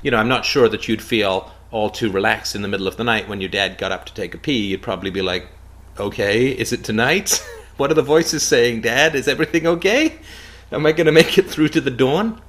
You 0.01 0.11
know, 0.11 0.17
I'm 0.17 0.27
not 0.27 0.45
sure 0.45 0.67
that 0.69 0.87
you'd 0.87 1.01
feel 1.01 1.51
all 1.71 1.89
too 1.89 2.11
relaxed 2.11 2.55
in 2.55 2.61
the 2.61 2.67
middle 2.67 2.87
of 2.87 2.97
the 2.97 3.03
night 3.03 3.29
when 3.29 3.41
your 3.41 3.49
dad 3.49 3.77
got 3.77 3.91
up 3.91 4.05
to 4.05 4.13
take 4.13 4.33
a 4.35 4.37
pee, 4.37 4.67
you'd 4.67 4.81
probably 4.81 5.09
be 5.09 5.21
like, 5.21 5.47
okay, 5.97 6.49
is 6.49 6.73
it 6.73 6.83
tonight? 6.83 7.45
what 7.77 7.89
are 7.91 7.95
the 7.95 8.01
voices 8.01 8.43
saying, 8.43 8.81
Dad? 8.81 9.15
Is 9.15 9.27
everything 9.27 9.65
okay? 9.65 10.19
Am 10.71 10.85
I 10.85 10.91
going 10.91 11.05
to 11.05 11.11
make 11.11 11.37
it 11.37 11.49
through 11.49 11.69
to 11.69 11.81
the 11.81 11.91
dawn? 11.91 12.41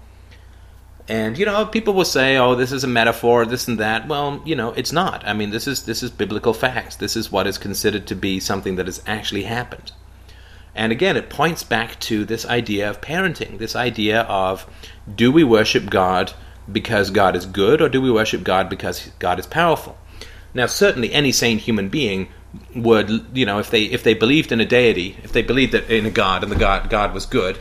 And 1.08 1.36
you 1.36 1.44
know, 1.44 1.66
people 1.66 1.94
will 1.94 2.04
say, 2.04 2.36
"Oh, 2.36 2.54
this 2.54 2.70
is 2.70 2.84
a 2.84 2.88
metaphor, 2.88 3.44
this 3.44 3.66
and 3.66 3.78
that." 3.80 4.06
Well, 4.06 4.40
you 4.44 4.54
know, 4.54 4.70
it's 4.74 4.92
not. 4.92 5.26
I 5.26 5.32
mean, 5.32 5.50
this 5.50 5.66
is 5.66 5.82
this 5.82 6.00
is 6.00 6.12
biblical 6.12 6.54
facts. 6.54 6.94
This 6.94 7.16
is 7.16 7.32
what 7.32 7.48
is 7.48 7.58
considered 7.58 8.06
to 8.06 8.14
be 8.14 8.38
something 8.38 8.76
that 8.76 8.86
has 8.86 9.02
actually 9.04 9.42
happened. 9.42 9.90
And 10.74 10.92
again, 10.92 11.16
it 11.16 11.28
points 11.28 11.64
back 11.64 11.98
to 12.00 12.24
this 12.24 12.46
idea 12.46 12.88
of 12.88 13.00
parenting, 13.00 13.58
this 13.58 13.76
idea 13.76 14.22
of 14.22 14.64
do 15.12 15.32
we 15.32 15.44
worship 15.44 15.90
God 15.90 16.32
because 16.70 17.10
God 17.10 17.36
is 17.36 17.46
good, 17.46 17.80
or 17.80 17.88
do 17.88 18.00
we 18.00 18.10
worship 18.10 18.44
God 18.44 18.68
because 18.68 19.10
God 19.18 19.38
is 19.38 19.46
powerful? 19.46 19.96
Now, 20.54 20.66
certainly, 20.66 21.12
any 21.12 21.32
sane 21.32 21.58
human 21.58 21.88
being 21.88 22.28
would, 22.74 23.26
you 23.32 23.46
know, 23.46 23.58
if 23.58 23.70
they 23.70 23.84
if 23.84 24.02
they 24.02 24.14
believed 24.14 24.52
in 24.52 24.60
a 24.60 24.66
deity, 24.66 25.16
if 25.22 25.32
they 25.32 25.42
believed 25.42 25.72
that 25.72 25.90
in 25.90 26.06
a 26.06 26.10
God 26.10 26.42
and 26.42 26.52
the 26.52 26.56
God 26.56 26.90
God 26.90 27.14
was 27.14 27.26
good, 27.26 27.58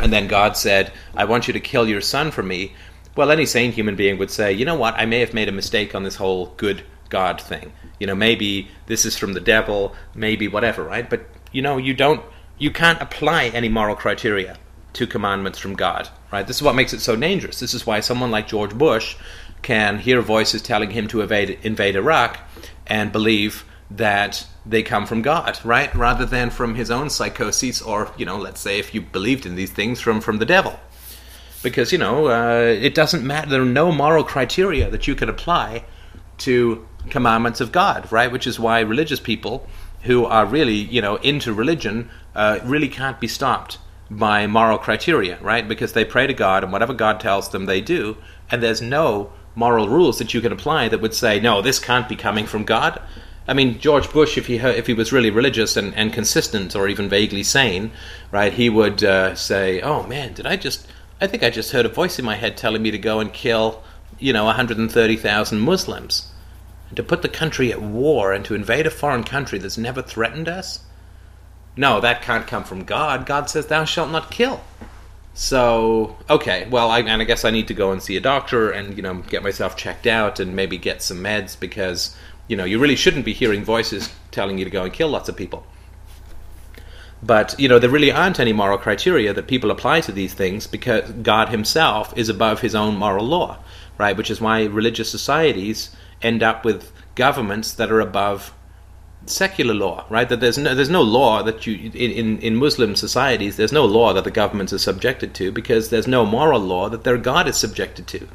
and 0.00 0.12
then 0.12 0.26
God 0.26 0.56
said, 0.56 0.92
"I 1.14 1.24
want 1.24 1.46
you 1.46 1.52
to 1.52 1.60
kill 1.60 1.88
your 1.88 2.00
son 2.00 2.30
for 2.30 2.42
me," 2.42 2.72
well, 3.14 3.30
any 3.30 3.46
sane 3.46 3.72
human 3.72 3.96
being 3.96 4.18
would 4.18 4.30
say, 4.30 4.52
"You 4.52 4.64
know 4.64 4.74
what? 4.74 4.94
I 4.94 5.04
may 5.04 5.20
have 5.20 5.34
made 5.34 5.48
a 5.48 5.52
mistake 5.52 5.94
on 5.94 6.04
this 6.04 6.16
whole 6.16 6.54
good 6.56 6.82
God 7.08 7.40
thing. 7.40 7.72
You 7.98 8.06
know, 8.06 8.14
maybe 8.14 8.68
this 8.86 9.04
is 9.04 9.16
from 9.16 9.32
the 9.32 9.40
devil, 9.40 9.94
maybe 10.14 10.48
whatever, 10.48 10.84
right? 10.84 11.08
But 11.08 11.26
you 11.52 11.62
know, 11.62 11.78
you 11.78 11.94
don't, 11.94 12.22
you 12.58 12.70
can't 12.70 13.00
apply 13.00 13.46
any 13.46 13.68
moral 13.68 13.96
criteria 13.96 14.58
to 14.94 15.06
commandments 15.06 15.58
from 15.58 15.74
God, 15.74 16.08
right? 16.32 16.46
This 16.46 16.56
is 16.56 16.62
what 16.62 16.74
makes 16.74 16.92
it 16.92 17.00
so 17.00 17.16
dangerous. 17.16 17.60
This 17.60 17.74
is 17.74 17.86
why 17.86 18.00
someone 18.00 18.30
like 18.30 18.48
George 18.48 18.74
Bush 18.74 19.16
can 19.62 19.98
hear 19.98 20.20
voices 20.20 20.62
telling 20.62 20.90
him 20.90 21.08
to 21.08 21.20
invade, 21.20 21.58
invade 21.62 21.96
Iraq 21.96 22.38
and 22.86 23.12
believe 23.12 23.64
that 23.90 24.46
they 24.66 24.82
come 24.82 25.06
from 25.06 25.22
God, 25.22 25.58
right? 25.64 25.92
Rather 25.94 26.26
than 26.26 26.50
from 26.50 26.74
his 26.74 26.90
own 26.90 27.08
psychoses, 27.08 27.80
or, 27.80 28.12
you 28.18 28.26
know, 28.26 28.36
let's 28.36 28.60
say 28.60 28.78
if 28.78 28.94
you 28.94 29.00
believed 29.00 29.46
in 29.46 29.54
these 29.54 29.70
things, 29.70 30.00
from, 30.00 30.20
from 30.20 30.38
the 30.38 30.44
devil. 30.44 30.78
Because, 31.62 31.90
you 31.90 31.98
know, 31.98 32.28
uh, 32.28 32.62
it 32.62 32.94
doesn't 32.94 33.26
matter. 33.26 33.48
There 33.48 33.62
are 33.62 33.64
no 33.64 33.90
moral 33.90 34.24
criteria 34.24 34.90
that 34.90 35.08
you 35.08 35.14
can 35.14 35.28
apply 35.28 35.84
to 36.38 36.86
commandments 37.08 37.60
of 37.60 37.72
God, 37.72 38.10
right? 38.12 38.30
Which 38.30 38.46
is 38.46 38.60
why 38.60 38.80
religious 38.80 39.20
people 39.20 39.66
who 40.02 40.24
are 40.24 40.46
really, 40.46 40.74
you 40.74 41.00
know, 41.00 41.16
into 41.16 41.52
religion 41.52 42.10
uh, 42.34 42.60
really 42.62 42.88
can't 42.88 43.18
be 43.18 43.26
stopped 43.26 43.78
by 44.10 44.46
moral 44.46 44.78
criteria, 44.78 45.38
right? 45.40 45.66
Because 45.68 45.92
they 45.92 46.04
pray 46.04 46.26
to 46.26 46.34
God 46.34 46.62
and 46.64 46.72
whatever 46.72 46.94
God 46.94 47.20
tells 47.20 47.50
them 47.50 47.66
they 47.66 47.80
do, 47.80 48.16
and 48.50 48.62
there's 48.62 48.80
no 48.80 49.32
moral 49.54 49.88
rules 49.88 50.18
that 50.18 50.32
you 50.32 50.40
can 50.40 50.52
apply 50.52 50.88
that 50.88 51.00
would 51.00 51.14
say, 51.14 51.40
no, 51.40 51.60
this 51.60 51.78
can't 51.78 52.08
be 52.08 52.16
coming 52.16 52.46
from 52.46 52.64
God. 52.64 53.00
I 53.48 53.54
mean, 53.54 53.78
George 53.78 54.12
Bush, 54.12 54.36
if 54.36 54.46
he 54.46 54.56
if 54.56 54.86
he 54.86 54.92
was 54.92 55.10
really 55.10 55.30
religious 55.30 55.74
and, 55.76 55.94
and 55.94 56.12
consistent 56.12 56.76
or 56.76 56.86
even 56.86 57.08
vaguely 57.08 57.42
sane, 57.42 57.92
right, 58.30 58.52
he 58.52 58.68
would 58.68 59.02
uh, 59.02 59.34
say, 59.34 59.80
"Oh 59.80 60.02
man, 60.02 60.34
did 60.34 60.46
I 60.46 60.56
just? 60.56 60.86
I 61.18 61.26
think 61.26 61.42
I 61.42 61.48
just 61.48 61.72
heard 61.72 61.86
a 61.86 61.88
voice 61.88 62.18
in 62.18 62.26
my 62.26 62.36
head 62.36 62.58
telling 62.58 62.82
me 62.82 62.90
to 62.90 62.98
go 62.98 63.20
and 63.20 63.32
kill, 63.32 63.82
you 64.18 64.34
know, 64.34 64.44
130,000 64.44 65.58
Muslims, 65.58 66.30
and 66.88 66.96
to 66.98 67.02
put 67.02 67.22
the 67.22 67.28
country 67.28 67.72
at 67.72 67.80
war 67.80 68.34
and 68.34 68.44
to 68.44 68.54
invade 68.54 68.86
a 68.86 68.90
foreign 68.90 69.24
country 69.24 69.58
that's 69.58 69.78
never 69.78 70.02
threatened 70.02 70.48
us. 70.48 70.80
No, 71.78 72.00
that 72.00 72.22
can't 72.22 72.44
come 72.44 72.64
from 72.64 72.82
God. 72.82 73.24
God 73.24 73.48
says, 73.48 73.66
"Thou 73.66 73.84
shalt 73.84 74.10
not 74.10 74.32
kill." 74.32 74.62
So 75.32 76.16
okay, 76.28 76.66
well, 76.68 76.90
I, 76.90 76.98
and 76.98 77.22
I 77.22 77.24
guess 77.24 77.44
I 77.44 77.52
need 77.52 77.68
to 77.68 77.74
go 77.74 77.92
and 77.92 78.02
see 78.02 78.16
a 78.16 78.20
doctor 78.20 78.68
and 78.68 78.96
you 78.96 79.02
know 79.02 79.14
get 79.14 79.44
myself 79.44 79.76
checked 79.76 80.04
out 80.04 80.40
and 80.40 80.56
maybe 80.56 80.76
get 80.76 81.02
some 81.02 81.18
meds 81.18 81.58
because 81.58 82.16
you 82.48 82.56
know 82.56 82.64
you 82.64 82.80
really 82.80 82.96
shouldn't 82.96 83.24
be 83.24 83.32
hearing 83.32 83.62
voices 83.62 84.12
telling 84.32 84.58
you 84.58 84.64
to 84.64 84.70
go 84.72 84.82
and 84.82 84.92
kill 84.92 85.08
lots 85.08 85.28
of 85.28 85.36
people. 85.36 85.64
But 87.22 87.54
you 87.60 87.68
know 87.68 87.78
there 87.78 87.90
really 87.90 88.10
aren't 88.10 88.40
any 88.40 88.52
moral 88.52 88.78
criteria 88.78 89.32
that 89.32 89.46
people 89.46 89.70
apply 89.70 90.00
to 90.00 90.10
these 90.10 90.34
things 90.34 90.66
because 90.66 91.12
God 91.12 91.50
Himself 91.50 92.12
is 92.18 92.28
above 92.28 92.60
His 92.60 92.74
own 92.74 92.96
moral 92.96 93.24
law, 93.24 93.58
right? 93.98 94.16
Which 94.16 94.32
is 94.32 94.40
why 94.40 94.64
religious 94.64 95.12
societies 95.12 95.94
end 96.22 96.42
up 96.42 96.64
with 96.64 96.90
governments 97.14 97.70
that 97.74 97.92
are 97.92 98.00
above 98.00 98.52
secular 99.28 99.74
law, 99.74 100.04
right? 100.08 100.28
That 100.28 100.40
there's 100.40 100.58
no 100.58 100.74
there's 100.74 100.90
no 100.90 101.02
law 101.02 101.42
that 101.42 101.66
you 101.66 101.90
in 101.92 102.38
in 102.38 102.56
Muslim 102.56 102.96
societies 102.96 103.56
there's 103.56 103.72
no 103.72 103.84
law 103.84 104.12
that 104.12 104.24
the 104.24 104.30
governments 104.30 104.72
are 104.72 104.78
subjected 104.78 105.34
to 105.34 105.52
because 105.52 105.90
there's 105.90 106.06
no 106.06 106.24
moral 106.24 106.60
law 106.60 106.88
that 106.88 107.04
their 107.04 107.18
God 107.18 107.48
is 107.48 107.56
subjected 107.56 108.06
to. 108.08 108.28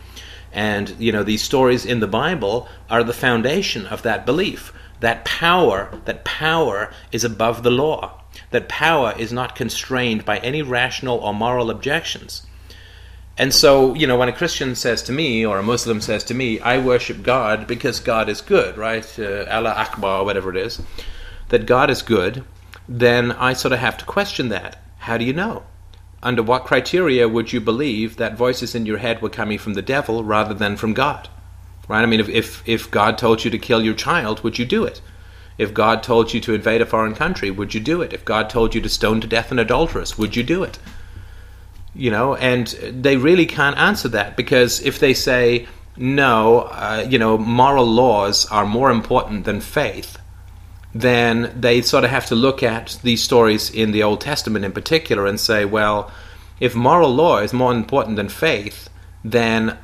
And 0.52 0.96
you 1.00 1.12
know 1.12 1.24
these 1.24 1.42
stories 1.42 1.86
in 1.86 2.00
the 2.00 2.08
Bible 2.08 2.68
are 2.90 3.04
the 3.04 3.14
foundation 3.14 3.86
of 3.88 4.02
that 4.04 4.26
belief. 4.26 4.74
That 5.00 5.26
power, 5.26 6.00
that 6.06 6.24
power 6.24 6.94
is 7.12 7.24
above 7.24 7.64
the 7.64 7.72
law. 7.72 8.22
That 8.52 8.70
power 8.70 9.14
is 9.18 9.34
not 9.34 9.56
constrained 9.56 10.24
by 10.24 10.38
any 10.38 10.62
rational 10.62 11.18
or 11.18 11.34
moral 11.34 11.70
objections. 11.70 12.44
And 13.38 13.54
so, 13.54 13.96
you 13.96 14.06
know, 14.06 14.18
when 14.18 14.30
a 14.30 14.34
Christian 14.34 14.76
says 14.76 15.02
to 15.04 15.12
me, 15.12 15.44
or 15.46 15.58
a 15.58 15.64
Muslim 15.64 16.02
says 16.02 16.24
to 16.26 16.36
me, 16.36 16.60
I 16.60 16.78
worship 16.78 17.24
God 17.24 17.66
because 17.66 18.00
God 18.00 18.30
is 18.30 18.42
good, 18.42 18.78
right? 18.78 19.08
Uh, 19.18 19.46
Allah 19.50 19.72
Akbar, 19.72 20.24
whatever 20.24 20.52
it 20.52 20.58
is, 20.58 20.82
that 21.50 21.66
God 21.66 21.90
is 21.90 22.04
good, 22.04 22.44
then 22.88 23.32
I 23.32 23.54
sort 23.54 23.72
of 23.72 23.80
have 23.80 23.98
to 23.98 24.06
question 24.06 24.50
that. 24.50 24.84
How 25.00 25.18
do 25.18 25.26
you 25.26 25.34
know? 25.34 25.64
Under 26.22 26.44
what 26.44 26.66
criteria 26.66 27.28
would 27.28 27.52
you 27.52 27.60
believe 27.60 28.18
that 28.18 28.38
voices 28.38 28.76
in 28.76 28.86
your 28.86 29.00
head 29.00 29.22
were 29.22 29.30
coming 29.30 29.58
from 29.58 29.74
the 29.74 29.82
devil 29.82 30.24
rather 30.24 30.54
than 30.54 30.78
from 30.78 30.94
God? 30.94 31.28
Right? 31.88 32.04
I 32.04 32.06
mean, 32.06 32.20
if, 32.20 32.30
if, 32.30 32.64
if 32.68 32.92
God 32.92 33.18
told 33.18 33.44
you 33.44 33.52
to 33.52 33.58
kill 33.58 33.84
your 33.84 33.96
child, 33.96 34.44
would 34.44 34.60
you 34.60 34.66
do 34.66 34.86
it? 34.86 35.02
If 35.58 35.74
God 35.74 36.02
told 36.04 36.34
you 36.34 36.40
to 36.42 36.54
invade 36.54 36.82
a 36.82 36.86
foreign 36.86 37.16
country, 37.16 37.52
would 37.52 37.74
you 37.74 37.80
do 37.80 38.02
it? 38.02 38.14
If 38.14 38.26
God 38.26 38.50
told 38.50 38.74
you 38.74 38.82
to 38.82 38.90
stone 38.90 39.22
to 39.22 39.28
death 39.28 39.52
an 39.52 39.60
adulteress, 39.60 40.18
would 40.18 40.36
you 40.36 40.44
do 40.44 40.64
it? 40.64 40.80
You 41.96 42.10
know, 42.10 42.36
and 42.36 42.68
they 42.68 43.18
really 43.18 43.46
can't 43.46 43.78
answer 43.78 44.08
that 44.10 44.36
because 44.36 44.80
if 44.82 45.00
they 45.00 45.14
say 45.14 45.68
no, 45.96 46.62
uh, 46.62 47.06
you 47.08 47.20
know, 47.20 47.38
moral 47.38 47.86
laws 47.86 48.46
are 48.48 48.66
more 48.66 48.90
important 48.90 49.46
than 49.46 49.62
faith, 49.62 50.18
then 50.96 51.54
they 51.60 51.82
sort 51.82 52.04
of 52.04 52.10
have 52.10 52.26
to 52.28 52.36
look 52.36 52.64
at 52.64 53.00
these 53.04 53.22
stories 53.22 53.70
in 53.70 53.92
the 53.92 54.04
Old 54.04 54.22
Testament 54.22 54.66
in 54.66 54.72
particular 54.72 55.26
and 55.26 55.40
say, 55.40 55.66
well, 55.66 56.12
if 56.60 56.76
moral 56.76 57.14
law 57.14 57.40
is 57.40 57.54
more 57.54 57.74
important 57.74 58.16
than 58.16 58.30
faith, 58.30 58.90
then 59.24 59.78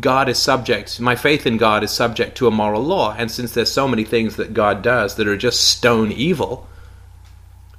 God 0.00 0.28
is 0.28 0.38
subject, 0.38 1.00
my 1.00 1.16
faith 1.16 1.46
in 1.46 1.56
God 1.56 1.82
is 1.82 1.90
subject 1.90 2.36
to 2.38 2.46
a 2.46 2.50
moral 2.50 2.82
law. 2.82 3.14
And 3.16 3.30
since 3.30 3.52
there's 3.52 3.72
so 3.72 3.88
many 3.88 4.04
things 4.04 4.36
that 4.36 4.54
God 4.54 4.82
does 4.82 5.16
that 5.16 5.26
are 5.26 5.36
just 5.36 5.64
stone 5.64 6.12
evil, 6.12 6.68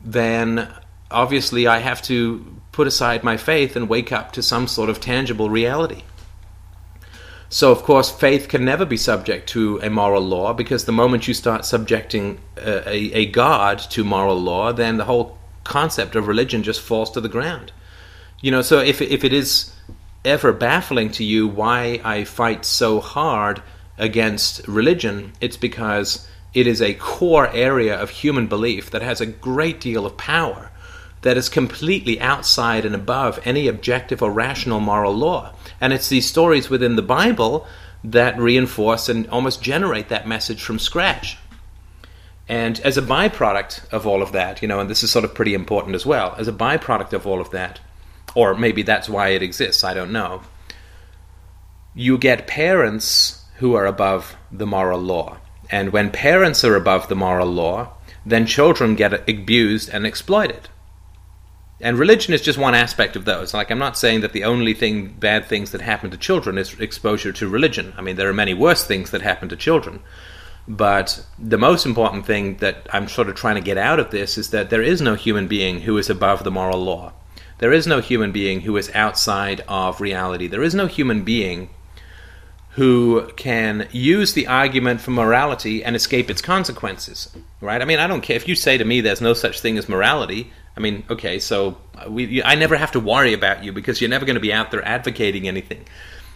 then 0.01 0.67
obviously 1.11 1.67
I 1.67 1.79
have 1.79 2.01
to 2.03 2.54
put 2.75 2.87
aside 2.87 3.23
my 3.23 3.37
faith 3.37 3.77
and 3.77 3.87
wake 3.87 4.11
up 4.11 4.33
to 4.33 4.43
some 4.43 4.67
sort 4.67 4.89
of 4.89 4.99
tangible 4.99 5.49
reality. 5.49 6.03
So, 7.47 7.71
of 7.71 7.83
course, 7.83 8.11
faith 8.11 8.49
can 8.49 8.65
never 8.65 8.85
be 8.85 8.97
subject 8.97 9.47
to 9.49 9.79
a 9.81 9.89
moral 9.89 10.21
law 10.21 10.51
because 10.51 10.83
the 10.83 10.91
moment 10.91 11.25
you 11.25 11.33
start 11.33 11.63
subjecting 11.63 12.41
a, 12.57 12.89
a, 12.89 12.97
a, 13.21 13.25
God 13.27 13.79
to 13.91 14.03
moral 14.03 14.41
law, 14.41 14.73
then 14.73 14.97
the 14.97 15.05
whole 15.05 15.37
concept 15.63 16.17
of 16.17 16.27
religion 16.27 16.63
just 16.63 16.81
falls 16.81 17.09
to 17.11 17.21
the 17.21 17.29
ground. 17.29 17.71
You 18.41 18.51
know, 18.51 18.61
so 18.61 18.79
if, 18.79 19.01
if 19.01 19.23
it 19.23 19.31
is 19.31 19.71
ever 20.25 20.51
baffling 20.51 21.11
to 21.11 21.23
you 21.23 21.47
why 21.47 22.01
I 22.03 22.25
fight 22.25 22.65
so 22.65 22.99
hard 22.99 23.61
against 23.97 24.67
religion, 24.67 25.31
it's 25.39 25.55
because 25.55 26.27
it 26.53 26.67
is 26.67 26.81
a 26.81 26.95
core 26.95 27.47
area 27.53 27.95
of 27.97 28.09
human 28.09 28.47
belief 28.47 28.91
that 28.91 29.01
has 29.01 29.21
a 29.21 29.25
great 29.25 29.79
deal 29.79 30.05
of 30.05 30.17
power 30.17 30.71
that 31.21 31.37
is 31.37 31.49
completely 31.49 32.19
outside 32.19 32.85
and 32.85 32.93
above 32.93 33.39
any 33.45 33.67
objective 33.67 34.21
or 34.21 34.31
rational 34.31 34.79
moral 34.79 35.13
law. 35.13 35.53
And 35.81 35.91
it's 35.91 36.09
these 36.09 36.27
stories 36.27 36.69
within 36.69 36.95
the 36.95 37.01
Bible 37.01 37.65
that 38.03 38.37
reinforce 38.37 39.09
and 39.09 39.27
almost 39.29 39.61
generate 39.61 40.09
that 40.09 40.27
message 40.27 40.61
from 40.63 40.79
scratch. 40.79 41.37
And 42.47 42.79
as 42.81 42.97
a 42.97 43.01
byproduct 43.01 43.91
of 43.91 44.05
all 44.05 44.21
of 44.21 44.31
that, 44.33 44.61
you 44.61 44.67
know, 44.67 44.79
and 44.79 44.89
this 44.89 45.03
is 45.03 45.09
sort 45.09 45.25
of 45.25 45.33
pretty 45.33 45.55
important 45.55 45.95
as 45.95 46.05
well, 46.05 46.35
as 46.37 46.47
a 46.47 46.53
byproduct 46.53 47.13
of 47.13 47.25
all 47.25 47.41
of 47.41 47.49
that, 47.51 47.79
or 48.35 48.53
maybe 48.53 48.83
that's 48.83 49.09
why 49.09 49.29
it 49.29 49.41
exists, 49.41 49.83
I 49.83 49.93
don't 49.95 50.11
know, 50.11 50.41
you 51.95 52.17
get 52.17 52.45
parents 52.45 53.43
who 53.57 53.73
are 53.73 53.85
above 53.85 54.35
the 54.51 54.67
moral 54.67 54.99
law. 54.99 55.37
And 55.71 55.91
when 55.91 56.11
parents 56.11 56.63
are 56.63 56.75
above 56.75 57.07
the 57.07 57.15
moral 57.15 57.47
law, 57.47 57.93
then 58.25 58.45
children 58.45 58.95
get 58.95 59.27
abused 59.27 59.89
and 59.89 60.05
exploited. 60.05 60.67
And 61.81 61.99
religion 61.99 62.33
is 62.33 62.41
just 62.41 62.57
one 62.57 62.73
aspect 62.73 63.15
of 63.15 63.25
those. 63.25 63.53
Like, 63.53 63.69
I'm 63.69 63.79
not 63.79 63.97
saying 63.97 64.21
that 64.21 64.31
the 64.31 64.45
only 64.45 64.73
thing, 64.73 65.09
bad 65.09 65.45
things 65.45 65.71
that 65.71 65.81
happen 65.81 66.09
to 66.11 66.17
children 66.17 66.57
is 66.57 66.79
exposure 66.79 67.33
to 67.33 67.49
religion. 67.49 67.93
I 67.97 68.01
mean, 68.01 68.15
there 68.15 68.29
are 68.29 68.33
many 68.33 68.53
worse 68.53 68.85
things 68.85 69.11
that 69.11 69.21
happen 69.21 69.49
to 69.49 69.57
children. 69.57 69.99
But 70.67 71.25
the 71.37 71.57
most 71.57 71.85
important 71.85 72.25
thing 72.25 72.57
that 72.57 72.87
I'm 72.91 73.07
sort 73.07 73.29
of 73.29 73.35
trying 73.35 73.55
to 73.55 73.61
get 73.61 73.77
out 73.77 73.99
of 73.99 74.11
this 74.11 74.37
is 74.37 74.49
that 74.49 74.69
there 74.69 74.81
is 74.81 75.01
no 75.01 75.15
human 75.15 75.47
being 75.47 75.81
who 75.81 75.97
is 75.97 76.09
above 76.09 76.43
the 76.43 76.51
moral 76.51 76.83
law. 76.83 77.13
There 77.59 77.73
is 77.73 77.87
no 77.87 77.99
human 78.01 78.31
being 78.31 78.61
who 78.61 78.75
is 78.77 78.91
outside 78.93 79.61
of 79.67 80.01
reality. 80.01 80.47
There 80.47 80.63
is 80.63 80.75
no 80.75 80.87
human 80.87 81.23
being 81.23 81.69
who 82.71 83.27
can 83.37 83.87
use 83.91 84.33
the 84.33 84.47
argument 84.47 84.99
for 84.99 85.11
morality 85.11 85.83
and 85.83 85.95
escape 85.95 86.29
its 86.29 86.41
consequences. 86.41 87.33
Right? 87.61 87.81
I 87.81 87.85
mean, 87.85 87.99
I 87.99 88.07
don't 88.07 88.21
care 88.21 88.35
if 88.35 88.47
you 88.47 88.55
say 88.55 88.77
to 88.77 88.83
me 88.83 89.01
there's 89.01 89.21
no 89.21 89.33
such 89.33 89.61
thing 89.61 89.77
as 89.77 89.87
morality. 89.87 90.51
I 90.77 90.81
mean, 90.81 91.03
okay, 91.09 91.39
so 91.39 91.77
we, 92.07 92.43
I 92.43 92.55
never 92.55 92.75
have 92.75 92.91
to 92.91 92.99
worry 92.99 93.33
about 93.33 93.63
you 93.63 93.71
because 93.71 94.01
you're 94.01 94.09
never 94.09 94.25
going 94.25 94.35
to 94.35 94.41
be 94.41 94.53
out 94.53 94.71
there 94.71 94.85
advocating 94.85 95.47
anything. 95.47 95.85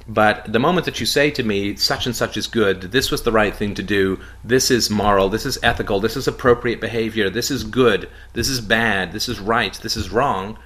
But 0.08 0.52
the 0.52 0.60
moment 0.60 0.86
that 0.86 1.00
you 1.00 1.06
say 1.06 1.30
to 1.32 1.44
me, 1.44 1.76
such 1.76 2.06
and 2.06 2.16
such 2.16 2.36
is 2.36 2.48
good, 2.48 2.82
this 2.82 3.12
was 3.12 3.22
the 3.22 3.32
right 3.32 3.54
thing 3.54 3.76
to 3.76 3.84
do, 3.84 4.20
this 4.44 4.72
is 4.72 4.90
moral, 4.90 5.30
this 5.30 5.46
is 5.46 5.60
ethical, 5.62 6.00
this 6.00 6.18
is 6.18 6.28
appropriate 6.28 6.82
behavior, 6.82 7.30
this 7.30 7.52
is 7.52 7.64
good, 7.64 8.10
this 8.34 8.50
is 8.50 8.60
bad, 8.60 9.12
this 9.12 9.30
is 9.30 9.40
right, 9.40 9.74
this 9.84 9.96
is 9.96 10.10
wrong, 10.10 10.58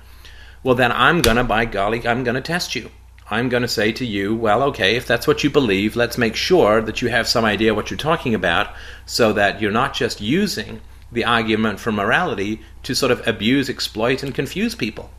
well, 0.63 0.75
then 0.75 0.93
I'm 0.93 1.21
going 1.21 1.35
to, 1.35 1.43
by 1.43 1.65
golly, 1.65 2.07
I'm 2.07 2.23
going 2.23 2.35
to 2.35 2.41
test 2.41 2.73
you. 2.73 2.89
I'm 3.29 3.49
going 3.49 3.63
to 3.63 3.67
say 3.67 3.91
to 3.93 4.05
you, 4.05 4.33
well, 4.35 4.63
okay, 4.63 4.95
if 4.95 5.07
that's 5.07 5.27
what 5.27 5.43
you 5.43 5.49
believe, 5.49 5.95
let's 5.95 6.17
make 6.17 6.35
sure 6.35 6.81
that 6.81 7.01
you 7.01 7.09
have 7.09 7.27
some 7.27 7.43
idea 7.43 7.73
what 7.73 7.89
you're 7.89 7.97
talking 7.97 8.35
about 8.35 8.73
so 9.05 9.33
that 9.33 9.61
you're 9.61 9.71
not 9.71 9.93
just 9.93 10.21
using 10.21 10.79
the 11.13 11.23
argument 11.25 11.79
for 11.79 11.91
morality 11.91 12.61
to 12.83 12.93
sort 12.93 13.11
of 13.11 13.25
abuse, 13.27 13.69
exploit, 13.69 14.23
and 14.23 14.33
confuse 14.35 14.75
people. 14.75 15.09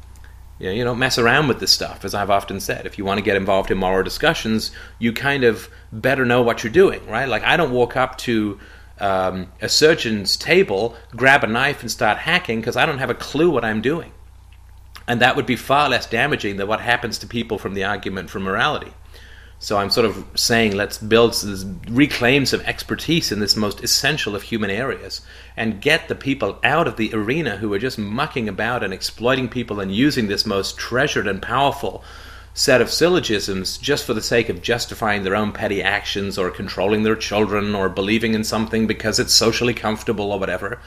You, 0.59 0.67
know, 0.67 0.73
you 0.73 0.85
don't 0.85 0.99
mess 0.99 1.19
around 1.19 1.49
with 1.49 1.59
this 1.59 1.73
stuff, 1.73 2.05
as 2.05 2.15
I've 2.15 2.31
often 2.31 2.61
said. 2.61 2.87
If 2.87 2.97
you 2.97 3.05
want 3.05 3.19
to 3.19 3.25
get 3.25 3.37
involved 3.37 3.71
in 3.71 3.79
moral 3.79 4.05
discussions, 4.05 4.71
you 4.99 5.13
kind 5.13 5.43
of 5.43 5.69
better 5.93 6.25
know 6.25 6.43
what 6.43 6.63
you're 6.63 6.73
doing, 6.73 7.05
right? 7.09 7.29
Like, 7.29 7.43
I 7.43 7.57
don't 7.57 7.73
walk 7.73 7.97
up 7.97 8.19
to 8.19 8.61
um, 9.01 9.53
a 9.61 9.69
surgeon's 9.69 10.37
table, 10.37 10.97
grab 11.11 11.43
a 11.43 11.49
knife, 11.49 11.81
and 11.81 11.91
start 11.91 12.19
hacking 12.19 12.61
because 12.61 12.77
I 12.77 12.87
don't 12.87 12.99
have 12.99 13.11
a 13.11 13.15
clue 13.15 13.51
what 13.51 13.65
I'm 13.65 13.83
doing. 13.83 14.13
And 15.07 15.21
that 15.21 15.37
would 15.37 15.47
be 15.47 15.57
far 15.57 15.89
less 15.89 16.07
damaging 16.07 16.57
than 16.57 16.69
what 16.69 16.81
happens 16.81 17.19
to 17.19 17.27
people 17.27 17.59
from 17.59 17.75
the 17.75 17.85
argument 17.85 18.31
for 18.31 18.41
morality. 18.41 18.93
So 19.65 19.79
I'm 19.79 19.89
sort 19.89 20.05
of 20.05 20.27
saying 20.35 20.77
let's 20.77 20.99
build, 20.99 21.35
reclaim 21.89 22.45
some 22.45 22.61
expertise 22.61 23.33
in 23.33 23.41
this 23.41 23.57
most 23.57 23.83
essential 23.83 24.37
of 24.37 24.43
human 24.43 24.69
areas 24.69 25.23
and 25.57 25.81
get 25.81 26.07
the 26.07 26.15
people 26.15 26.59
out 26.63 26.87
of 26.87 26.99
the 26.99 27.15
arena 27.15 27.57
who 27.57 27.73
are 27.73 27.79
just 27.79 27.99
mucking 27.99 28.47
about 28.47 28.85
and 28.85 28.93
exploiting 28.93 29.49
people 29.49 29.81
and 29.81 29.95
using 29.95 30.27
this 30.27 30.45
most 30.45 30.77
treasured 30.77 31.27
and 31.27 31.41
powerful 31.41 32.05
set 32.53 32.83
of 32.83 32.91
syllogisms 32.91 33.79
just 33.79 34.05
for 34.05 34.13
the 34.13 34.21
sake 34.21 34.51
of 34.51 34.61
justifying 34.61 35.23
their 35.23 35.35
own 35.35 35.51
petty 35.51 35.83
actions 35.83 36.37
or 36.37 36.51
controlling 36.51 37.03
their 37.03 37.17
children 37.17 37.75
or 37.75 37.89
believing 37.89 38.35
in 38.35 38.45
something 38.45 38.87
because 38.87 39.19
it's 39.19 39.33
socially 39.33 39.73
comfortable 39.73 40.31
or 40.31 40.39
whatever. 40.39 40.79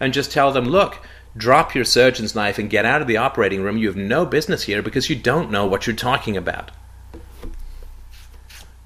And 0.00 0.12
just 0.12 0.32
tell 0.32 0.52
them, 0.52 0.66
look, 0.66 0.98
drop 1.34 1.74
your 1.74 1.86
surgeon's 1.86 2.34
knife 2.34 2.58
and 2.58 2.68
get 2.68 2.84
out 2.84 3.00
of 3.00 3.08
the 3.08 3.16
operating 3.16 3.62
room. 3.62 3.78
You 3.78 3.86
have 3.86 3.96
no 3.96 4.26
business 4.26 4.64
here 4.64 4.82
because 4.82 5.08
you 5.08 5.16
don't 5.16 5.50
know 5.50 5.66
what 5.66 5.86
you're 5.86 5.96
talking 5.96 6.36
about. 6.36 6.72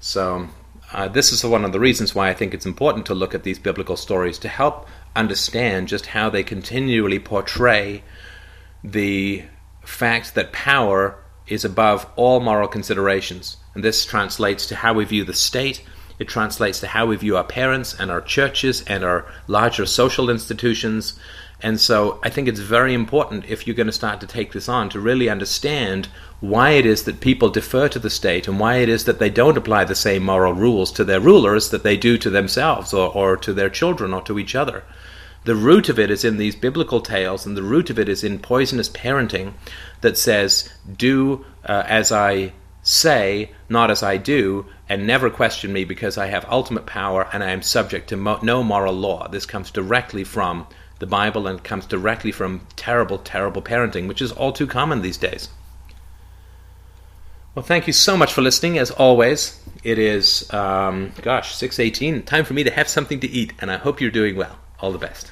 So, 0.03 0.49
uh, 0.91 1.07
this 1.07 1.31
is 1.31 1.45
one 1.45 1.63
of 1.63 1.71
the 1.71 1.79
reasons 1.79 2.13
why 2.13 2.27
I 2.27 2.33
think 2.33 2.53
it's 2.53 2.65
important 2.65 3.05
to 3.05 3.15
look 3.15 3.33
at 3.33 3.43
these 3.43 3.57
biblical 3.57 3.95
stories 3.95 4.37
to 4.39 4.49
help 4.49 4.85
understand 5.15 5.87
just 5.87 6.07
how 6.07 6.29
they 6.29 6.43
continually 6.43 7.19
portray 7.19 8.03
the 8.83 9.43
fact 9.85 10.35
that 10.35 10.51
power 10.51 11.17
is 11.47 11.63
above 11.63 12.05
all 12.17 12.41
moral 12.41 12.67
considerations. 12.67 13.55
And 13.75 13.81
this 13.81 14.03
translates 14.03 14.65
to 14.67 14.75
how 14.75 14.93
we 14.93 15.05
view 15.05 15.23
the 15.23 15.33
state, 15.33 15.81
it 16.19 16.27
translates 16.27 16.81
to 16.81 16.87
how 16.87 17.05
we 17.05 17.15
view 17.15 17.37
our 17.37 17.45
parents 17.45 17.97
and 17.97 18.11
our 18.11 18.21
churches 18.21 18.81
and 18.81 19.05
our 19.05 19.25
larger 19.47 19.85
social 19.85 20.29
institutions. 20.29 21.17
And 21.61 21.79
so 21.79 22.19
I 22.23 22.29
think 22.29 22.49
it's 22.49 22.59
very 22.59 22.93
important 22.93 23.45
if 23.45 23.65
you're 23.65 23.75
going 23.77 23.87
to 23.87 23.93
start 23.93 24.19
to 24.19 24.27
take 24.27 24.51
this 24.51 24.67
on 24.67 24.89
to 24.89 24.99
really 24.99 25.29
understand 25.29 26.09
why 26.43 26.71
it 26.71 26.85
is 26.85 27.03
that 27.03 27.21
people 27.21 27.49
defer 27.49 27.87
to 27.87 27.99
the 27.99 28.09
state 28.09 28.49
and 28.49 28.59
why 28.59 28.75
it 28.75 28.89
is 28.89 29.05
that 29.05 29.17
they 29.17 29.29
don't 29.29 29.55
apply 29.55 29.85
the 29.85 29.95
same 29.95 30.21
moral 30.21 30.51
rules 30.51 30.91
to 30.91 31.05
their 31.05 31.21
rulers 31.21 31.69
that 31.69 31.83
they 31.83 31.95
do 31.95 32.17
to 32.17 32.29
themselves 32.29 32.93
or, 32.93 33.15
or 33.15 33.37
to 33.37 33.53
their 33.53 33.69
children 33.69 34.13
or 34.13 34.21
to 34.21 34.37
each 34.37 34.53
other. 34.53 34.83
The 35.45 35.55
root 35.55 35.87
of 35.87 35.97
it 35.97 36.11
is 36.11 36.25
in 36.25 36.35
these 36.35 36.57
biblical 36.57 36.99
tales, 36.99 37.45
and 37.45 37.55
the 37.55 37.63
root 37.63 37.89
of 37.89 37.97
it 37.97 38.09
is 38.09 38.25
in 38.25 38.39
poisonous 38.39 38.89
parenting 38.89 39.53
that 40.01 40.17
says, 40.17 40.69
Do 40.97 41.45
uh, 41.63 41.83
as 41.87 42.11
I 42.11 42.51
say, 42.81 43.51
not 43.69 43.89
as 43.89 44.03
I 44.03 44.17
do, 44.17 44.65
and 44.89 45.07
never 45.07 45.29
question 45.29 45.71
me 45.71 45.85
because 45.85 46.17
I 46.17 46.25
have 46.25 46.45
ultimate 46.49 46.85
power 46.85 47.25
and 47.31 47.41
I 47.41 47.51
am 47.51 47.61
subject 47.61 48.09
to 48.09 48.17
mo- 48.17 48.39
no 48.41 48.63
moral 48.63 48.95
law. 48.95 49.29
This 49.29 49.45
comes 49.45 49.71
directly 49.71 50.25
from 50.25 50.67
the 50.99 51.07
Bible 51.07 51.47
and 51.47 51.63
comes 51.63 51.85
directly 51.85 52.33
from 52.33 52.67
terrible, 52.75 53.19
terrible 53.19 53.61
parenting, 53.61 54.09
which 54.09 54.21
is 54.21 54.33
all 54.33 54.51
too 54.51 54.67
common 54.67 55.01
these 55.01 55.17
days. 55.17 55.47
Well, 57.55 57.63
thank 57.63 57.85
you 57.85 57.93
so 57.93 58.17
much 58.17 58.33
for 58.33 58.41
listening. 58.41 58.79
As 58.79 58.89
always, 58.89 59.61
it 59.83 59.99
is, 59.99 60.51
um, 60.51 61.11
gosh, 61.21 61.53
6.18. 61.53 62.25
Time 62.25 62.45
for 62.45 62.53
me 62.55 62.63
to 62.63 62.71
have 62.71 62.89
something 62.89 63.19
to 63.19 63.29
eat, 63.29 63.53
and 63.59 63.71
I 63.71 63.77
hope 63.77 64.01
you're 64.01 64.09
doing 64.09 64.35
well. 64.35 64.57
All 64.79 64.91
the 64.91 64.97
best. 64.97 65.31